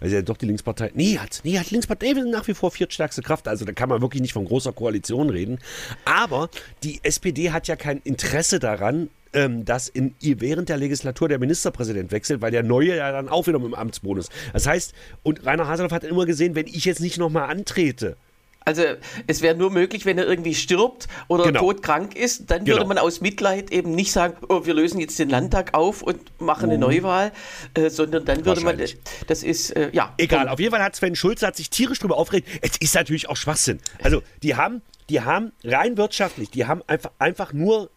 also 0.00 0.14
ja 0.16 0.22
doch 0.22 0.36
die 0.36 0.46
Linkspartei, 0.46 0.90
nee, 0.94 1.18
hat, 1.18 1.40
nee, 1.44 1.58
hat 1.58 1.70
Linkspartei 1.70 2.12
nach 2.12 2.48
wie 2.48 2.54
vor 2.54 2.70
viertstärkste 2.70 3.22
Kraft, 3.22 3.48
also 3.48 3.64
da 3.64 3.72
kann 3.72 3.88
man 3.88 4.00
wirklich 4.00 4.22
nicht 4.22 4.32
von 4.32 4.44
großer 4.44 4.72
Koalition 4.72 5.30
reden. 5.30 5.58
Aber 6.04 6.50
die 6.82 7.00
SPD 7.02 7.50
hat 7.50 7.68
ja 7.68 7.76
kein 7.76 7.98
Interesse 7.98 8.58
daran, 8.58 9.10
ähm, 9.32 9.64
dass 9.64 9.88
in, 9.88 10.14
während 10.20 10.68
der 10.68 10.76
Legislatur 10.76 11.28
der 11.28 11.38
Ministerpräsident 11.38 12.12
wechselt, 12.12 12.40
weil 12.40 12.50
der 12.50 12.62
Neue 12.62 12.96
ja 12.96 13.12
dann 13.12 13.28
auch 13.28 13.46
wieder 13.46 13.58
mit 13.58 13.68
dem 13.68 13.74
Amtsbonus. 13.74 14.28
Das 14.52 14.66
heißt, 14.66 14.94
und 15.22 15.46
Rainer 15.46 15.68
Haseloff 15.68 15.92
hat 15.92 16.04
immer 16.04 16.26
gesehen, 16.26 16.54
wenn 16.54 16.66
ich 16.66 16.84
jetzt 16.84 17.00
nicht 17.00 17.18
nochmal 17.18 17.50
antrete, 17.50 18.16
also 18.64 18.82
es 19.26 19.42
wäre 19.42 19.56
nur 19.56 19.70
möglich, 19.70 20.04
wenn 20.04 20.18
er 20.18 20.26
irgendwie 20.26 20.54
stirbt 20.54 21.08
oder 21.28 21.44
genau. 21.44 21.60
todkrank 21.60 22.14
ist, 22.14 22.50
dann 22.50 22.64
genau. 22.64 22.76
würde 22.76 22.88
man 22.88 22.98
aus 22.98 23.20
Mitleid 23.20 23.70
eben 23.70 23.92
nicht 23.92 24.12
sagen, 24.12 24.36
oh, 24.48 24.66
wir 24.66 24.74
lösen 24.74 25.00
jetzt 25.00 25.18
den 25.18 25.30
Landtag 25.30 25.74
auf 25.74 26.02
und 26.02 26.20
machen 26.40 26.70
eine 26.70 26.84
oh. 26.84 26.88
Neuwahl, 26.88 27.32
äh, 27.74 27.88
sondern 27.88 28.24
dann 28.24 28.44
würde 28.44 28.60
man, 28.60 28.78
das 29.26 29.42
ist, 29.42 29.70
äh, 29.70 29.90
ja. 29.92 30.14
Egal, 30.18 30.48
auf 30.48 30.60
jeden 30.60 30.72
Fall 30.72 30.82
hat 30.82 30.94
Sven 30.94 31.16
Schulze 31.16 31.46
hat 31.46 31.56
sich 31.56 31.70
tierisch 31.70 31.98
drüber 31.98 32.16
aufgeregt. 32.16 32.48
Es 32.60 32.76
ist 32.76 32.94
natürlich 32.94 33.28
auch 33.28 33.36
Schwachsinn. 33.36 33.80
Also 34.02 34.22
die 34.42 34.54
haben, 34.56 34.82
die 35.08 35.22
haben 35.22 35.52
rein 35.64 35.96
wirtschaftlich, 35.96 36.50
die 36.50 36.66
haben 36.66 36.82
einfach, 36.86 37.12
einfach 37.18 37.52
nur 37.52 37.90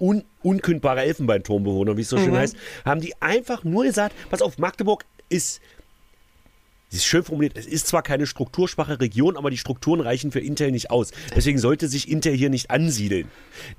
un, 0.00 0.24
unkündbare 0.42 1.02
Elfenbeinturmbewohner, 1.02 1.96
wie 1.96 2.02
es 2.02 2.08
so 2.08 2.18
schön 2.18 2.30
mhm. 2.30 2.38
heißt, 2.38 2.56
haben 2.84 3.00
die 3.00 3.20
einfach 3.20 3.64
nur 3.64 3.84
gesagt, 3.84 4.14
pass 4.30 4.42
auf, 4.42 4.58
Magdeburg 4.58 5.04
ist 5.28 5.60
Sie 6.94 6.98
ist 6.98 7.06
schön 7.06 7.24
formuliert, 7.24 7.58
es 7.58 7.66
ist 7.66 7.88
zwar 7.88 8.02
keine 8.02 8.24
strukturschwache 8.24 9.00
Region, 9.00 9.36
aber 9.36 9.50
die 9.50 9.58
Strukturen 9.58 10.00
reichen 10.00 10.30
für 10.30 10.38
Intel 10.38 10.70
nicht 10.70 10.92
aus. 10.92 11.10
Deswegen 11.34 11.58
sollte 11.58 11.88
sich 11.88 12.08
Intel 12.08 12.34
hier 12.34 12.50
nicht 12.50 12.70
ansiedeln. 12.70 13.26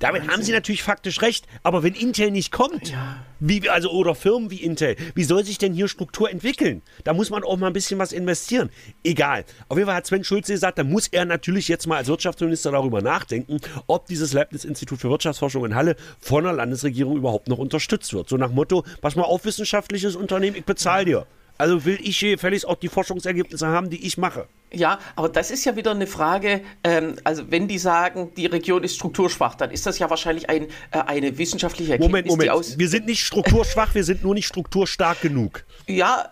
Damit 0.00 0.20
Wahnsinn. 0.20 0.34
haben 0.34 0.42
sie 0.42 0.52
natürlich 0.52 0.82
faktisch 0.82 1.22
recht, 1.22 1.46
aber 1.62 1.82
wenn 1.82 1.94
Intel 1.94 2.30
nicht 2.30 2.52
kommt, 2.52 2.90
ja. 2.90 3.24
wie, 3.40 3.70
also 3.70 3.90
oder 3.90 4.14
Firmen 4.14 4.50
wie 4.50 4.62
Intel, 4.62 4.96
wie 5.14 5.24
soll 5.24 5.46
sich 5.46 5.56
denn 5.56 5.72
hier 5.72 5.88
Struktur 5.88 6.30
entwickeln? 6.30 6.82
Da 7.04 7.14
muss 7.14 7.30
man 7.30 7.42
auch 7.42 7.56
mal 7.56 7.68
ein 7.68 7.72
bisschen 7.72 7.98
was 7.98 8.12
investieren. 8.12 8.68
Egal. 9.02 9.46
Auf 9.70 9.78
jeden 9.78 9.86
Fall 9.86 9.96
hat 9.96 10.06
Sven 10.06 10.22
Schulze 10.22 10.52
gesagt, 10.52 10.78
da 10.78 10.84
muss 10.84 11.08
er 11.08 11.24
natürlich 11.24 11.68
jetzt 11.68 11.86
mal 11.86 11.96
als 11.96 12.08
Wirtschaftsminister 12.08 12.70
darüber 12.70 13.00
nachdenken, 13.00 13.60
ob 13.86 14.08
dieses 14.08 14.34
Leibniz-Institut 14.34 15.00
für 15.00 15.08
Wirtschaftsforschung 15.08 15.64
in 15.64 15.74
Halle 15.74 15.96
von 16.20 16.44
der 16.44 16.52
Landesregierung 16.52 17.16
überhaupt 17.16 17.48
noch 17.48 17.56
unterstützt 17.56 18.12
wird. 18.12 18.28
So 18.28 18.36
nach 18.36 18.50
Motto, 18.50 18.84
pass 19.00 19.16
mal 19.16 19.22
auf, 19.22 19.46
wissenschaftliches 19.46 20.16
Unternehmen, 20.16 20.56
ich 20.56 20.66
bezahle 20.66 21.06
dir. 21.06 21.26
Also 21.58 21.84
will 21.84 21.98
ich 22.02 22.18
hier 22.18 22.32
gefälligst 22.32 22.66
auch 22.66 22.76
die 22.76 22.88
Forschungsergebnisse 22.88 23.66
haben, 23.66 23.90
die 23.90 24.06
ich 24.06 24.18
mache. 24.18 24.46
Ja, 24.72 24.98
aber 25.14 25.28
das 25.28 25.50
ist 25.50 25.64
ja 25.64 25.76
wieder 25.76 25.92
eine 25.92 26.06
Frage, 26.06 26.60
ähm, 26.84 27.16
also 27.24 27.50
wenn 27.50 27.68
die 27.68 27.78
sagen, 27.78 28.32
die 28.36 28.46
Region 28.46 28.82
ist 28.82 28.96
strukturschwach, 28.96 29.54
dann 29.54 29.70
ist 29.70 29.86
das 29.86 29.98
ja 29.98 30.10
wahrscheinlich 30.10 30.50
ein, 30.50 30.64
äh, 30.90 30.98
eine 31.06 31.38
wissenschaftliche 31.38 31.92
Erkenntnis. 31.92 32.26
Moment, 32.26 32.48
Moment, 32.48 32.78
wir 32.78 32.88
sind 32.88 33.06
nicht 33.06 33.24
strukturschwach, 33.24 33.94
wir 33.94 34.04
sind 34.04 34.22
nur 34.22 34.34
nicht 34.34 34.46
strukturstark 34.46 35.20
genug. 35.20 35.64
Ja, 35.86 36.30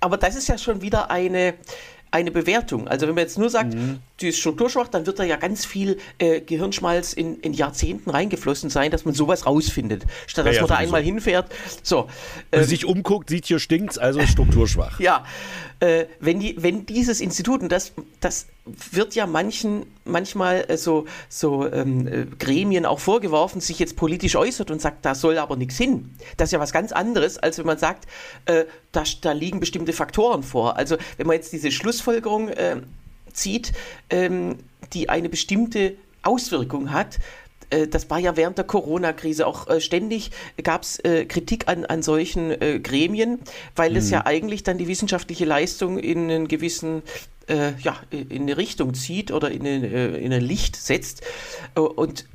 aber 0.00 0.16
das 0.16 0.36
ist 0.36 0.48
ja 0.48 0.58
schon 0.58 0.80
wieder 0.80 1.10
eine, 1.10 1.54
eine 2.12 2.30
Bewertung. 2.30 2.86
Also 2.86 3.08
wenn 3.08 3.14
man 3.14 3.22
jetzt 3.22 3.38
nur 3.38 3.50
sagt, 3.50 3.74
mhm. 3.74 3.98
die 4.20 4.28
ist 4.28 4.38
strukturschwach, 4.38 4.88
dann 4.88 5.06
wird 5.06 5.18
da 5.18 5.24
ja 5.24 5.36
ganz 5.36 5.64
viel 5.64 5.98
äh, 6.18 6.40
Gehirnschmalz 6.40 7.14
in, 7.14 7.40
in, 7.40 7.54
Jahrzehnten 7.54 8.10
reingeflossen 8.10 8.70
sein, 8.70 8.90
dass 8.90 9.04
man 9.04 9.14
sowas 9.14 9.46
rausfindet, 9.46 10.04
statt 10.26 10.46
dass 10.46 10.54
ja, 10.54 10.62
ja, 10.62 10.68
man 10.68 10.68
da 10.68 10.76
einmal 10.76 11.02
hinfährt. 11.02 11.50
So, 11.82 12.08
äh, 12.50 12.62
sich 12.62 12.84
umguckt, 12.84 13.30
sieht 13.30 13.46
hier 13.46 13.58
stinkt's, 13.58 13.98
also 13.98 14.20
strukturschwach. 14.26 15.00
ja, 15.00 15.24
äh, 15.82 16.06
wenn, 16.20 16.38
die, 16.38 16.62
wenn 16.62 16.86
dieses 16.86 17.20
Institut, 17.20 17.60
und 17.60 17.72
das, 17.72 17.92
das 18.20 18.46
wird 18.92 19.16
ja 19.16 19.26
manchen 19.26 19.86
manchmal 20.04 20.64
äh, 20.68 20.76
so, 20.76 21.06
so 21.28 21.70
ähm, 21.70 22.06
äh, 22.06 22.26
Gremien 22.38 22.86
auch 22.86 23.00
vorgeworfen, 23.00 23.60
sich 23.60 23.80
jetzt 23.80 23.96
politisch 23.96 24.36
äußert 24.36 24.70
und 24.70 24.80
sagt, 24.80 25.04
da 25.04 25.16
soll 25.16 25.38
aber 25.38 25.56
nichts 25.56 25.76
hin. 25.76 26.14
Das 26.36 26.48
ist 26.48 26.52
ja 26.52 26.60
was 26.60 26.72
ganz 26.72 26.92
anderes, 26.92 27.36
als 27.36 27.58
wenn 27.58 27.66
man 27.66 27.78
sagt, 27.78 28.06
äh, 28.46 28.64
da, 28.92 29.02
da 29.22 29.32
liegen 29.32 29.58
bestimmte 29.58 29.92
Faktoren 29.92 30.44
vor. 30.44 30.76
Also 30.76 30.96
wenn 31.16 31.26
man 31.26 31.34
jetzt 31.34 31.52
diese 31.52 31.72
Schlussfolgerung 31.72 32.50
äh, 32.50 32.76
zieht, 33.32 33.72
ähm, 34.08 34.58
die 34.92 35.08
eine 35.08 35.28
bestimmte 35.28 35.96
Auswirkung 36.22 36.92
hat, 36.92 37.18
das 37.88 38.10
war 38.10 38.18
ja 38.18 38.36
während 38.36 38.58
der 38.58 38.64
Corona-Krise 38.64 39.46
auch 39.46 39.68
äh, 39.68 39.80
ständig 39.80 40.30
gab 40.62 40.82
es 40.82 40.98
äh, 41.00 41.24
Kritik 41.24 41.68
an, 41.68 41.84
an 41.84 42.02
solchen 42.02 42.50
äh, 42.50 42.80
Gremien, 42.80 43.38
weil 43.76 43.96
es 43.96 44.10
ja 44.10 44.26
eigentlich 44.26 44.62
dann 44.62 44.78
die 44.78 44.88
wissenschaftliche 44.88 45.44
Leistung 45.44 45.98
in 45.98 46.30
einen 46.30 46.48
gewissen 46.48 47.02
äh, 47.48 47.72
ja, 47.80 47.96
in 48.10 48.42
eine 48.42 48.56
Richtung 48.56 48.94
zieht 48.94 49.30
oder 49.32 49.50
in, 49.50 49.66
eine, 49.66 49.86
äh, 49.86 50.24
in 50.24 50.32
ein 50.32 50.42
Licht 50.42 50.76
setzt. 50.76 51.22
Und 51.74 52.26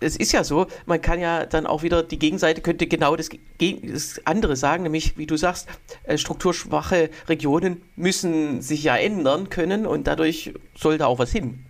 es 0.00 0.16
ist 0.16 0.32
ja 0.32 0.44
so, 0.44 0.66
man 0.86 1.00
kann 1.00 1.20
ja 1.20 1.46
dann 1.46 1.66
auch 1.66 1.82
wieder, 1.82 2.02
die 2.02 2.18
Gegenseite 2.18 2.60
könnte 2.60 2.86
genau 2.86 3.16
das, 3.16 3.30
das 3.58 4.20
andere 4.24 4.56
sagen, 4.56 4.82
nämlich, 4.82 5.16
wie 5.16 5.26
du 5.26 5.36
sagst, 5.36 5.68
äh, 6.04 6.18
strukturschwache 6.18 7.10
Regionen 7.28 7.82
müssen 7.96 8.60
sich 8.60 8.84
ja 8.84 8.96
ändern 8.96 9.48
können 9.48 9.86
und 9.86 10.06
dadurch 10.06 10.52
soll 10.76 10.98
da 10.98 11.06
auch 11.06 11.18
was 11.18 11.32
hin. 11.32 11.63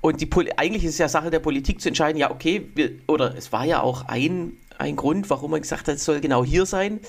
Und 0.00 0.20
die, 0.20 0.30
eigentlich 0.56 0.84
ist 0.84 0.92
es 0.92 0.98
ja 0.98 1.08
Sache 1.08 1.30
der 1.30 1.40
Politik 1.40 1.80
zu 1.80 1.88
entscheiden, 1.88 2.18
ja, 2.18 2.30
okay, 2.30 2.68
wir, 2.74 2.92
oder 3.06 3.36
es 3.36 3.52
war 3.52 3.64
ja 3.64 3.82
auch 3.82 4.06
ein, 4.06 4.56
ein 4.78 4.96
Grund, 4.96 5.30
warum 5.30 5.50
man 5.52 5.62
gesagt 5.62 5.88
hat, 5.88 5.96
es 5.96 6.04
soll 6.04 6.20
genau 6.20 6.44
hier 6.44 6.66
sein, 6.66 7.00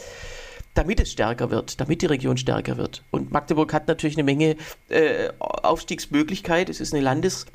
damit 0.73 0.99
es 0.99 1.11
stärker 1.11 1.49
wird, 1.49 1.79
damit 1.79 2.01
die 2.01 2.05
Region 2.05 2.37
stärker 2.37 2.77
wird. 2.77 3.03
Und 3.11 3.31
Magdeburg 3.31 3.73
hat 3.73 3.87
natürlich 3.87 4.15
eine 4.15 4.23
Menge 4.23 4.55
äh, 4.89 5.29
Aufstiegsmöglichkeit. 5.39 6.69
Es 6.69 6.79
ist 6.79 6.93
eine 6.93 7.03
Landes- 7.03 7.45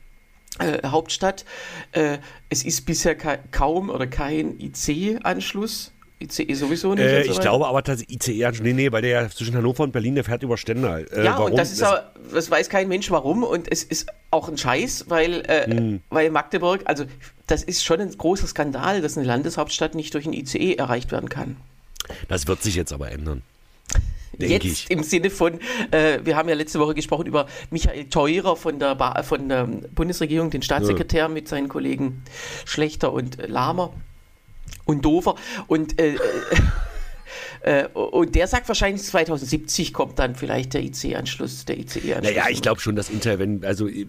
äh, 0.59 0.87
Hauptstadt. 0.87 1.45
Äh, 1.93 2.18
es 2.49 2.64
ist 2.64 2.85
bisher 2.85 3.14
ka 3.14 3.39
kaum 3.51 3.91
oder 3.91 4.07
kein 4.07 4.59
IC-Anschluss. 4.61 5.91
ICE 6.23 6.55
sowieso 6.55 6.95
nicht. 6.95 7.05
Äh, 7.05 7.23
ich 7.23 7.41
glaube 7.41 7.66
aber 7.66 7.83
tatsächlich 7.83 8.16
ICE-Anschluss. 8.29 8.64
Nee, 8.64 8.73
nee, 8.73 8.93
weil 8.93 9.03
der 9.03 9.23
ja 9.23 9.29
zwischen 9.29 9.55
Hannover 9.57 9.83
und 9.83 9.93
Berlin, 9.93 10.14
der 10.14 10.25
fährt 10.25 10.43
über 10.43 10.57
Stendal. 10.57 11.07
Äh, 11.12 11.25
ja, 11.25 11.39
warum? 11.39 11.53
und 11.53 11.57
das 11.57 11.73
ist 11.73 11.83
aber, 11.83 12.12
das 12.33 12.51
weiß 12.51 12.68
kein 12.68 12.89
Mensch 12.89 13.11
warum. 13.11 13.45
Und 13.45 13.70
es 13.70 13.83
ist 13.83 14.07
auch 14.31 14.49
ein 14.49 14.57
Scheiß, 14.57 15.07
weil, 15.09 15.43
hm. 15.66 16.01
weil 16.09 16.31
Magdeburg, 16.31 16.83
also 16.85 17.05
das 17.47 17.62
ist 17.62 17.85
schon 17.85 18.01
ein 18.01 18.16
großer 18.16 18.47
Skandal, 18.47 19.03
dass 19.03 19.18
eine 19.18 19.27
Landeshauptstadt 19.27 19.95
nicht 19.95 20.14
durch 20.14 20.27
ein 20.27 20.33
ICE 20.33 20.75
erreicht 20.77 21.12
werden 21.12 21.29
kann. 21.29 21.57
Das 22.29 22.47
wird 22.47 22.62
sich 22.62 22.75
jetzt 22.75 22.93
aber 22.93 23.11
ändern. 23.11 23.43
Jetzt 24.39 24.64
ich. 24.64 24.91
im 24.91 25.03
Sinne 25.03 25.31
von, 25.31 25.61
äh, 25.91 26.20
wir 26.25 26.37
haben 26.37 26.49
ja 26.49 26.55
letzte 26.55 26.81
Woche 26.81 26.95
gesprochen 26.95 27.27
über 27.27 27.47
Michael 27.70 28.07
Theurer 28.07 28.57
von 28.57 28.79
der, 28.79 28.95
ba 28.95 29.23
von 29.23 29.49
der 29.49 29.64
Bundesregierung, 29.66 30.51
den 30.51 30.62
Staatssekretär 30.62 31.25
ja. 31.25 31.29
mit 31.29 31.49
seinen 31.49 31.68
Kollegen 31.68 32.23
Schlechter 32.64 33.12
und 33.12 33.37
Lahmer 33.47 33.93
und 34.85 35.05
Dover. 35.05 35.37
Und, 35.66 36.01
äh, 36.01 36.16
äh, 37.62 37.87
und 37.89 38.35
der 38.35 38.47
sagt 38.47 38.68
wahrscheinlich 38.68 39.03
2070 39.03 39.93
kommt 39.93 40.18
dann 40.18 40.35
vielleicht 40.35 40.74
der 40.74 40.83
IC-Anschluss, 40.83 41.64
der 41.64 41.78
ICE-Anschluss. 41.78 42.35
Naja, 42.35 42.45
ich 42.51 42.62
glaube 42.62 42.80
schon, 42.80 42.97
dass 42.97 43.11
Inter, 43.11 43.39
wenn, 43.39 43.64
also 43.64 43.89
äh, 43.89 44.07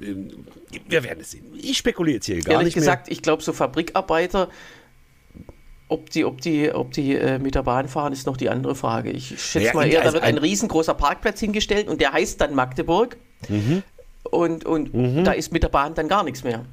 wir 0.87 1.03
werden 1.03 1.19
es 1.21 1.31
sehen. 1.31 1.45
Ich 1.55 1.77
spekuliere 1.77 2.15
jetzt 2.15 2.25
hier 2.25 2.41
gar 2.41 2.53
Ehrlich 2.53 2.67
nicht 2.67 2.75
gesagt, 2.75 3.07
mehr. 3.07 3.13
ich 3.13 3.21
glaube, 3.21 3.43
so 3.43 3.53
Fabrikarbeiter 3.53 4.49
ob 5.93 6.09
die, 6.09 6.25
ob 6.25 6.41
die, 6.41 6.71
ob 6.71 6.91
die 6.91 7.15
äh, 7.15 7.37
mit 7.37 7.53
der 7.53 7.63
Bahn 7.63 7.87
fahren, 7.87 8.13
ist 8.13 8.25
noch 8.25 8.35
die 8.35 8.49
andere 8.49 8.75
Frage. 8.75 9.11
Ich 9.11 9.27
schätze 9.27 9.59
naja, 9.59 9.73
mal 9.75 9.87
eher, 9.87 10.01
da 10.01 10.13
wird 10.13 10.23
ein, 10.23 10.35
ein 10.35 10.37
riesengroßer 10.39 10.95
Parkplatz 10.95 11.39
hingestellt 11.39 11.87
und 11.87 12.01
der 12.01 12.13
heißt 12.13 12.41
dann 12.41 12.55
Magdeburg. 12.55 13.17
Mhm. 13.47 13.83
Und, 14.23 14.65
und 14.65 14.93
mhm. 14.93 15.23
da 15.23 15.33
ist 15.33 15.51
mit 15.51 15.61
der 15.61 15.69
Bahn 15.69 15.93
dann 15.93 16.07
gar 16.07 16.23
nichts 16.23 16.43
mehr. 16.43 16.65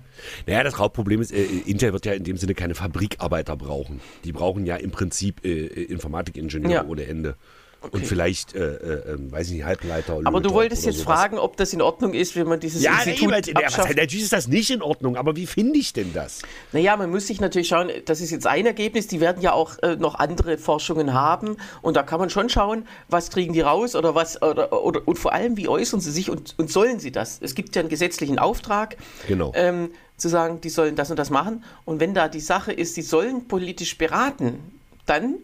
Naja, 0.47 0.63
das 0.65 0.79
Hauptproblem 0.79 1.21
ist, 1.21 1.33
äh, 1.33 1.43
Intel 1.43 1.93
wird 1.93 2.07
ja 2.07 2.13
in 2.13 2.25
dem 2.25 2.37
Sinne 2.37 2.55
keine 2.55 2.75
Fabrikarbeiter 2.75 3.57
brauchen. 3.57 4.01
Die 4.25 4.33
brauchen 4.33 4.67
ja 4.67 4.77
im 4.77 4.91
Prinzip 4.91 5.45
äh, 5.45 5.67
Informatikingenieure 5.67 6.75
ja. 6.75 6.85
ohne 6.85 7.07
Ende. 7.07 7.37
Okay. 7.83 7.97
Und 7.97 8.07
vielleicht, 8.07 8.55
äh, 8.55 8.59
äh, 8.59 9.13
ähm, 9.15 9.33
weiß 9.33 9.49
ich 9.49 9.55
nicht, 9.55 9.65
Halbleiter. 9.65 10.21
Aber 10.25 10.41
du 10.43 10.51
wolltest 10.51 10.85
jetzt 10.85 10.99
sowas. 10.99 11.19
fragen, 11.19 11.39
ob 11.39 11.57
das 11.57 11.73
in 11.73 11.81
Ordnung 11.81 12.13
ist, 12.13 12.37
wenn 12.37 12.47
man 12.47 12.61
dieses 12.61 12.83
ja, 12.83 12.93
Institut 13.03 13.31
nee, 13.31 13.53
ja, 13.53 13.71
Natürlich 13.71 14.23
ist 14.23 14.33
das 14.35 14.49
nicht 14.49 14.71
in 14.71 14.83
Ordnung, 14.83 15.17
aber 15.17 15.35
wie 15.35 15.47
finde 15.47 15.79
ich 15.79 15.95
denn 15.95 16.13
das? 16.13 16.43
Naja, 16.73 16.97
man 16.99 17.11
muss 17.11 17.27
sich 17.27 17.41
natürlich 17.41 17.69
schauen, 17.69 17.91
das 18.05 18.21
ist 18.21 18.33
jetzt 18.33 18.47
ein 18.47 18.67
Ergebnis, 18.67 19.07
die 19.07 19.21
werden 19.21 19.41
ja 19.41 19.55
auch 19.55 19.79
äh, 19.79 19.97
noch 19.97 20.17
andere 20.17 20.59
Forschungen 20.59 21.15
haben 21.15 21.57
und 21.81 21.97
da 21.97 22.03
kann 22.03 22.21
man 22.21 22.29
schon 22.29 22.51
schauen, 22.51 22.87
was 23.09 23.31
kriegen 23.31 23.55
die 23.55 23.63
raus 23.63 23.97
oder 23.97 24.15
was, 24.15 24.43
oder, 24.43 24.85
oder 24.85 25.09
und 25.09 25.19
vor 25.19 25.33
allem, 25.33 25.57
wie 25.57 25.67
äußern 25.67 26.01
sie 26.01 26.11
sich 26.11 26.29
und, 26.29 26.55
und 26.59 26.71
sollen 26.71 27.01
sie 27.01 27.13
das? 27.13 27.39
Es 27.41 27.55
gibt 27.55 27.75
ja 27.77 27.81
einen 27.81 27.89
gesetzlichen 27.89 28.39
Auftrag. 28.39 28.97
Genau. 29.27 29.53
Ähm, 29.55 29.91
zu 30.19 30.29
sagen, 30.29 30.61
die 30.61 30.69
sollen 30.69 30.97
das 30.97 31.11
und 31.11 31.19
das 31.19 31.31
machen. 31.31 31.65
Und 31.87 31.99
wenn 31.99 32.13
da 32.13 32.29
die 32.29 32.41
Sache 32.41 32.75
ist, 32.75 32.99
die 32.99 33.03
sollen 33.03 33.49
politisch 33.49 33.97
beraten, 33.97 34.59
dann 35.07 35.37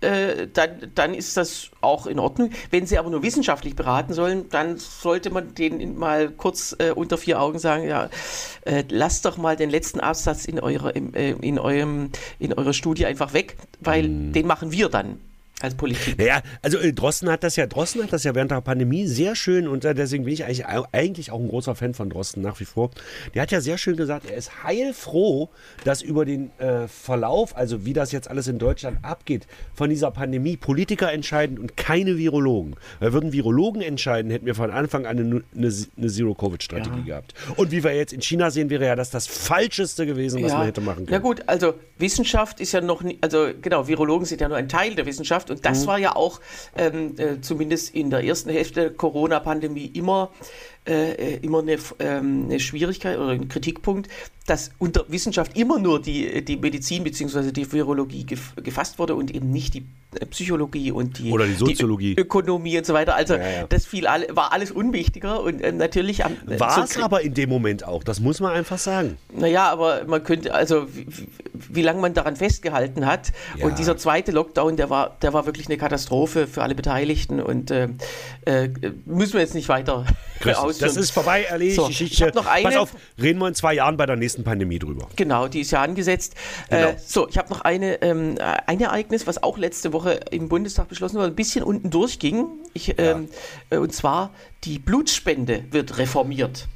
äh, 0.00 0.46
dann, 0.52 0.90
dann 0.94 1.14
ist 1.14 1.36
das 1.36 1.70
auch 1.80 2.06
in 2.06 2.18
Ordnung. 2.18 2.50
Wenn 2.70 2.86
Sie 2.86 2.98
aber 2.98 3.10
nur 3.10 3.22
wissenschaftlich 3.22 3.76
beraten 3.76 4.14
sollen, 4.14 4.48
dann 4.50 4.76
sollte 4.76 5.30
man 5.30 5.54
denen 5.54 5.98
mal 5.98 6.30
kurz 6.30 6.76
äh, 6.78 6.90
unter 6.90 7.18
vier 7.18 7.40
Augen 7.40 7.58
sagen, 7.58 7.86
ja, 7.88 8.08
äh, 8.64 8.84
lasst 8.88 9.24
doch 9.24 9.36
mal 9.36 9.56
den 9.56 9.70
letzten 9.70 10.00
Absatz 10.00 10.44
in 10.44 10.60
eurer, 10.60 10.94
in, 10.94 11.14
äh, 11.14 11.30
in 11.32 11.58
eurem, 11.58 12.10
in 12.38 12.52
eurer 12.52 12.72
Studie 12.72 13.06
einfach 13.06 13.32
weg, 13.32 13.56
weil 13.80 14.04
hm. 14.04 14.32
den 14.32 14.46
machen 14.46 14.72
wir 14.72 14.88
dann 14.88 15.18
als 15.60 15.74
Politik. 15.74 16.18
Naja, 16.18 16.42
also 16.62 16.78
äh, 16.78 16.92
Drosten 16.92 17.30
hat 17.30 17.42
das 17.42 17.56
ja, 17.56 17.66
Drosten 17.66 18.02
hat 18.02 18.12
das 18.12 18.24
ja 18.24 18.34
während 18.34 18.50
der 18.50 18.60
Pandemie 18.60 19.06
sehr 19.06 19.34
schön 19.34 19.66
und 19.66 19.84
äh, 19.84 19.94
deswegen 19.94 20.24
bin 20.24 20.32
ich 20.32 20.44
eigentlich, 20.44 20.66
eigentlich 20.66 21.30
auch 21.30 21.40
ein 21.40 21.48
großer 21.48 21.74
Fan 21.74 21.94
von 21.94 22.10
Drosten 22.10 22.42
nach 22.42 22.60
wie 22.60 22.64
vor. 22.64 22.90
Der 23.34 23.42
hat 23.42 23.50
ja 23.50 23.60
sehr 23.60 23.78
schön 23.78 23.96
gesagt, 23.96 24.30
er 24.30 24.36
ist 24.36 24.62
heilfroh, 24.62 25.48
dass 25.84 26.02
über 26.02 26.24
den 26.24 26.50
äh, 26.58 26.86
Verlauf, 26.88 27.56
also 27.56 27.84
wie 27.84 27.92
das 27.92 28.12
jetzt 28.12 28.30
alles 28.30 28.46
in 28.48 28.58
Deutschland 28.58 28.98
abgeht, 29.02 29.46
von 29.74 29.90
dieser 29.90 30.10
Pandemie 30.10 30.56
Politiker 30.56 31.12
entscheiden 31.12 31.58
und 31.58 31.76
keine 31.76 32.18
Virologen. 32.18 32.76
Weil 33.00 33.12
würden 33.12 33.32
Virologen 33.32 33.82
entscheiden, 33.82 34.30
hätten 34.30 34.46
wir 34.46 34.54
von 34.54 34.70
Anfang 34.70 35.06
an 35.06 35.18
eine, 35.18 35.42
eine, 35.56 35.72
eine 35.96 36.08
Zero-Covid-Strategie 36.08 36.98
ja. 37.00 37.04
gehabt. 37.04 37.34
Und 37.56 37.70
wie 37.70 37.82
wir 37.82 37.94
jetzt 37.94 38.12
in 38.12 38.22
China 38.22 38.50
sehen, 38.50 38.70
wäre 38.70 38.86
ja 38.86 38.96
das 38.96 39.10
das 39.10 39.26
Falscheste 39.26 40.06
gewesen, 40.06 40.42
was 40.42 40.52
ja. 40.52 40.58
man 40.58 40.66
hätte 40.66 40.80
machen 40.80 41.06
können. 41.06 41.08
Na 41.10 41.18
gut, 41.18 41.42
also 41.46 41.74
Wissenschaft 41.98 42.60
ist 42.60 42.72
ja 42.72 42.80
noch 42.80 43.02
nicht, 43.02 43.22
also 43.22 43.48
genau, 43.60 43.88
Virologen 43.88 44.24
sind 44.24 44.40
ja 44.40 44.48
nur 44.48 44.56
ein 44.56 44.68
Teil 44.68 44.94
der 44.94 45.06
Wissenschaft 45.06 45.47
und 45.50 45.64
das 45.64 45.82
mhm. 45.82 45.86
war 45.86 45.98
ja 45.98 46.16
auch 46.16 46.40
ähm, 46.76 47.14
äh, 47.18 47.40
zumindest 47.40 47.94
in 47.94 48.10
der 48.10 48.24
ersten 48.24 48.50
Hälfte 48.50 48.80
der 48.80 48.90
Corona-Pandemie 48.90 49.86
immer, 49.86 50.30
äh, 50.88 51.12
äh 51.12 51.38
immer 51.42 51.60
eine, 51.60 51.78
ähm, 51.98 52.46
eine 52.46 52.60
Schwierigkeit 52.60 53.18
oder 53.18 53.30
ein 53.30 53.48
Kritikpunkt, 53.48 54.08
dass 54.48 54.70
unter 54.78 55.04
Wissenschaft 55.08 55.56
immer 55.56 55.78
nur 55.78 56.00
die, 56.00 56.44
die 56.44 56.56
Medizin 56.56 57.04
bzw. 57.04 57.52
die 57.52 57.70
Virologie 57.70 58.24
gefasst 58.24 58.98
wurde 58.98 59.14
und 59.14 59.30
eben 59.30 59.50
nicht 59.50 59.74
die 59.74 59.84
äh, 60.14 60.24
Psychologie 60.26 60.90
und 60.90 61.18
die, 61.18 61.30
Oder 61.30 61.46
die 61.46 61.54
Soziologie. 61.54 62.14
Die 62.14 62.20
Ökonomie 62.20 62.78
und 62.78 62.86
so 62.86 62.94
weiter. 62.94 63.14
Also 63.14 63.34
ja, 63.34 63.48
ja. 63.48 63.66
das 63.68 63.84
fiel 63.84 64.06
alle, 64.06 64.34
war 64.34 64.52
alles 64.52 64.70
unwichtiger 64.70 65.42
und 65.42 65.60
äh, 65.60 65.70
natürlich 65.70 66.24
am, 66.24 66.32
äh, 66.48 66.58
War 66.58 66.82
es 66.82 66.96
aber 66.96 67.20
in 67.20 67.34
dem 67.34 67.50
Moment 67.50 67.84
auch, 67.84 68.02
das 68.02 68.20
muss 68.20 68.40
man 68.40 68.52
einfach 68.52 68.78
sagen. 68.78 69.18
Naja, 69.36 69.70
aber 69.70 70.04
man 70.06 70.24
könnte, 70.24 70.54
also 70.54 70.86
wie, 70.94 71.28
wie 71.52 71.82
lange 71.82 72.00
man 72.00 72.14
daran 72.14 72.36
festgehalten 72.36 73.04
hat. 73.04 73.32
Ja. 73.58 73.66
Und 73.66 73.78
dieser 73.78 73.98
zweite 73.98 74.32
Lockdown, 74.32 74.76
der 74.76 74.88
war, 74.88 75.18
der 75.20 75.34
war 75.34 75.44
wirklich 75.44 75.66
eine 75.66 75.76
Katastrophe 75.76 76.46
für 76.46 76.62
alle 76.62 76.74
Beteiligten 76.74 77.40
und 77.40 77.70
äh, 77.70 77.88
äh, 78.46 78.70
müssen 79.04 79.34
wir 79.34 79.40
jetzt 79.40 79.54
nicht 79.54 79.68
weiter 79.68 80.06
ausführen. 80.82 80.96
Das 80.96 81.04
ist 81.04 81.10
vorbei, 81.10 81.44
erledigt. 81.44 81.76
So, 81.76 81.88
ich 81.88 82.22
habe 82.22 82.34
noch 82.34 82.46
eine. 82.46 82.62
Pass 82.62 82.76
auf, 82.76 82.90
reden 83.20 83.38
wir 83.38 83.48
in 83.48 83.54
zwei 83.54 83.74
Jahren 83.74 83.96
bei 83.96 84.06
der 84.06 84.16
nächsten 84.16 84.44
Pandemie 84.44 84.78
drüber. 84.78 85.08
Genau, 85.16 85.48
die 85.48 85.60
ist 85.60 85.70
ja 85.70 85.82
angesetzt. 85.82 86.34
Genau. 86.70 86.88
Äh, 86.88 86.96
so, 87.04 87.28
ich 87.28 87.38
habe 87.38 87.50
noch 87.50 87.62
eine, 87.62 88.02
ähm, 88.02 88.36
ein 88.66 88.80
Ereignis, 88.80 89.26
was 89.26 89.42
auch 89.42 89.58
letzte 89.58 89.92
Woche 89.92 90.20
im 90.30 90.48
Bundestag 90.48 90.88
beschlossen 90.88 91.16
wurde, 91.16 91.28
ein 91.28 91.34
bisschen 91.34 91.64
unten 91.64 91.90
durchging. 91.90 92.46
Ich, 92.74 92.94
ähm, 92.98 93.28
äh, 93.70 93.78
und 93.78 93.92
zwar 93.92 94.30
die 94.64 94.78
Blutspende 94.78 95.64
wird 95.70 95.98
reformiert. 95.98 96.68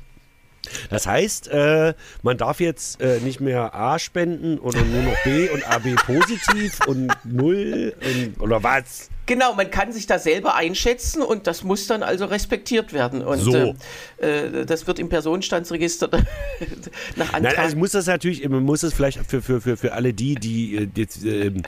Das 0.91 1.07
heißt, 1.07 1.49
äh, 1.49 1.95
man 2.23 2.37
darf 2.37 2.61
jetzt 2.61 3.01
äh, 3.01 3.19
nicht 3.21 3.41
mehr 3.41 3.75
A 3.75 3.99
spenden 3.99 4.59
oder 4.59 4.83
nur 4.85 5.03
noch 5.03 5.17
B 5.25 5.49
und 5.49 5.69
AB 5.69 5.97
positiv 6.07 6.79
und 6.87 7.13
null 7.25 7.95
und, 8.01 8.41
oder 8.41 8.63
was? 8.63 9.11
Genau, 9.27 9.55
man 9.55 9.71
kann 9.71 9.93
sich 9.93 10.07
da 10.07 10.19
selber 10.19 10.55
einschätzen 10.55 11.23
und 11.23 11.47
das 11.47 11.63
muss 11.65 11.87
dann 11.87 12.03
also 12.03 12.27
respektiert 12.27 12.93
werden. 12.93 13.23
Und 13.23 13.39
so. 13.39 13.75
äh, 14.21 14.61
äh 14.61 14.67
das 14.67 14.87
wird 14.87 14.99
im 14.99 15.09
Personenstandsregister 15.09 16.11
nach 17.17 17.33
Antrag. 17.33 17.43
Nein, 17.43 17.57
also 17.57 17.77
muss 17.77 17.93
das 17.93 18.07
natürlich, 18.07 18.49
man 18.49 18.63
muss 18.63 18.83
es 18.83 18.95
vielleicht 18.95 19.19
für, 19.29 19.43
für, 19.43 19.61
für, 19.61 19.77
für 19.77 19.93
alle 19.93 20.13
die, 20.13 20.35
die 20.37 20.77
äh, 20.77 20.89
jetzt, 20.95 21.25
ähm, 21.25 21.63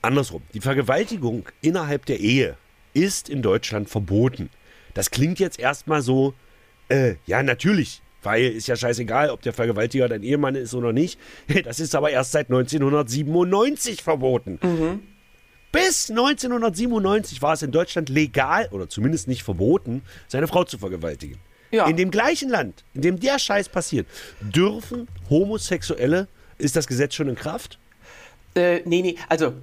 andersrum. 0.00 0.42
Die 0.54 0.60
Vergewaltigung 0.60 1.48
innerhalb 1.60 2.06
der 2.06 2.20
Ehe 2.20 2.56
ist 2.94 3.28
in 3.28 3.42
Deutschland 3.42 3.88
verboten. 3.88 4.50
Das 4.94 5.10
klingt 5.10 5.38
jetzt 5.38 5.58
erstmal 5.58 6.02
so, 6.02 6.34
äh, 6.88 7.14
ja, 7.26 7.42
natürlich. 7.42 8.02
Weil 8.22 8.52
ist 8.52 8.68
ja 8.68 8.76
scheißegal, 8.76 9.30
ob 9.30 9.42
der 9.42 9.52
Vergewaltiger 9.52 10.08
dein 10.08 10.22
Ehemann 10.22 10.54
ist 10.54 10.74
oder 10.74 10.92
nicht. 10.92 11.18
Das 11.64 11.80
ist 11.80 11.94
aber 11.94 12.10
erst 12.10 12.32
seit 12.32 12.46
1997 12.46 14.02
verboten. 14.02 14.58
Mhm. 14.62 15.00
Bis 15.72 16.10
1997 16.10 17.40
war 17.40 17.54
es 17.54 17.62
in 17.62 17.72
Deutschland 17.72 18.10
legal, 18.10 18.68
oder 18.72 18.88
zumindest 18.88 19.26
nicht 19.26 19.42
verboten, 19.42 20.02
seine 20.28 20.46
Frau 20.46 20.64
zu 20.64 20.76
vergewaltigen. 20.76 21.38
Ja. 21.70 21.86
In 21.86 21.96
dem 21.96 22.10
gleichen 22.10 22.50
Land, 22.50 22.84
in 22.92 23.00
dem 23.00 23.18
der 23.18 23.38
Scheiß 23.38 23.70
passiert, 23.70 24.06
dürfen 24.40 25.08
Homosexuelle, 25.30 26.28
ist 26.58 26.76
das 26.76 26.86
Gesetz 26.86 27.14
schon 27.14 27.28
in 27.30 27.34
Kraft? 27.34 27.78
Äh, 28.54 28.80
nee, 28.84 29.00
nee, 29.00 29.16
also 29.30 29.54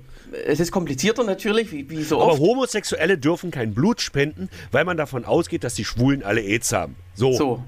es 0.46 0.60
ist 0.60 0.72
komplizierter 0.72 1.24
natürlich, 1.24 1.72
wie, 1.72 1.90
wie 1.90 2.04
so 2.04 2.22
Aber 2.22 2.34
oft. 2.34 2.42
Homosexuelle 2.42 3.18
dürfen 3.18 3.52
kein 3.52 3.74
Blut 3.74 4.02
spenden, 4.02 4.50
weil 4.72 4.86
man 4.86 4.98
davon 4.98 5.26
ausgeht, 5.26 5.64
dass 5.64 5.76
die 5.76 5.86
Schwulen 5.86 6.24
alle 6.24 6.42
AIDS 6.42 6.72
haben. 6.72 6.96
So. 7.16 7.34
so. 7.34 7.64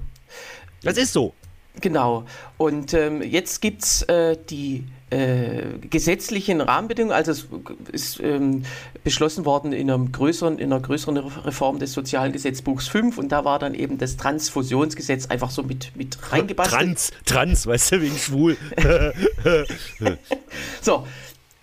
Das 0.82 0.96
ist 0.96 1.12
so. 1.12 1.34
Genau. 1.80 2.24
Und 2.58 2.92
ähm, 2.94 3.22
jetzt 3.22 3.62
gibt 3.62 3.82
es 3.82 4.02
äh, 4.02 4.36
die 4.50 4.84
äh, 5.12 5.78
gesetzlichen 5.88 6.60
Rahmenbedingungen. 6.60 7.14
Also 7.14 7.32
es 7.32 7.46
ist 7.92 8.20
ähm, 8.20 8.64
beschlossen 9.04 9.44
worden 9.44 9.72
in, 9.72 9.90
einem 9.90 10.12
größeren, 10.12 10.58
in 10.58 10.72
einer 10.72 10.80
größeren 10.82 11.16
Reform 11.16 11.78
des 11.78 11.92
Sozialen 11.92 12.32
Gesetzbuchs 12.32 12.88
5 12.88 13.18
und 13.18 13.30
da 13.30 13.44
war 13.44 13.58
dann 13.58 13.74
eben 13.74 13.98
das 13.98 14.16
Transfusionsgesetz 14.16 15.26
einfach 15.26 15.50
so 15.50 15.62
mit, 15.62 15.96
mit 15.96 16.18
reingebastelt. 16.30 16.82
Trans, 16.82 17.10
Trans, 17.24 17.66
weißt 17.66 17.92
du, 17.92 18.00
wegen 18.02 18.16
schwul. 18.16 18.56
so, 20.82 21.06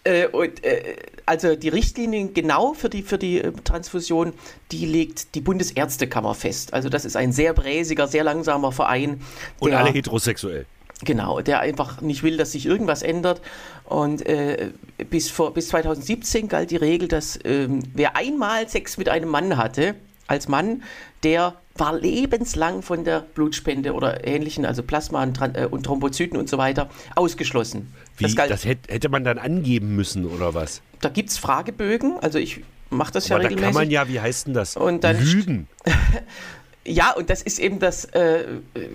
äh, 0.04 0.28
und, 0.28 0.64
äh, 0.64 0.96
also 1.26 1.56
die 1.56 1.70
Richtlinien 1.70 2.34
genau 2.34 2.74
für 2.74 2.90
die, 2.90 3.04
für 3.04 3.18
die 3.18 3.42
äh, 3.42 3.52
Transfusion, 3.64 4.34
die 4.72 4.86
legt 4.86 5.36
die 5.36 5.42
Bundesärztekammer 5.42 6.34
fest. 6.34 6.74
Also 6.74 6.90
das 6.90 7.06
ist 7.06 7.16
ein 7.16 7.32
sehr 7.32 7.54
bräsiger, 7.54 8.08
sehr 8.08 8.24
langsamer 8.24 8.72
Verein. 8.72 9.22
Und 9.60 9.74
alle 9.74 9.92
heterosexuell. 9.92 10.66
Genau, 11.04 11.40
der 11.40 11.62
einfach 11.62 12.02
nicht 12.02 12.24
will, 12.24 12.36
dass 12.36 12.52
sich 12.52 12.66
irgendwas 12.66 13.04
ändert. 13.04 13.42
Und 13.86 14.26
äh, 14.26 14.72
bis, 15.10 15.30
vor, 15.30 15.54
bis 15.54 15.70
2017 15.70 16.50
galt 16.50 16.72
die 16.72 16.76
Regel, 16.76 17.08
dass 17.08 17.40
ähm, 17.46 17.84
wer 17.94 18.18
einmal 18.18 18.68
Sex 18.68 18.98
mit 18.98 19.08
einem 19.08 19.30
Mann 19.30 19.56
hatte, 19.56 19.96
als 20.30 20.48
Mann, 20.48 20.84
der 21.24 21.56
war 21.76 21.98
lebenslang 21.98 22.82
von 22.82 23.04
der 23.04 23.22
Blutspende 23.22 23.94
oder 23.94 24.28
ähnlichen, 24.28 24.66
also 24.66 24.84
Plasma 24.84 25.24
und, 25.24 25.40
äh, 25.42 25.68
und 25.70 25.84
Thrombozyten 25.84 26.38
und 26.38 26.50
so 26.50 26.58
weiter, 26.58 26.90
ausgeschlossen. 27.16 27.94
Wie, 28.18 28.34
das, 28.34 28.50
das 28.50 28.66
hätte 28.66 29.10
man 29.10 29.24
dann 29.24 29.40
angeben 29.40 29.96
müssen 29.96 30.26
oder 30.26 30.54
was? 30.54 30.82
Da 31.02 31.10
gibt 31.10 31.30
es 31.30 31.38
Fragebögen, 31.38 32.20
also 32.20 32.38
ich 32.38 32.62
mache 32.90 33.14
das 33.14 33.28
ja 33.28 33.38
Aber 33.38 33.46
regelmäßig. 33.46 33.74
Da 33.74 33.80
kann 33.80 33.88
man 33.88 33.92
ja, 33.92 34.08
wie 34.08 34.20
heißt 34.20 34.48
denn 34.48 34.54
das? 34.54 34.76
Und 34.76 35.04
dann 35.04 35.20
Lügen. 35.20 35.68
ja, 36.86 37.12
und 37.12 37.30
das 37.30 37.42
ist 37.42 37.60
eben 37.60 37.80
das, 37.80 38.06
äh, 38.06 38.44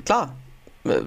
klar, 0.04 0.36
äh, 0.84 1.00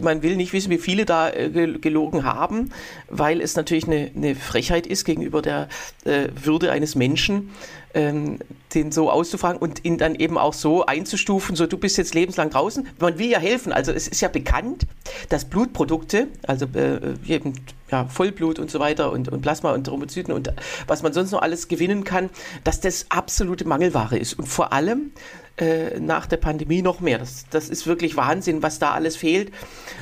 man 0.00 0.22
will 0.22 0.36
nicht 0.36 0.52
wissen, 0.52 0.70
wie 0.70 0.78
viele 0.78 1.04
da 1.04 1.30
äh, 1.30 1.48
gelogen 1.50 2.24
haben, 2.24 2.70
weil 3.08 3.40
es 3.40 3.56
natürlich 3.56 3.86
eine, 3.86 4.10
eine 4.14 4.34
Frechheit 4.34 4.86
ist 4.86 5.04
gegenüber 5.04 5.42
der 5.42 5.68
äh, 6.04 6.28
Würde 6.34 6.70
eines 6.70 6.94
Menschen, 6.94 7.50
ähm, 7.98 8.38
den 8.74 8.92
so 8.92 9.10
auszufragen 9.10 9.60
und 9.60 9.84
ihn 9.84 9.98
dann 9.98 10.14
eben 10.14 10.38
auch 10.38 10.54
so 10.54 10.86
einzustufen, 10.86 11.56
so 11.56 11.66
du 11.66 11.76
bist 11.76 11.98
jetzt 11.98 12.14
lebenslang 12.14 12.50
draußen. 12.50 12.86
Man 13.00 13.18
will 13.18 13.28
ja 13.28 13.40
helfen. 13.40 13.72
Also 13.72 13.90
es 13.90 14.06
ist 14.06 14.20
ja 14.20 14.28
bekannt, 14.28 14.86
dass 15.30 15.46
Blutprodukte, 15.46 16.28
also 16.46 16.66
äh, 16.74 17.14
eben 17.26 17.54
ja, 17.90 18.06
Vollblut 18.06 18.60
und 18.60 18.70
so 18.70 18.78
weiter 18.78 19.10
und, 19.10 19.28
und 19.28 19.40
Plasma 19.40 19.72
und 19.72 19.84
Thrombozyten 19.84 20.32
und 20.32 20.52
was 20.86 21.02
man 21.02 21.12
sonst 21.12 21.32
noch 21.32 21.42
alles 21.42 21.66
gewinnen 21.66 22.04
kann, 22.04 22.30
dass 22.62 22.80
das 22.80 23.06
absolute 23.08 23.66
Mangelware 23.66 24.16
ist. 24.16 24.38
Und 24.38 24.46
vor 24.46 24.72
allem 24.72 25.10
äh, 25.56 25.98
nach 25.98 26.26
der 26.26 26.36
Pandemie 26.36 26.82
noch 26.82 27.00
mehr. 27.00 27.18
Das, 27.18 27.46
das 27.50 27.68
ist 27.68 27.88
wirklich 27.88 28.16
Wahnsinn, 28.16 28.62
was 28.62 28.78
da 28.78 28.92
alles 28.92 29.16
fehlt. 29.16 29.50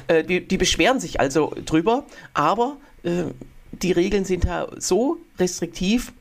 Äh, 0.06 0.22
die, 0.22 0.46
die, 0.46 0.58
beschweren 0.58 1.00
sich 1.00 1.18
also 1.18 1.54
drüber, 1.64 2.04
aber 2.34 2.76
äh, 3.04 3.24
die 3.72 3.92
Regeln 3.92 4.26
sind 4.26 4.44
da 4.44 4.68
so 4.76 5.16
restriktiv, 5.38 6.12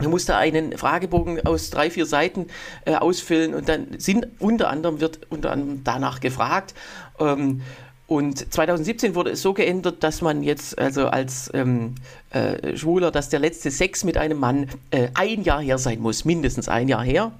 man 0.00 0.10
muss 0.10 0.24
da 0.24 0.38
einen 0.38 0.76
Fragebogen 0.76 1.44
aus 1.46 1.70
drei, 1.70 1.90
vier 1.90 2.06
Seiten 2.06 2.46
äh, 2.84 2.94
ausfüllen 2.94 3.54
und 3.54 3.68
dann 3.68 3.98
sind 3.98 4.26
unter 4.38 4.70
anderem 4.70 5.00
wird 5.00 5.20
unter 5.30 5.52
anderem 5.52 5.82
danach 5.84 6.20
gefragt. 6.20 6.74
Ähm, 7.18 7.62
und 8.06 8.52
2017 8.52 9.14
wurde 9.14 9.30
es 9.30 9.42
so 9.42 9.54
geändert, 9.54 10.02
dass 10.02 10.20
man 10.20 10.42
jetzt 10.42 10.76
also 10.78 11.06
als 11.06 11.48
ähm, 11.54 11.94
äh, 12.30 12.76
Schwuler, 12.76 13.12
dass 13.12 13.28
der 13.28 13.38
letzte 13.38 13.70
Sex 13.70 14.02
mit 14.02 14.16
einem 14.16 14.38
Mann 14.38 14.68
äh, 14.90 15.08
ein 15.14 15.44
Jahr 15.44 15.62
her 15.62 15.78
sein 15.78 16.00
muss, 16.00 16.24
mindestens 16.24 16.68
ein 16.68 16.88
Jahr 16.88 17.04
her 17.04 17.32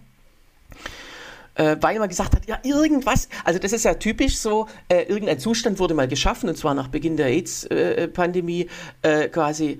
äh, 1.56 1.76
weil 1.80 1.98
man 1.98 2.08
gesagt 2.08 2.34
hat, 2.34 2.46
ja, 2.46 2.58
irgendwas, 2.62 3.28
also 3.44 3.58
das 3.58 3.72
ist 3.72 3.84
ja 3.84 3.94
typisch 3.94 4.38
so, 4.38 4.66
äh, 4.88 5.02
irgendein 5.02 5.38
Zustand 5.38 5.78
wurde 5.78 5.94
mal 5.94 6.08
geschaffen, 6.08 6.48
und 6.48 6.56
zwar 6.56 6.74
nach 6.74 6.88
Beginn 6.88 7.16
der 7.16 7.26
AIDS-Pandemie 7.26 8.68
äh, 9.02 9.28
quasi 9.28 9.78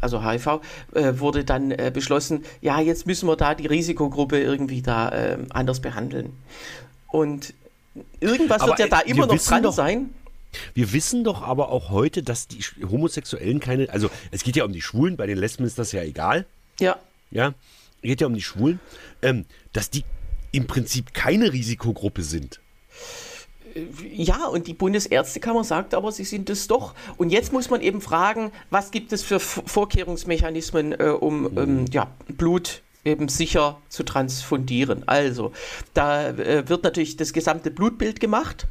also 0.00 0.24
HIV, 0.24 0.60
äh, 0.94 1.18
wurde 1.18 1.44
dann 1.44 1.70
äh, 1.70 1.90
beschlossen, 1.92 2.44
ja, 2.60 2.80
jetzt 2.80 3.06
müssen 3.06 3.28
wir 3.28 3.36
da 3.36 3.54
die 3.54 3.66
Risikogruppe 3.66 4.40
irgendwie 4.40 4.82
da 4.82 5.36
anders 5.50 5.80
behandeln. 5.80 6.32
Und 7.08 7.54
irgendwas 8.20 8.62
aber, 8.62 8.70
wird 8.70 8.78
ja 8.80 8.88
da 8.88 9.00
immer 9.00 9.26
noch 9.26 9.38
dran 9.38 9.62
doch, 9.62 9.72
sein. 9.72 10.10
Wir 10.72 10.92
wissen 10.92 11.24
doch 11.24 11.42
aber 11.42 11.70
auch 11.70 11.90
heute, 11.90 12.22
dass 12.22 12.48
die 12.48 12.60
Homosexuellen 12.82 13.60
keine, 13.60 13.90
also 13.90 14.10
es 14.30 14.42
geht 14.42 14.56
ja 14.56 14.64
um 14.64 14.72
die 14.72 14.82
Schwulen, 14.82 15.16
bei 15.16 15.26
den 15.26 15.38
Lesben 15.38 15.64
ist 15.64 15.78
das 15.78 15.92
ja 15.92 16.02
egal. 16.02 16.46
Ja. 16.80 16.96
Ja, 17.30 17.54
geht 18.02 18.20
ja 18.20 18.26
um 18.26 18.34
die 18.34 18.42
Schwulen, 18.42 18.80
ähm, 19.22 19.44
dass 19.72 19.90
die 19.90 20.04
im 20.52 20.66
Prinzip 20.66 21.14
keine 21.14 21.52
Risikogruppe 21.52 22.22
sind. 22.22 22.60
Ja, 24.12 24.46
und 24.46 24.66
die 24.66 24.74
Bundesärztekammer 24.74 25.64
sagt 25.64 25.94
aber, 25.94 26.12
sie 26.12 26.24
sind 26.24 26.48
es 26.50 26.68
doch. 26.68 26.94
Und 27.16 27.30
jetzt 27.30 27.52
muss 27.52 27.70
man 27.70 27.80
eben 27.80 28.00
fragen, 28.00 28.52
was 28.70 28.90
gibt 28.90 29.12
es 29.12 29.22
für 29.22 29.40
Vorkehrungsmechanismen, 29.40 30.92
äh, 30.92 31.08
um 31.08 31.58
ähm, 31.58 31.84
ja, 31.90 32.08
Blut 32.28 32.82
eben 33.04 33.28
sicher 33.28 33.78
zu 33.88 34.02
transfundieren. 34.02 35.06
Also, 35.06 35.52
da 35.92 36.28
äh, 36.28 36.68
wird 36.68 36.84
natürlich 36.84 37.16
das 37.16 37.32
gesamte 37.32 37.70
Blutbild 37.70 38.20
gemacht. 38.20 38.66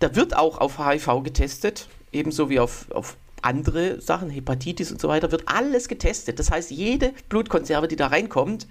Da 0.00 0.16
wird 0.16 0.34
auch 0.36 0.58
auf 0.58 0.78
HIV 0.78 1.22
getestet, 1.22 1.88
ebenso 2.12 2.50
wie 2.50 2.58
auf, 2.58 2.90
auf 2.90 3.16
andere 3.42 4.00
Sachen, 4.00 4.30
Hepatitis 4.30 4.90
und 4.90 5.00
so 5.00 5.08
weiter, 5.08 5.30
wird 5.30 5.44
alles 5.46 5.88
getestet. 5.88 6.38
Das 6.38 6.50
heißt, 6.50 6.70
jede 6.70 7.12
Blutkonserve, 7.28 7.88
die 7.88 7.96
da 7.96 8.08
reinkommt, 8.08 8.66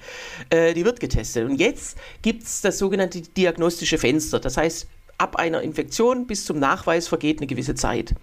äh, 0.50 0.74
die 0.74 0.86
wird 0.86 1.00
getestet. 1.00 1.50
Und 1.50 1.56
jetzt 1.56 1.98
gibt 2.22 2.44
es 2.44 2.62
das 2.62 2.78
sogenannte 2.78 3.22
diagnostische 3.22 3.98
Fenster. 3.98 4.40
Das 4.40 4.58
heißt, 4.58 4.88
ab 5.20 5.36
einer 5.36 5.62
Infektion 5.62 6.28
bis 6.28 6.46
zum 6.46 6.60
Nachweis 6.60 7.08
vergeht 7.08 7.40
eine 7.40 7.48
gewisse 7.48 7.76
Zeit. 7.76 8.16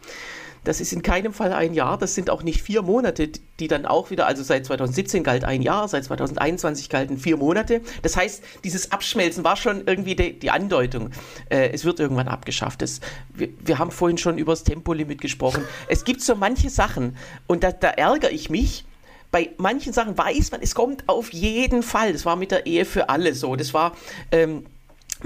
Das 0.66 0.80
ist 0.80 0.92
in 0.92 1.02
keinem 1.02 1.32
Fall 1.32 1.52
ein 1.52 1.74
Jahr, 1.74 1.96
das 1.96 2.16
sind 2.16 2.28
auch 2.28 2.42
nicht 2.42 2.60
vier 2.60 2.82
Monate, 2.82 3.30
die 3.60 3.68
dann 3.68 3.86
auch 3.86 4.10
wieder, 4.10 4.26
also 4.26 4.42
seit 4.42 4.66
2017 4.66 5.22
galt 5.22 5.44
ein 5.44 5.62
Jahr, 5.62 5.86
seit 5.86 6.02
2021 6.04 6.88
galten 6.88 7.18
vier 7.18 7.36
Monate. 7.36 7.82
Das 8.02 8.16
heißt, 8.16 8.42
dieses 8.64 8.90
Abschmelzen 8.90 9.44
war 9.44 9.56
schon 9.56 9.86
irgendwie 9.86 10.16
die, 10.16 10.36
die 10.36 10.50
Andeutung. 10.50 11.10
Äh, 11.50 11.70
es 11.70 11.84
wird 11.84 12.00
irgendwann 12.00 12.26
abgeschafft. 12.26 12.82
Das, 12.82 13.00
wir, 13.32 13.48
wir, 13.60 13.78
haben 13.78 13.92
vorhin 13.92 14.18
schon 14.18 14.38
über 14.38 14.52
das 14.52 14.64
Tempolimit 14.64 15.20
gesprochen. 15.20 15.64
Es 15.86 16.04
gibt 16.04 16.20
so 16.20 16.34
manche 16.34 16.68
Sachen 16.68 17.16
und 17.46 17.62
da, 17.62 17.70
da 17.70 17.90
ärgere 17.90 18.32
ich 18.32 18.50
mich, 18.50 18.84
bei 19.30 19.50
manchen 19.58 19.92
Sachen 19.92 20.18
weiß 20.18 20.50
man, 20.50 20.62
es 20.62 20.74
kommt 20.74 21.08
auf 21.08 21.32
jeden 21.32 21.84
Fall. 21.84 22.12
Das 22.12 22.24
war 22.24 22.34
mit 22.34 22.50
der 22.50 22.66
Ehe 22.66 22.84
für 22.84 23.08
alle 23.08 23.34
so. 23.34 23.54
Das 23.54 23.72
war 23.72 23.92
ähm, 24.32 24.64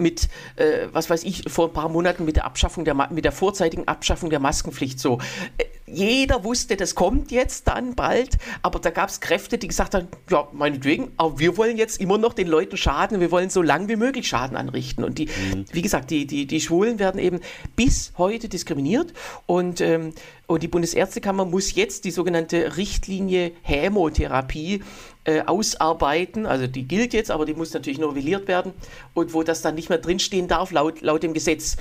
mit, 0.01 0.29
äh, 0.57 0.89
was 0.93 1.11
weiß 1.11 1.25
ich, 1.25 1.45
vor 1.49 1.69
ein 1.69 1.73
paar 1.73 1.89
Monaten 1.89 2.25
mit 2.25 2.37
der 2.37 2.45
Abschaffung 2.45 2.85
der, 2.85 2.95
mit 3.11 3.25
der 3.25 3.33
vorzeitigen 3.33 3.87
Abschaffung 3.87 4.31
der 4.31 4.41
Maskenpflicht 4.41 4.99
so. 4.99 5.19
Äh, 5.59 5.65
jeder 5.93 6.45
wusste, 6.45 6.77
das 6.77 6.95
kommt 6.95 7.33
jetzt 7.33 7.67
dann 7.67 7.95
bald, 7.95 8.39
aber 8.63 8.79
da 8.79 8.91
gab 8.91 9.09
es 9.09 9.21
Kräfte, 9.21 9.59
die 9.59 9.67
gesagt 9.67 9.95
haben, 9.95 10.09
ja, 10.31 10.47
meinetwegen, 10.53 11.13
aber 11.17 11.39
wir 11.39 11.57
wollen 11.57 11.77
jetzt 11.77 12.01
immer 12.01 12.17
noch 12.17 12.33
den 12.33 12.47
Leuten 12.47 12.77
schaden, 12.77 13.21
wir 13.21 13.31
wollen 13.31 13.51
so 13.51 13.61
lange 13.61 13.89
wie 13.89 13.97
möglich 13.97 14.29
Schaden 14.29 14.57
anrichten. 14.57 15.05
Und 15.05 15.19
die, 15.19 15.27
mhm. 15.27 15.65
wie 15.73 15.83
gesagt, 15.83 16.11
die, 16.11 16.27
die, 16.27 16.47
die 16.47 16.61
Schwulen 16.61 16.99
werden 16.99 17.21
eben 17.21 17.41
bis 17.77 18.13
heute 18.19 18.49
diskriminiert 18.49 19.13
und 19.47 19.81
ähm, 19.81 20.13
und 20.51 20.65
die 20.65 20.69
Bundesärztekammer 20.69 21.45
muss 21.45 21.77
jetzt 21.77 22.05
die 22.05 22.11
sogenannte 22.11 22.77
Richtlinie 22.77 23.53
Hämotherapie 23.63 24.83
äh, 25.23 25.43
ausarbeiten. 25.43 26.45
Also 26.45 26.67
die 26.67 26.89
gilt 26.89 27.13
jetzt, 27.13 27.31
aber 27.31 27.47
die 27.47 27.55
muss 27.55 27.73
natürlich 27.73 28.01
novelliert 28.01 28.49
werden. 28.49 28.73
Und 29.15 29.33
wo 29.33 29.45
das 29.45 29.63
dann 29.63 29.77
nicht 29.77 29.91
mehr 29.91 29.99
drinstehen 29.99 30.49
darf, 30.49 30.73
laut, 30.73 31.03
laut 31.03 31.23
dem 31.23 31.35
Gesetz, 31.35 31.77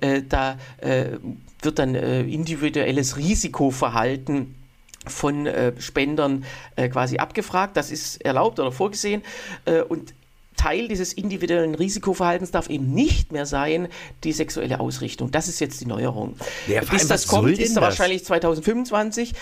äh, 0.00 0.22
da 0.26 0.56
äh, 0.78 1.18
wird 1.60 1.78
dann 1.78 1.94
äh, 1.94 2.22
individuelles 2.22 3.18
Risikoverhalten 3.18 4.54
von 5.06 5.46
äh, 5.46 5.78
Spendern 5.78 6.46
äh, 6.76 6.88
quasi 6.88 7.18
abgefragt. 7.18 7.76
Das 7.76 7.90
ist 7.90 8.24
erlaubt 8.24 8.58
oder 8.58 8.72
vorgesehen. 8.72 9.22
und 9.90 10.14
Teil 10.56 10.88
dieses 10.88 11.12
individuellen 11.12 11.74
Risikoverhaltens 11.74 12.50
darf 12.50 12.70
eben 12.70 12.92
nicht 12.92 13.32
mehr 13.32 13.46
sein, 13.46 13.88
die 14.22 14.32
sexuelle 14.32 14.80
Ausrichtung. 14.80 15.30
Das 15.30 15.48
ist 15.48 15.60
jetzt 15.60 15.80
die 15.80 15.86
Neuerung. 15.86 16.36
Ja, 16.66 16.80
bis 16.82 17.08
das 17.08 17.26
kommt, 17.26 17.58
ist 17.58 17.76
das? 17.76 17.82
wahrscheinlich 17.82 18.24
2025, 18.24 19.34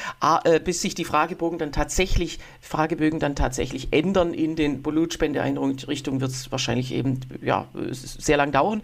äh, 0.45 0.61
bis 0.61 0.81
sich 0.81 0.95
die 0.95 1.05
Fragebögen 1.05 1.59
dann 1.59 1.73
tatsächlich, 1.73 2.39
Fragebögen 2.61 3.21
dann 3.21 3.37
tatsächlich 3.37 3.89
ändern 3.93 4.35
in 4.35 4.57
den 4.57 4.83
Blutspendeeinrichtungen, 4.83 6.21
wird 6.21 6.31
es 6.31 6.51
wahrscheinlich 6.51 6.93
eben 6.93 7.21
ja, 7.43 7.69
sehr 7.91 8.37
lang 8.37 8.53
dauern. 8.53 8.83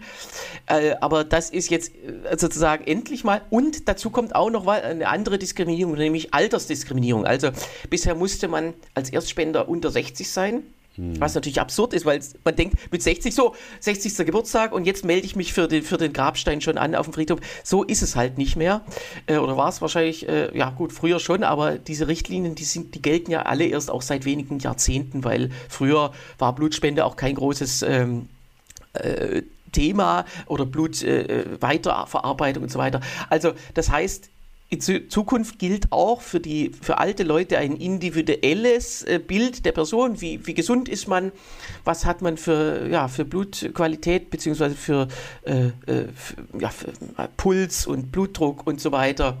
Äh, 0.65 0.95
aber 1.01 1.23
das 1.23 1.49
ist 1.49 1.69
jetzt 1.69 1.93
äh, 1.95 2.37
sozusagen 2.37 2.85
endlich 2.85 3.23
mal. 3.23 3.41
Und 3.49 3.87
dazu 3.87 4.09
kommt 4.09 4.35
auch 4.35 4.49
noch 4.49 4.67
eine 4.67 5.07
andere 5.07 5.37
Diskriminierung, 5.37 5.95
nämlich 5.95 6.33
Altersdiskriminierung. 6.33 7.25
Also 7.25 7.49
bisher 7.89 8.15
musste 8.15 8.47
man 8.47 8.73
als 8.93 9.09
Erstspender 9.09 9.67
unter 9.69 9.91
60 9.91 10.29
sein. 10.29 10.63
Was 10.97 11.33
natürlich 11.33 11.61
absurd 11.61 11.93
ist, 11.93 12.05
weil 12.05 12.19
man 12.43 12.55
denkt, 12.55 12.91
mit 12.91 13.01
60 13.01 13.33
so, 13.33 13.55
60. 13.79 14.25
Geburtstag 14.25 14.73
und 14.73 14.85
jetzt 14.85 15.05
melde 15.05 15.25
ich 15.25 15.35
mich 15.35 15.53
für 15.53 15.67
den, 15.67 15.83
für 15.83 15.97
den 15.97 16.11
Grabstein 16.11 16.59
schon 16.59 16.77
an 16.77 16.93
auf 16.93 17.05
dem 17.05 17.13
Friedhof. 17.13 17.39
So 17.63 17.83
ist 17.83 18.01
es 18.01 18.17
halt 18.17 18.37
nicht 18.37 18.57
mehr. 18.57 18.81
Äh, 19.25 19.37
oder 19.37 19.55
war 19.55 19.69
es 19.69 19.81
wahrscheinlich, 19.81 20.27
äh, 20.27 20.55
ja 20.57 20.71
gut, 20.71 20.91
früher 20.91 21.19
schon, 21.19 21.43
aber 21.43 21.77
diese 21.77 22.09
Richtlinien, 22.09 22.55
die, 22.55 22.65
sind, 22.65 22.95
die 22.95 23.01
gelten 23.01 23.31
ja 23.31 23.43
alle 23.43 23.65
erst 23.65 23.89
auch 23.89 24.01
seit 24.01 24.25
wenigen 24.25 24.59
Jahrzehnten, 24.59 25.23
weil 25.23 25.51
früher 25.69 26.11
war 26.37 26.53
Blutspende 26.53 27.05
auch 27.05 27.15
kein 27.15 27.35
großes 27.35 27.83
ähm, 27.83 28.27
äh, 28.93 29.43
Thema 29.71 30.25
oder 30.47 30.65
Blutweiterverarbeitung 30.65 32.63
äh, 32.63 32.65
und 32.65 32.71
so 32.71 32.79
weiter. 32.79 32.99
Also 33.29 33.53
das 33.73 33.89
heißt, 33.89 34.29
in 34.69 35.09
Zukunft 35.09 35.57
gilt 35.57 35.91
auch 35.91 36.21
für 36.21 36.39
die 36.39 36.71
für 36.79 36.99
alte 36.99 37.23
Leute 37.23 37.57
ein 37.57 37.75
individuelles 37.75 39.01
äh, 39.01 39.17
Bild 39.17 39.65
der 39.65 39.71
Person. 39.71 40.21
Wie, 40.21 40.45
wie 40.45 40.53
gesund 40.53 40.87
ist 40.87 41.07
man? 41.07 41.31
Was 41.85 42.05
hat 42.05 42.21
man 42.21 42.37
für, 42.37 42.87
ja, 42.87 43.07
für 43.07 43.25
Blutqualität 43.25 44.29
beziehungsweise 44.29 44.75
für, 44.75 45.07
äh, 45.43 45.67
äh 45.87 46.07
für, 46.13 46.35
ja, 46.59 46.69
für 46.69 46.93
Puls 47.35 47.87
und 47.87 48.11
Blutdruck 48.11 48.67
und 48.67 48.79
so 48.79 48.91
weiter? 48.91 49.39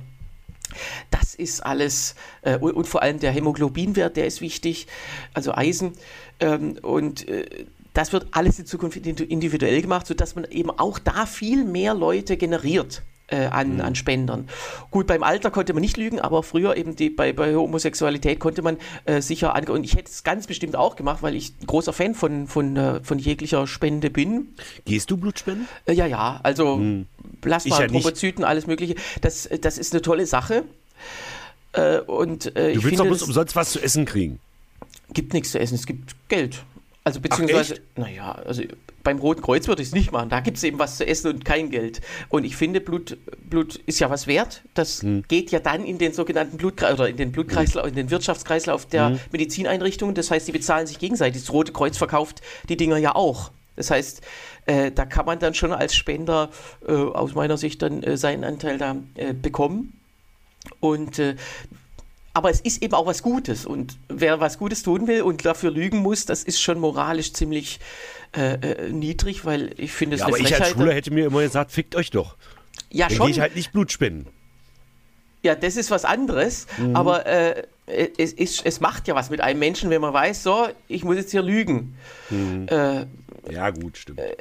Das 1.11 1.35
ist 1.35 1.63
alles 1.63 2.15
äh, 2.41 2.57
und, 2.57 2.73
und, 2.73 2.87
vor 2.87 3.03
allem 3.03 3.19
der 3.19 3.31
Hämoglobinwert, 3.31 4.17
der 4.17 4.25
ist 4.25 4.41
wichtig, 4.41 4.87
also 5.35 5.53
Eisen 5.53 5.93
ähm, 6.39 6.77
und 6.81 7.27
äh, 7.27 7.65
das 7.93 8.13
wird 8.13 8.27
alles 8.31 8.57
in 8.57 8.65
Zukunft 8.65 8.97
individuell 8.97 9.81
gemacht, 9.81 10.07
sodass 10.07 10.35
man 10.35 10.45
eben 10.45 10.69
auch 10.71 10.99
da 10.99 11.25
viel 11.25 11.65
mehr 11.65 11.93
Leute 11.93 12.37
generiert 12.37 13.03
äh, 13.31 13.45
an, 13.45 13.75
mhm. 13.75 13.81
an 13.81 13.95
Spendern. 13.95 14.47
Gut, 14.91 15.07
beim 15.07 15.23
Alter 15.23 15.51
konnte 15.51 15.73
man 15.73 15.81
nicht 15.81 15.97
lügen, 15.97 16.19
aber 16.19 16.43
früher 16.43 16.77
eben 16.77 16.95
die, 16.95 17.09
bei, 17.09 17.33
bei 17.33 17.55
Homosexualität 17.55 18.39
konnte 18.39 18.61
man 18.61 18.77
äh, 19.05 19.21
sicher 19.21 19.55
ange 19.55 19.71
und 19.71 19.83
ich 19.83 19.95
hätte 19.95 20.09
es 20.09 20.23
ganz 20.23 20.47
bestimmt 20.47 20.75
auch 20.75 20.95
gemacht, 20.95 21.21
weil 21.21 21.35
ich 21.35 21.53
ein 21.61 21.67
großer 21.67 21.93
Fan 21.93 22.15
von, 22.15 22.47
von, 22.47 22.75
äh, 22.77 23.03
von 23.03 23.19
jeglicher 23.19 23.67
Spende 23.67 24.09
bin. 24.09 24.49
Gehst 24.85 25.11
du 25.11 25.17
Blutspenden? 25.17 25.67
Äh, 25.85 25.93
ja, 25.93 26.05
ja, 26.05 26.39
also 26.43 26.77
mhm. 26.77 27.07
Plasma, 27.41 27.79
ja 27.79 27.87
Thrombozyten, 27.87 28.43
alles 28.43 28.67
mögliche. 28.67 28.95
Das, 29.21 29.49
das 29.61 29.77
ist 29.77 29.93
eine 29.93 30.01
tolle 30.01 30.25
Sache. 30.25 30.63
Äh, 31.73 31.99
und, 31.99 32.55
äh, 32.55 32.73
du 32.73 32.83
willst 32.83 32.99
doch 32.99 33.05
bloß 33.05 33.23
umsonst 33.23 33.55
was 33.55 33.71
zu 33.71 33.79
essen 33.79 34.05
kriegen. 34.05 34.39
Gibt 35.13 35.33
nichts 35.33 35.51
zu 35.51 35.59
essen, 35.59 35.75
es 35.75 35.85
gibt 35.85 36.15
Geld. 36.29 36.63
Also 37.03 37.21
beziehungsweise, 37.21 37.79
naja, 37.95 38.33
also 38.33 38.63
beim 39.03 39.19
Roten 39.19 39.41
Kreuz 39.41 39.67
würde 39.67 39.81
ich 39.81 39.89
es 39.89 39.93
nicht 39.93 40.11
machen. 40.11 40.29
Da 40.29 40.39
gibt 40.39 40.57
es 40.57 40.63
eben 40.63 40.79
was 40.79 40.97
zu 40.97 41.07
essen 41.07 41.31
und 41.31 41.45
kein 41.45 41.69
Geld. 41.69 42.01
Und 42.29 42.43
ich 42.43 42.55
finde, 42.55 42.81
Blut, 42.81 43.17
Blut 43.49 43.75
ist 43.85 43.99
ja 43.99 44.09
was 44.09 44.27
wert. 44.27 44.63
Das 44.73 45.01
hm. 45.01 45.23
geht 45.27 45.51
ja 45.51 45.59
dann 45.59 45.83
in 45.83 45.97
den 45.97 46.13
sogenannten 46.13 46.57
Blutkreislauf 46.57 46.99
oder 46.99 47.09
in 47.09 47.17
den 47.17 47.31
Blutkreislauf, 47.31 47.87
in 47.87 47.95
den 47.95 48.09
Wirtschaftskreislauf 48.09 48.85
der 48.85 49.09
hm. 49.09 49.19
Medizineinrichtungen. 49.31 50.15
Das 50.15 50.31
heißt, 50.31 50.47
die 50.47 50.51
bezahlen 50.51 50.87
sich 50.87 50.99
gegenseitig. 50.99 51.41
Das 51.41 51.53
Rote 51.53 51.71
Kreuz 51.71 51.97
verkauft 51.97 52.41
die 52.67 52.77
Dinger 52.77 52.97
ja 52.97 53.15
auch. 53.15 53.51
Das 53.75 53.91
heißt, 53.91 54.21
äh, 54.65 54.91
da 54.91 55.05
kann 55.05 55.25
man 55.25 55.39
dann 55.39 55.53
schon 55.53 55.71
als 55.71 55.95
Spender 55.95 56.49
äh, 56.85 56.91
aus 56.91 57.33
meiner 57.33 57.57
Sicht 57.57 57.81
dann 57.81 58.03
äh, 58.03 58.17
seinen 58.17 58.43
Anteil 58.43 58.77
da 58.77 58.97
äh, 59.15 59.33
bekommen. 59.33 59.93
Und 60.81 61.19
äh, 61.19 61.35
aber 62.33 62.49
es 62.49 62.61
ist 62.61 62.81
eben 62.81 62.93
auch 62.93 63.05
was 63.05 63.23
Gutes. 63.23 63.65
Und 63.65 63.97
wer 64.07 64.39
was 64.39 64.57
Gutes 64.57 64.83
tun 64.83 65.07
will 65.07 65.23
und 65.23 65.45
dafür 65.45 65.71
lügen 65.71 65.99
muss, 65.99 66.25
das 66.25 66.43
ist 66.43 66.61
schon 66.61 66.79
moralisch 66.79 67.33
ziemlich 67.33 67.79
äh, 68.35 68.53
äh, 68.53 68.91
niedrig, 68.91 69.45
weil 69.45 69.73
ich 69.77 69.91
finde 69.91 70.15
es 70.15 70.21
ja, 70.21 70.27
aber 70.27 70.37
Frechheit. 70.37 70.59
ich 70.59 70.65
als 70.65 70.73
Schwuler 70.73 70.93
hätte 70.93 71.11
mir 71.11 71.27
immer 71.27 71.41
gesagt, 71.41 71.71
fickt 71.71 71.95
euch 71.95 72.11
doch. 72.11 72.35
Ja, 72.91 73.07
Dann 73.07 73.17
schon. 73.17 73.25
gehe 73.27 73.35
ich 73.35 73.41
halt 73.41 73.55
nicht 73.55 73.71
Blut 73.71 73.91
spenden. 73.91 74.27
Ja, 75.41 75.55
das 75.55 75.77
ist 75.77 75.89
was 75.89 76.05
anderes, 76.05 76.67
mhm. 76.77 76.95
aber 76.95 77.25
äh, 77.25 77.63
es, 77.87 78.33
es, 78.33 78.61
es, 78.61 78.81
macht 78.81 79.07
ja 79.07 79.15
was 79.15 79.29
mit 79.29 79.41
einem 79.41 79.59
Menschen, 79.59 79.89
wenn 79.89 80.01
man 80.01 80.13
weiß, 80.13 80.43
so, 80.43 80.67
ich 80.87 81.03
muss 81.03 81.15
jetzt 81.15 81.31
hier 81.31 81.41
lügen. 81.41 81.97
Mhm. 82.29 82.67
Äh, 82.67 83.05
ja, 83.49 83.69
gut, 83.69 83.97
stimmt. 83.97 84.19
Äh, 84.19 84.35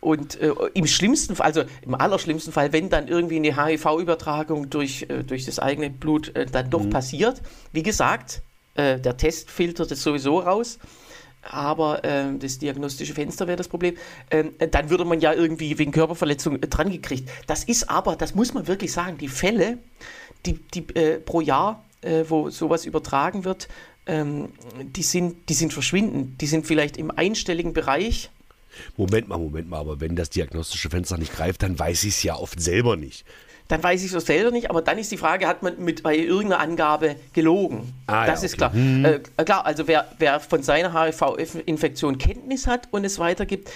und 0.00 0.40
äh, 0.40 0.52
im 0.74 0.86
schlimmsten 0.86 1.36
Fall, 1.36 1.46
also 1.46 1.62
im 1.82 1.94
allerschlimmsten 1.94 2.52
Fall, 2.52 2.72
wenn 2.72 2.90
dann 2.90 3.08
irgendwie 3.08 3.36
eine 3.36 3.56
HIV-Übertragung 3.56 4.70
durch, 4.70 5.06
äh, 5.08 5.22
durch 5.22 5.46
das 5.46 5.58
eigene 5.58 5.90
Blut 5.90 6.34
äh, 6.36 6.46
dann 6.46 6.70
doch 6.70 6.82
mhm. 6.82 6.90
passiert, 6.90 7.42
wie 7.72 7.82
gesagt, 7.82 8.42
äh, 8.74 8.98
der 8.98 9.16
Test 9.16 9.50
filtert 9.50 9.90
es 9.90 10.02
sowieso 10.02 10.40
raus. 10.40 10.78
Aber 11.42 12.02
äh, 12.04 12.32
das 12.38 12.58
diagnostische 12.58 13.12
Fenster 13.12 13.46
wäre 13.46 13.56
das 13.56 13.68
Problem. 13.68 13.96
Ähm, 14.30 14.52
dann 14.70 14.88
würde 14.88 15.04
man 15.04 15.20
ja 15.20 15.34
irgendwie 15.34 15.78
wegen 15.78 15.92
Körperverletzung 15.92 16.58
dran 16.62 16.90
gekriegt. 16.90 17.28
Das 17.46 17.64
ist 17.64 17.90
aber, 17.90 18.16
das 18.16 18.34
muss 18.34 18.54
man 18.54 18.66
wirklich 18.66 18.92
sagen, 18.92 19.18
die 19.18 19.28
Fälle, 19.28 19.78
die, 20.46 20.54
die 20.54 20.82
pro 20.82 21.42
Jahr, 21.42 21.84
wo 22.28 22.50
sowas 22.50 22.84
übertragen 22.84 23.44
wird, 23.44 23.68
ähm, 24.06 24.50
die, 24.82 25.02
sind, 25.02 25.48
die 25.48 25.54
sind 25.54 25.72
verschwindend. 25.72 26.40
Die 26.40 26.46
sind 26.46 26.66
vielleicht 26.66 26.96
im 26.96 27.10
einstelligen 27.10 27.72
Bereich. 27.72 28.30
Moment 28.96 29.28
mal, 29.28 29.38
Moment 29.38 29.68
mal, 29.68 29.78
aber 29.78 30.00
wenn 30.00 30.16
das 30.16 30.30
diagnostische 30.30 30.90
Fenster 30.90 31.16
nicht 31.16 31.32
greift, 31.32 31.62
dann 31.62 31.78
weiß 31.78 32.04
ich 32.04 32.14
es 32.14 32.22
ja 32.22 32.36
oft 32.36 32.60
selber 32.60 32.96
nicht. 32.96 33.24
Dann 33.68 33.82
weiß 33.82 34.04
ich 34.04 34.12
es 34.12 34.26
selber 34.26 34.50
nicht, 34.50 34.68
aber 34.68 34.82
dann 34.82 34.98
ist 34.98 35.10
die 35.10 35.16
Frage, 35.16 35.46
hat 35.46 35.62
man 35.62 35.82
mit 35.82 36.02
bei 36.02 36.16
irgendeiner 36.16 36.60
Angabe 36.60 37.16
gelogen? 37.32 37.94
Ah, 38.06 38.26
das 38.26 38.42
ja, 38.42 38.46
ist 38.46 38.56
klar. 38.58 38.72
Hm. 38.72 39.04
Äh, 39.04 39.44
klar, 39.44 39.64
also 39.64 39.88
wer, 39.88 40.06
wer 40.18 40.38
von 40.40 40.62
seiner 40.62 40.92
HIV-Infektion 40.92 42.18
Kenntnis 42.18 42.66
hat 42.66 42.88
und 42.90 43.04
es 43.04 43.18
weitergibt, 43.18 43.70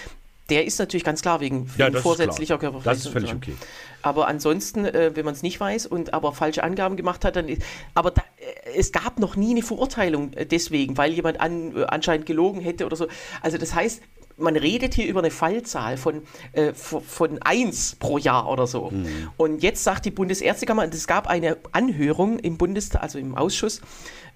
der 0.49 0.65
ist 0.65 0.79
natürlich 0.79 1.03
ganz 1.03 1.21
klar 1.21 1.39
wegen, 1.39 1.69
ja, 1.77 1.91
vorsätzlicher 1.91 2.57
Körperverletzung. 2.57 3.13
Das 3.13 3.25
ist 3.25 3.31
völlig 3.31 3.33
okay. 3.33 3.53
Aber 4.01 4.27
ansonsten, 4.27 4.85
äh, 4.85 5.11
wenn 5.15 5.25
man 5.25 5.33
es 5.33 5.43
nicht 5.43 5.59
weiß 5.59 5.85
und 5.85 6.13
aber 6.13 6.33
falsche 6.33 6.63
Angaben 6.63 6.95
gemacht 6.95 7.25
hat, 7.25 7.35
dann 7.35 7.49
ist, 7.49 7.61
aber 7.93 8.11
da, 8.11 8.23
äh, 8.37 8.38
es 8.75 8.91
gab 8.91 9.19
noch 9.19 9.35
nie 9.35 9.51
eine 9.51 9.63
Verurteilung 9.63 10.33
äh, 10.33 10.45
deswegen, 10.45 10.97
weil 10.97 11.11
jemand 11.13 11.39
an, 11.39 11.75
äh, 11.75 11.83
anscheinend 11.85 12.25
gelogen 12.25 12.61
hätte 12.61 12.85
oder 12.85 12.95
so. 12.95 13.07
Also 13.41 13.57
das 13.57 13.73
heißt, 13.73 14.01
man 14.39 14.55
redet 14.55 14.93
hier 14.93 15.07
über 15.07 15.19
eine 15.19 15.31
Fallzahl 15.31 15.97
von, 15.97 16.21
äh, 16.53 16.73
von 16.73 17.41
1 17.41 17.97
pro 17.99 18.17
Jahr 18.17 18.49
oder 18.49 18.67
so. 18.67 18.89
Mhm. 18.89 19.29
Und 19.37 19.63
jetzt 19.63 19.83
sagt 19.83 20.05
die 20.05 20.11
Bundesärztekammer, 20.11 20.87
es 20.91 21.07
gab 21.07 21.27
eine 21.27 21.57
Anhörung 21.71 22.39
im 22.39 22.57
Bundestag, 22.57 23.03
also 23.03 23.19
im 23.19 23.35
Ausschuss, 23.35 23.81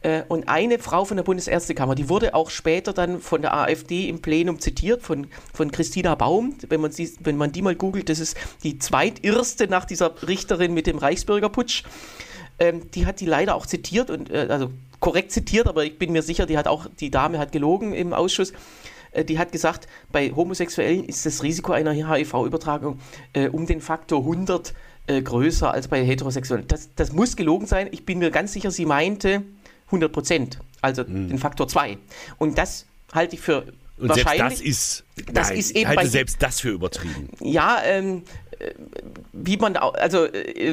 äh, 0.01 0.23
und 0.27 0.49
eine 0.49 0.79
Frau 0.79 1.05
von 1.05 1.17
der 1.17 1.23
Bundesärztekammer, 1.23 1.95
die 1.95 2.09
wurde 2.09 2.35
auch 2.35 2.49
später 2.49 2.93
dann 2.93 3.19
von 3.19 3.41
der 3.41 3.53
AfD 3.53 4.09
im 4.09 4.21
Plenum 4.21 4.59
zitiert, 4.59 5.01
von, 5.01 5.27
von 5.53 5.71
Christina 5.71 6.15
Baum. 6.15 6.55
Wenn 6.67 6.81
man, 6.81 6.91
sie, 6.91 7.11
wenn 7.21 7.37
man 7.37 7.51
die 7.51 7.61
mal 7.61 7.75
googelt, 7.75 8.09
das 8.09 8.19
ist 8.19 8.37
die 8.63 8.77
zweitirste 8.77 9.67
nach 9.67 9.85
dieser 9.85 10.13
Richterin 10.27 10.73
mit 10.73 10.87
dem 10.87 10.97
Reichsbürgerputsch. 10.97 11.83
Ähm, 12.59 12.91
die 12.91 13.05
hat 13.05 13.19
die 13.19 13.25
leider 13.25 13.55
auch 13.55 13.65
zitiert 13.65 14.09
und 14.09 14.29
äh, 14.29 14.47
also 14.49 14.71
korrekt 14.99 15.31
zitiert, 15.31 15.67
aber 15.67 15.83
ich 15.83 15.97
bin 15.97 16.11
mir 16.11 16.21
sicher, 16.21 16.45
die 16.45 16.57
hat 16.57 16.67
auch, 16.67 16.87
die 16.99 17.11
Dame 17.11 17.39
hat 17.39 17.51
gelogen 17.51 17.93
im 17.93 18.13
Ausschuss. 18.13 18.53
Äh, 19.11 19.25
die 19.25 19.39
hat 19.39 19.51
gesagt, 19.51 19.87
bei 20.11 20.31
Homosexuellen 20.31 21.05
ist 21.05 21.25
das 21.25 21.43
Risiko 21.43 21.71
einer 21.71 21.91
HIV-Übertragung 21.91 22.99
äh, 23.33 23.47
um 23.49 23.65
den 23.65 23.81
Faktor 23.81 24.19
100 24.19 24.73
äh, 25.07 25.21
größer 25.21 25.73
als 25.73 25.87
bei 25.87 26.03
Heterosexuellen. 26.05 26.67
Das, 26.67 26.89
das 26.95 27.11
muss 27.11 27.35
gelogen 27.35 27.67
sein. 27.67 27.89
Ich 27.91 28.05
bin 28.05 28.19
mir 28.19 28.31
ganz 28.31 28.53
sicher, 28.53 28.71
sie 28.71 28.85
meinte 28.85 29.43
100 29.87 30.11
Prozent, 30.11 30.59
also 30.81 31.03
mhm. 31.03 31.29
den 31.29 31.39
Faktor 31.39 31.67
2. 31.67 31.97
Und 32.37 32.57
das 32.57 32.85
halte 33.13 33.35
ich 33.35 33.41
für 33.41 33.65
und 33.97 34.09
wahrscheinlich. 34.09 34.59
Selbst 34.59 35.03
das 35.17 35.25
ist, 35.25 35.33
das 35.33 35.49
nein, 35.49 35.57
ist 35.57 35.71
eben 35.71 35.79
ich 35.79 35.97
halte 35.97 36.09
selbst 36.09 36.41
das 36.41 36.59
für 36.59 36.69
übertrieben. 36.69 37.29
Ja, 37.39 37.79
ähm, 37.83 38.23
wie 39.31 39.57
man, 39.57 39.75
also 39.75 40.27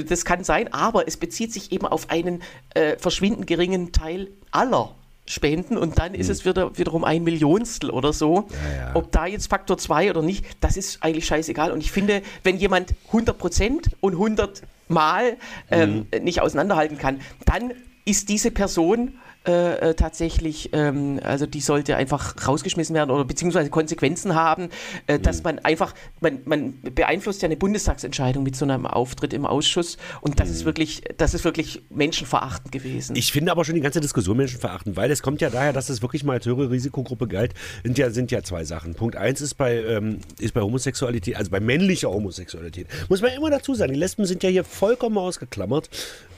das 0.08 0.24
kann 0.24 0.44
sein, 0.44 0.72
aber 0.72 1.06
es 1.08 1.16
bezieht 1.16 1.52
sich 1.52 1.72
eben 1.72 1.86
auf 1.86 2.10
einen 2.10 2.42
äh, 2.74 2.96
verschwindend 2.98 3.46
geringen 3.46 3.92
Teil 3.92 4.28
aller 4.50 4.94
spenden 5.26 5.78
und 5.78 5.98
dann 5.98 6.14
ist 6.14 6.26
hm. 6.26 6.32
es 6.32 6.44
wieder, 6.44 6.76
wiederum 6.76 7.04
ein 7.04 7.22
Millionstel 7.22 7.90
oder 7.90 8.12
so. 8.12 8.48
Ja, 8.50 8.76
ja. 8.76 8.90
Ob 8.94 9.12
da 9.12 9.26
jetzt 9.26 9.48
Faktor 9.48 9.78
2 9.78 10.10
oder 10.10 10.22
nicht, 10.22 10.44
das 10.60 10.76
ist 10.76 11.02
eigentlich 11.02 11.26
scheißegal. 11.26 11.70
Und 11.70 11.80
ich 11.80 11.92
finde, 11.92 12.22
wenn 12.42 12.56
jemand 12.56 12.94
100% 13.12 13.90
und 14.00 14.12
100 14.14 14.62
Mal 14.88 15.36
ähm, 15.70 16.08
mhm. 16.12 16.24
nicht 16.24 16.40
auseinanderhalten 16.40 16.98
kann, 16.98 17.20
dann 17.44 17.72
ist 18.04 18.28
diese 18.28 18.50
Person 18.50 19.14
äh, 19.48 19.90
äh, 19.90 19.94
tatsächlich, 19.94 20.68
ähm, 20.74 21.18
also 21.22 21.46
die 21.46 21.62
sollte 21.62 21.96
einfach 21.96 22.46
rausgeschmissen 22.46 22.94
werden 22.94 23.10
oder 23.10 23.24
beziehungsweise 23.24 23.70
Konsequenzen 23.70 24.34
haben, 24.34 24.68
äh, 25.06 25.16
mhm. 25.16 25.22
dass 25.22 25.42
man 25.42 25.58
einfach, 25.60 25.94
man, 26.20 26.40
man 26.44 26.74
beeinflusst 26.82 27.40
ja 27.40 27.46
eine 27.46 27.56
Bundestagsentscheidung 27.56 28.42
mit 28.42 28.54
so 28.54 28.66
einem 28.66 28.84
Auftritt 28.84 29.32
im 29.32 29.46
Ausschuss 29.46 29.96
und 30.20 30.40
das 30.40 30.48
mhm. 30.48 30.54
ist 30.54 30.64
wirklich, 30.66 31.02
das 31.16 31.32
ist 31.32 31.44
wirklich 31.44 31.82
menschenverachtend 31.88 32.70
gewesen. 32.70 33.16
Ich 33.16 33.32
finde 33.32 33.50
aber 33.52 33.64
schon 33.64 33.76
die 33.76 33.80
ganze 33.80 34.02
Diskussion 34.02 34.36
menschenverachtend, 34.36 34.96
weil 34.96 35.10
es 35.10 35.22
kommt 35.22 35.40
ja 35.40 35.48
daher, 35.48 35.72
dass 35.72 35.88
es 35.88 36.02
wirklich 36.02 36.22
mal 36.22 36.34
als 36.34 36.44
höhere 36.44 36.70
Risikogruppe 36.70 37.26
galt, 37.26 37.54
sind 37.82 37.96
ja, 37.96 38.10
sind 38.10 38.30
ja 38.30 38.42
zwei 38.42 38.64
Sachen. 38.64 38.94
Punkt 38.94 39.16
eins 39.16 39.40
ist 39.40 39.54
bei, 39.54 39.82
ähm, 39.82 40.18
ist 40.38 40.52
bei 40.52 40.60
Homosexualität, 40.60 41.36
also 41.36 41.50
bei 41.50 41.60
männlicher 41.60 42.10
Homosexualität, 42.10 42.88
muss 43.08 43.22
man 43.22 43.32
immer 43.32 43.48
dazu 43.48 43.74
sagen, 43.74 43.94
die 43.94 43.98
Lesben 43.98 44.26
sind 44.26 44.42
ja 44.42 44.50
hier 44.50 44.64
vollkommen 44.64 45.16
ausgeklammert. 45.16 45.88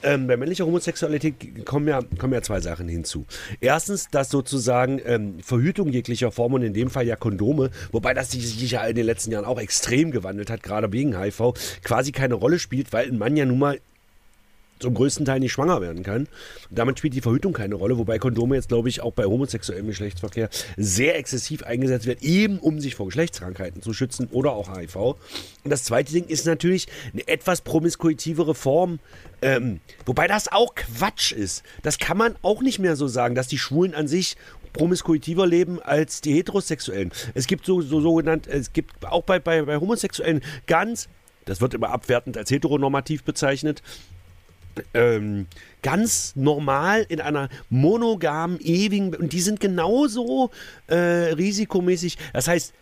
Ähm, 0.05 0.26
bei 0.28 0.36
männlicher 0.36 0.66
Homosexualität 0.66 1.64
kommen 1.64 1.88
ja, 1.88 2.00
kommen 2.18 2.32
ja 2.32 2.42
zwei 2.42 2.61
Sachen 2.61 2.91
hinzu. 2.93 3.26
Erstens, 3.61 4.09
dass 4.09 4.30
sozusagen 4.30 5.01
ähm, 5.05 5.40
Verhütung 5.40 5.88
jeglicher 5.88 6.30
Form 6.30 6.55
und 6.55 6.62
in 6.62 6.74
dem 6.74 6.90
Fall 6.90 7.07
ja 7.07 7.16
Kondome, 7.16 7.70
wobei 7.90 8.14
das 8.14 8.30
sich 8.30 8.70
ja 8.70 8.84
in 8.84 8.95
den 8.95 9.07
letzten 9.07 9.32
Jahren 9.32 9.45
auch 9.45 9.61
extrem 9.61 10.11
gewandelt 10.11 10.51
hat, 10.51 10.62
gerade 10.62 10.93
wegen 10.93 11.18
HIV, 11.18 11.55
quasi 11.82 12.12
keine 12.12 12.34
Rolle 12.34 12.59
spielt, 12.59 12.93
weil 12.93 13.09
ein 13.09 13.18
Mann 13.18 13.36
ja 13.36 13.45
nun 13.45 13.59
mal 13.59 13.80
zum 14.82 14.94
größten 14.94 15.24
Teil 15.24 15.40
nicht 15.40 15.52
schwanger 15.52 15.80
werden 15.80 16.02
kann. 16.02 16.28
Damit 16.70 16.98
spielt 16.98 17.14
die 17.14 17.20
Verhütung 17.20 17.52
keine 17.52 17.74
Rolle, 17.76 17.96
wobei 17.96 18.18
Kondome 18.18 18.56
jetzt, 18.56 18.68
glaube 18.68 18.88
ich, 18.88 19.00
auch 19.00 19.12
bei 19.12 19.24
homosexuellem 19.24 19.86
Geschlechtsverkehr 19.86 20.50
sehr 20.76 21.16
exzessiv 21.16 21.62
eingesetzt 21.62 22.06
werden, 22.06 22.18
eben 22.20 22.58
um 22.58 22.80
sich 22.80 22.94
vor 22.94 23.06
Geschlechtskrankheiten 23.06 23.80
zu 23.80 23.94
schützen 23.94 24.28
oder 24.30 24.52
auch 24.52 24.76
HIV. 24.76 24.96
Und 24.96 25.70
das 25.70 25.84
zweite 25.84 26.12
Ding 26.12 26.26
ist 26.26 26.46
natürlich 26.46 26.86
eine 27.12 27.26
etwas 27.28 27.62
promiskuitivere 27.62 28.54
Form, 28.54 28.98
ähm, 29.40 29.80
wobei 30.04 30.26
das 30.26 30.50
auch 30.50 30.74
Quatsch 30.74 31.32
ist. 31.32 31.62
Das 31.82 31.98
kann 31.98 32.16
man 32.16 32.36
auch 32.42 32.60
nicht 32.60 32.78
mehr 32.78 32.96
so 32.96 33.06
sagen, 33.08 33.34
dass 33.34 33.48
die 33.48 33.58
Schwulen 33.58 33.94
an 33.94 34.08
sich 34.08 34.36
promiskuitiver 34.72 35.46
leben 35.46 35.80
als 35.80 36.20
die 36.20 36.34
Heterosexuellen. 36.34 37.12
Es 37.34 37.46
gibt 37.46 37.66
so, 37.66 37.80
so 37.80 38.00
sogenannt, 38.00 38.46
es 38.46 38.72
gibt 38.72 39.04
auch 39.04 39.22
bei, 39.22 39.38
bei, 39.38 39.62
bei 39.62 39.76
Homosexuellen 39.76 40.42
ganz, 40.66 41.08
das 41.44 41.60
wird 41.60 41.74
immer 41.74 41.90
abwertend 41.90 42.36
als 42.36 42.50
heteronormativ 42.50 43.24
bezeichnet, 43.24 43.82
ähm, 44.94 45.46
ganz 45.82 46.34
normal 46.36 47.06
in 47.08 47.20
einer 47.20 47.48
monogamen, 47.70 48.60
ewigen, 48.60 49.14
und 49.14 49.32
die 49.32 49.40
sind 49.40 49.60
genauso 49.60 50.50
äh, 50.86 50.96
risikomäßig. 50.96 52.18
Das 52.32 52.48
heißt, 52.48 52.72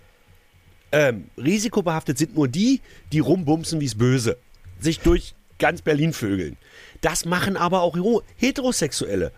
ähm, 0.93 1.27
risikobehaftet 1.37 2.19
sind 2.19 2.35
nur 2.35 2.49
die, 2.49 2.81
die 3.13 3.21
rumbumsen 3.21 3.81
wie 3.81 3.87
es 3.87 3.97
böse, 3.97 4.37
sich 4.81 5.01
durch 5.01 5.35
ganz 5.59 5.83
Berlin 5.83 6.13
vögeln. 6.13 6.57
Das 7.01 7.25
machen 7.25 7.57
aber 7.57 7.83
auch 7.83 7.97
Heterosexuelle. 8.37 9.33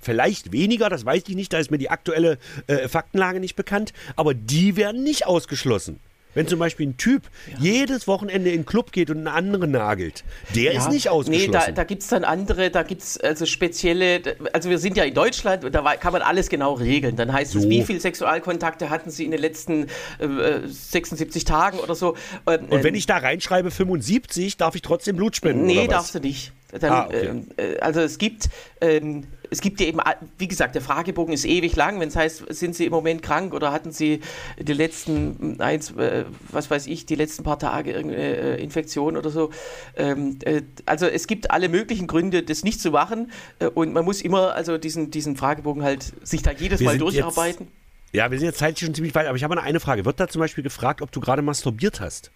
Vielleicht 0.00 0.52
weniger, 0.52 0.88
das 0.88 1.04
weiß 1.04 1.24
ich 1.26 1.34
nicht, 1.36 1.52
da 1.52 1.58
ist 1.58 1.70
mir 1.70 1.78
die 1.78 1.90
aktuelle 1.90 2.38
äh, 2.66 2.88
Faktenlage 2.88 3.40
nicht 3.40 3.56
bekannt, 3.56 3.92
aber 4.14 4.34
die 4.34 4.76
werden 4.76 5.02
nicht 5.02 5.26
ausgeschlossen. 5.26 6.00
Wenn 6.36 6.46
zum 6.46 6.58
Beispiel 6.58 6.88
ein 6.88 6.98
Typ 6.98 7.22
ja. 7.50 7.56
jedes 7.60 8.06
Wochenende 8.06 8.50
in 8.50 8.60
den 8.60 8.66
Club 8.66 8.92
geht 8.92 9.08
und 9.08 9.16
einen 9.16 9.28
anderen 9.28 9.70
nagelt, 9.70 10.22
der 10.54 10.74
ja. 10.74 10.78
ist 10.78 10.90
nicht 10.90 11.08
ausgeschlossen. 11.08 11.50
Nee, 11.50 11.66
da, 11.66 11.72
da 11.72 11.84
gibt 11.84 12.02
es 12.02 12.08
dann 12.08 12.24
andere, 12.24 12.70
da 12.70 12.82
gibt 12.82 13.00
es 13.00 13.18
also 13.18 13.46
spezielle, 13.46 14.20
also 14.52 14.68
wir 14.68 14.78
sind 14.78 14.98
ja 14.98 15.04
in 15.04 15.14
Deutschland 15.14 15.64
und 15.64 15.74
da 15.74 15.96
kann 15.96 16.12
man 16.12 16.20
alles 16.20 16.50
genau 16.50 16.74
regeln. 16.74 17.16
Dann 17.16 17.32
heißt 17.32 17.52
so. 17.52 17.60
es, 17.60 17.68
wie 17.70 17.82
viele 17.84 18.00
Sexualkontakte 18.00 18.90
hatten 18.90 19.10
Sie 19.10 19.24
in 19.24 19.30
den 19.30 19.40
letzten 19.40 19.86
äh, 20.18 20.68
76 20.68 21.44
Tagen 21.44 21.78
oder 21.78 21.94
so. 21.94 22.16
Und, 22.44 22.70
und 22.70 22.84
wenn 22.84 22.88
ähm, 22.88 22.94
ich 22.96 23.06
da 23.06 23.16
reinschreibe 23.16 23.70
75, 23.70 24.58
darf 24.58 24.74
ich 24.74 24.82
trotzdem 24.82 25.16
Blut 25.16 25.36
spenden? 25.36 25.64
Nee, 25.64 25.88
darfst 25.88 26.14
du 26.14 26.20
nicht. 26.20 26.52
Dann, 26.72 26.92
ah, 26.92 27.06
okay. 27.06 27.42
äh, 27.56 27.78
also 27.78 28.00
es 28.00 28.18
gibt, 28.18 28.48
ähm, 28.80 29.24
es 29.50 29.60
gibt 29.60 29.80
ja 29.80 29.86
eben, 29.86 30.00
wie 30.38 30.48
gesagt, 30.48 30.74
der 30.74 30.82
Fragebogen 30.82 31.32
ist 31.32 31.44
ewig 31.44 31.76
lang. 31.76 32.00
Wenn 32.00 32.08
es 32.08 32.16
heißt, 32.16 32.44
sind 32.54 32.74
Sie 32.74 32.86
im 32.86 32.92
Moment 32.92 33.22
krank 33.22 33.54
oder 33.54 33.72
hatten 33.72 33.92
Sie 33.92 34.20
die 34.58 34.72
letzten 34.72 35.60
eins, 35.60 35.90
äh, 35.92 36.24
was 36.50 36.70
weiß 36.70 36.86
ich, 36.86 37.06
die 37.06 37.14
letzten 37.14 37.42
paar 37.42 37.58
Tage 37.58 37.92
irgendeine 37.92 38.36
äh, 38.36 38.62
Infektion 38.62 39.16
oder 39.16 39.30
so. 39.30 39.50
Ähm, 39.96 40.38
äh, 40.42 40.62
also 40.84 41.06
es 41.06 41.26
gibt 41.26 41.50
alle 41.50 41.68
möglichen 41.68 42.06
Gründe, 42.06 42.42
das 42.42 42.64
nicht 42.64 42.80
zu 42.80 42.90
machen. 42.90 43.30
Und 43.74 43.92
man 43.92 44.04
muss 44.04 44.22
immer 44.22 44.54
also 44.54 44.78
diesen, 44.78 45.10
diesen 45.10 45.36
Fragebogen 45.36 45.82
halt 45.82 46.12
sich 46.26 46.42
da 46.42 46.52
jedes 46.52 46.80
wir 46.80 46.86
Mal 46.86 46.98
durcharbeiten. 46.98 47.66
Jetzt, 47.66 48.14
ja, 48.14 48.30
wir 48.30 48.38
sind 48.38 48.46
jetzt 48.46 48.58
zeitlich 48.58 48.86
schon 48.86 48.94
ziemlich 48.94 49.14
weit, 49.14 49.26
aber 49.26 49.36
ich 49.36 49.44
habe 49.44 49.60
eine 49.60 49.80
Frage. 49.80 50.04
Wird 50.04 50.20
da 50.20 50.28
zum 50.28 50.40
Beispiel 50.40 50.64
gefragt, 50.64 51.02
ob 51.02 51.12
du 51.12 51.20
gerade 51.20 51.42
masturbiert 51.42 52.00
hast? 52.00 52.30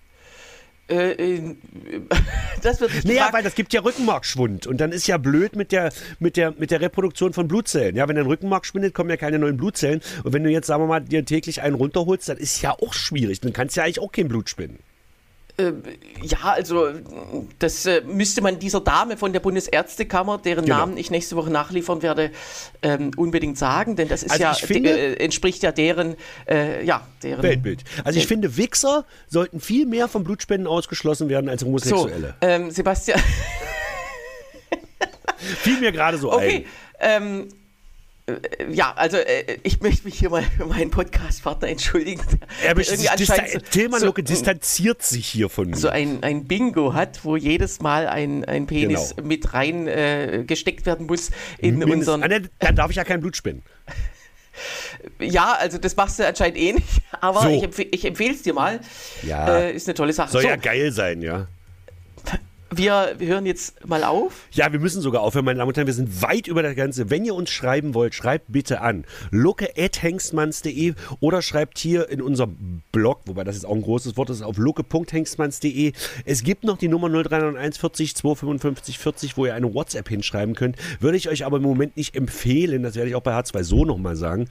Äh, 0.90 1.40
das 2.62 2.80
wird 2.80 3.04
Naja, 3.04 3.28
weil 3.32 3.42
das 3.42 3.54
gibt 3.54 3.72
ja 3.72 3.80
Rückenmarkschwund 3.80 4.66
und 4.66 4.80
dann 4.80 4.92
ist 4.92 5.06
ja 5.06 5.16
blöd 5.18 5.54
mit 5.54 5.72
der, 5.72 5.92
mit, 6.18 6.36
der, 6.36 6.52
mit 6.58 6.70
der 6.70 6.80
Reproduktion 6.80 7.32
von 7.32 7.48
Blutzellen. 7.48 7.96
Ja, 7.96 8.08
wenn 8.08 8.16
dein 8.16 8.26
Rückenmark 8.26 8.66
schwindet, 8.66 8.94
kommen 8.94 9.10
ja 9.10 9.16
keine 9.16 9.38
neuen 9.38 9.56
Blutzellen. 9.56 10.00
Und 10.24 10.32
wenn 10.32 10.42
du 10.42 10.50
jetzt, 10.50 10.66
sagen 10.66 10.82
wir 10.82 10.88
mal, 10.88 11.00
dir 11.00 11.24
täglich 11.24 11.62
einen 11.62 11.76
runterholst, 11.76 12.28
dann 12.28 12.38
ist 12.38 12.60
ja 12.62 12.72
auch 12.72 12.92
schwierig. 12.92 13.40
Dann 13.40 13.52
kannst 13.52 13.76
du 13.76 13.80
ja 13.80 13.84
eigentlich 13.84 14.00
auch 14.00 14.12
kein 14.12 14.28
Blut 14.28 14.50
spinnen. 14.50 14.78
Äh, 15.60 15.72
ja, 16.22 16.38
also 16.42 16.88
das 17.58 17.86
äh, 17.86 18.02
müsste 18.06 18.42
man 18.42 18.58
dieser 18.58 18.80
Dame 18.80 19.16
von 19.16 19.32
der 19.32 19.40
Bundesärztekammer, 19.40 20.38
deren 20.38 20.64
genau. 20.64 20.78
Namen 20.78 20.96
ich 20.96 21.10
nächste 21.10 21.36
Woche 21.36 21.50
nachliefern 21.50 22.02
werde, 22.02 22.30
ähm, 22.82 23.10
unbedingt 23.16 23.58
sagen, 23.58 23.96
denn 23.96 24.08
das 24.08 24.22
ist 24.22 24.30
also 24.30 24.42
ja 24.42 24.54
finde, 24.54 24.90
äh, 24.90 25.14
entspricht 25.24 25.62
ja 25.62 25.72
deren, 25.72 26.16
äh, 26.48 26.84
ja, 26.84 27.06
deren 27.22 27.42
Weltbild. 27.42 27.84
Also 28.04 28.18
ich 28.18 28.26
finde, 28.26 28.56
Wichser 28.56 29.04
sollten 29.28 29.60
viel 29.60 29.86
mehr 29.86 30.08
vom 30.08 30.24
Blutspenden 30.24 30.66
ausgeschlossen 30.66 31.28
werden 31.28 31.48
als 31.48 31.64
Homosexuelle. 31.64 32.34
So, 32.40 32.46
ähm, 32.46 32.70
Sebastian. 32.70 33.20
Fiel 35.36 35.80
mir 35.80 35.92
gerade 35.92 36.18
so 36.18 36.32
okay, 36.32 36.66
ein. 37.00 37.22
Ähm, 37.22 37.48
äh, 37.48 37.59
ja, 38.70 38.92
also 38.94 39.16
äh, 39.16 39.58
ich 39.62 39.80
möchte 39.80 40.04
mich 40.04 40.18
hier 40.18 40.30
mal 40.30 40.42
für 40.42 40.66
meinen 40.66 40.90
Podcast-Partner 40.90 41.68
entschuldigen. 41.68 42.22
Er 42.62 42.74
Tilman 43.70 44.00
so, 44.00 44.12
distanziert 44.12 45.02
sich 45.02 45.26
hier 45.26 45.48
von 45.48 45.70
mir. 45.70 45.76
So 45.76 45.88
ein, 45.88 46.22
ein 46.22 46.46
Bingo 46.46 46.94
hat, 46.94 47.24
wo 47.24 47.36
jedes 47.36 47.80
Mal 47.80 48.08
ein, 48.08 48.44
ein 48.44 48.66
Penis 48.66 49.14
genau. 49.16 49.28
mit 49.28 49.52
rein 49.54 49.86
äh, 49.86 50.44
gesteckt 50.46 50.86
werden 50.86 51.06
muss 51.06 51.30
in 51.58 51.78
Mindest, 51.78 52.08
unseren. 52.08 52.22
Ah, 52.22 52.40
dann 52.58 52.76
darf 52.76 52.90
ich 52.90 52.96
ja 52.96 53.04
kein 53.04 53.20
Blut 53.20 53.36
spenden. 53.36 53.62
Ja, 55.18 55.54
also 55.58 55.78
das 55.78 55.96
machst 55.96 56.18
du 56.18 56.26
anscheinend 56.26 56.58
eh 56.58 56.72
nicht, 56.72 57.00
aber 57.20 57.42
so. 57.42 57.48
ich, 57.48 57.62
empf 57.62 57.78
ich 57.78 58.04
empfehle 58.04 58.34
es 58.34 58.42
dir 58.42 58.52
mal. 58.52 58.80
Ja. 59.22 59.58
Äh, 59.58 59.72
ist 59.74 59.88
eine 59.88 59.94
tolle 59.94 60.12
Sache. 60.12 60.30
Soll 60.30 60.42
so. 60.42 60.48
ja 60.48 60.56
geil 60.56 60.92
sein, 60.92 61.22
ja. 61.22 61.46
Wir, 62.72 63.16
hören 63.18 63.46
jetzt 63.46 63.84
mal 63.84 64.04
auf. 64.04 64.46
Ja, 64.52 64.72
wir 64.72 64.78
müssen 64.78 65.02
sogar 65.02 65.22
aufhören, 65.22 65.44
meine 65.44 65.58
Damen 65.58 65.68
und 65.68 65.76
Herren. 65.76 65.88
Wir 65.88 65.94
sind 65.94 66.22
weit 66.22 66.46
über 66.46 66.62
das 66.62 66.76
Ganze. 66.76 67.10
Wenn 67.10 67.24
ihr 67.24 67.34
uns 67.34 67.50
schreiben 67.50 67.94
wollt, 67.94 68.14
schreibt 68.14 68.52
bitte 68.52 68.80
an 68.80 69.04
lucke.hengstmanns.de 69.32 70.94
oder 71.18 71.42
schreibt 71.42 71.78
hier 71.78 72.08
in 72.10 72.22
unserem 72.22 72.82
Blog, 72.92 73.22
wobei 73.26 73.42
das 73.42 73.56
jetzt 73.56 73.64
auch 73.64 73.74
ein 73.74 73.82
großes 73.82 74.16
Wort 74.16 74.30
ist, 74.30 74.42
auf 74.42 74.56
lucke.hengstmanns.de. 74.56 75.92
Es 76.24 76.44
gibt 76.44 76.62
noch 76.62 76.78
die 76.78 76.86
Nummer 76.86 77.08
0391 77.08 77.80
40 77.80 78.14
255 78.14 78.98
40, 78.98 79.36
wo 79.36 79.46
ihr 79.46 79.54
eine 79.54 79.74
WhatsApp 79.74 80.08
hinschreiben 80.08 80.54
könnt. 80.54 80.76
Würde 81.00 81.16
ich 81.16 81.28
euch 81.28 81.44
aber 81.44 81.56
im 81.56 81.64
Moment 81.64 81.96
nicht 81.96 82.14
empfehlen, 82.14 82.84
das 82.84 82.94
werde 82.94 83.08
ich 83.08 83.16
auch 83.16 83.22
bei 83.22 83.36
H2 83.36 83.64
so 83.64 83.84
nochmal 83.84 84.14
sagen, 84.14 84.48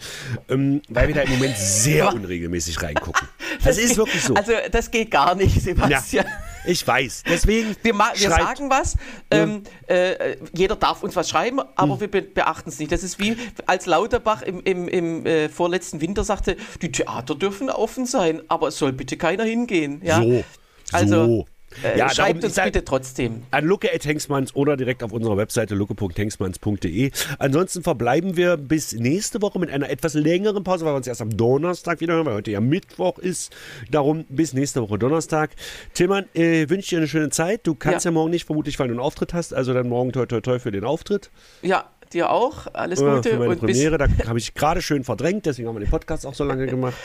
ähm, 0.50 0.82
weil 0.90 1.08
wir 1.08 1.16
da 1.16 1.22
im 1.22 1.32
Moment 1.32 1.56
sehr 1.58 2.14
unregelmäßig 2.14 2.82
reingucken. 2.82 3.28
Das, 3.64 3.78
das 3.78 3.78
ist 3.78 3.98
wirklich 3.98 4.24
so. 4.24 4.34
Also 4.34 4.52
das 4.72 4.92
geht 4.92 5.10
gar 5.10 5.36
nicht, 5.36 5.62
Sebastian. 5.62 6.26
Ja. 6.26 6.49
Ich 6.66 6.86
weiß. 6.86 7.24
Deswegen. 7.28 7.76
Wir, 7.82 7.94
wir 7.94 8.30
sagen 8.30 8.70
was. 8.70 8.96
Ähm, 9.32 9.64
äh, 9.88 10.38
jeder 10.54 10.76
darf 10.76 11.04
uns 11.04 11.16
was 11.16 11.30
schreiben, 11.30 11.60
aber 11.76 11.94
hm. 11.94 12.02
wir 12.02 12.12
be 12.12 12.22
beachten 12.22 12.70
es 12.70 12.80
nicht. 12.80 12.92
Das 12.92 13.04
ist 13.04 13.20
wie 13.20 13.38
als 13.66 13.86
Lauterbach 13.86 14.42
im, 14.42 14.62
im, 14.62 14.88
im 14.88 15.26
äh, 15.26 15.50
vorletzten 15.50 16.02
Winter 16.02 16.24
sagte: 16.24 16.58
Die 16.82 16.92
Theater 16.92 17.36
dürfen 17.36 17.70
offen 17.70 18.06
sein, 18.06 18.42
aber 18.48 18.70
es 18.70 18.78
soll 18.78 18.94
bitte 18.94 19.18
keiner 19.18 19.44
hingehen. 19.44 20.02
Ja? 20.04 20.22
So. 20.22 20.44
Also, 20.92 21.26
so. 21.26 21.46
Äh, 21.84 21.98
ja, 21.98 22.10
schreibt 22.10 22.44
uns 22.44 22.56
bitte 22.56 22.84
trotzdem. 22.84 23.44
An 23.52 23.66
lucke.hengstmanns 23.66 24.56
oder 24.56 24.78
direkt 24.78 25.04
auf 25.04 25.12
unserer 25.12 25.38
Webseite 25.38 25.76
lucke.hengstmanns.de. 25.76 27.12
Ansonsten 27.38 27.84
verbleiben 27.84 28.36
wir 28.36 28.58
bis 28.58 28.94
nächste 28.94 29.42
Woche 29.42 29.60
mit 29.60 29.70
einer 29.70 29.90
etwas 29.90 30.14
längeren 30.14 30.64
Pause, 30.64 30.86
weil 30.86 30.94
wir 30.94 30.98
uns 30.98 31.08
erst 31.08 31.22
am 31.22 31.36
Donnerstag 31.36 32.02
wieder 32.02 32.16
hören, 32.16 32.26
weil 32.26 32.36
heute 32.36 32.52
ja 32.52 32.60
Mittwoch 32.60 33.20
ist. 33.20 33.56
Darum 33.90 34.26
bis 34.30 34.54
nächste 34.54 34.82
Woche 34.82 34.98
Donnerstag. 35.00 35.52
Tillmann, 35.94 36.26
äh, 36.34 36.70
wünsche 36.70 36.90
dir 36.90 36.98
eine 36.98 37.08
schöne 37.08 37.30
Zeit. 37.30 37.62
Du 37.66 37.76
kannst 37.76 38.06
ja. 38.06 38.12
ja 38.12 38.14
morgen 38.14 38.32
nicht, 38.32 38.46
vermutlich, 38.46 38.80
weil 38.80 38.88
du 38.88 38.94
einen 38.94 39.02
Auftritt 39.02 39.34
hast. 39.34 39.54
Also 39.54 39.74
dann 39.74 39.88
morgen 39.88 40.12
toi 40.12 40.26
toi 40.26 40.42
toi 40.42 40.60
für 40.60 40.72
den 40.72 40.84
Auftritt. 40.84 41.30
Ja, 41.62 41.86
dir 42.14 42.32
auch. 42.32 42.68
Alles 42.74 43.00
Gute. 43.00 43.12
Ja, 43.12 43.22
für 43.22 43.40
meine 43.40 43.52
und 43.52 43.60
Premiere, 43.60 43.98
da 43.98 44.08
habe 44.28 44.40
ich 44.40 44.54
gerade 44.54 44.82
schön 44.82 45.04
verdrängt, 45.04 45.46
deswegen 45.46 45.68
haben 45.68 45.76
wir 45.76 45.82
den 45.82 45.90
Podcast 45.90 46.26
auch 46.26 46.34
so 46.34 46.44
lange 46.44 46.68
gemacht. 46.68 46.96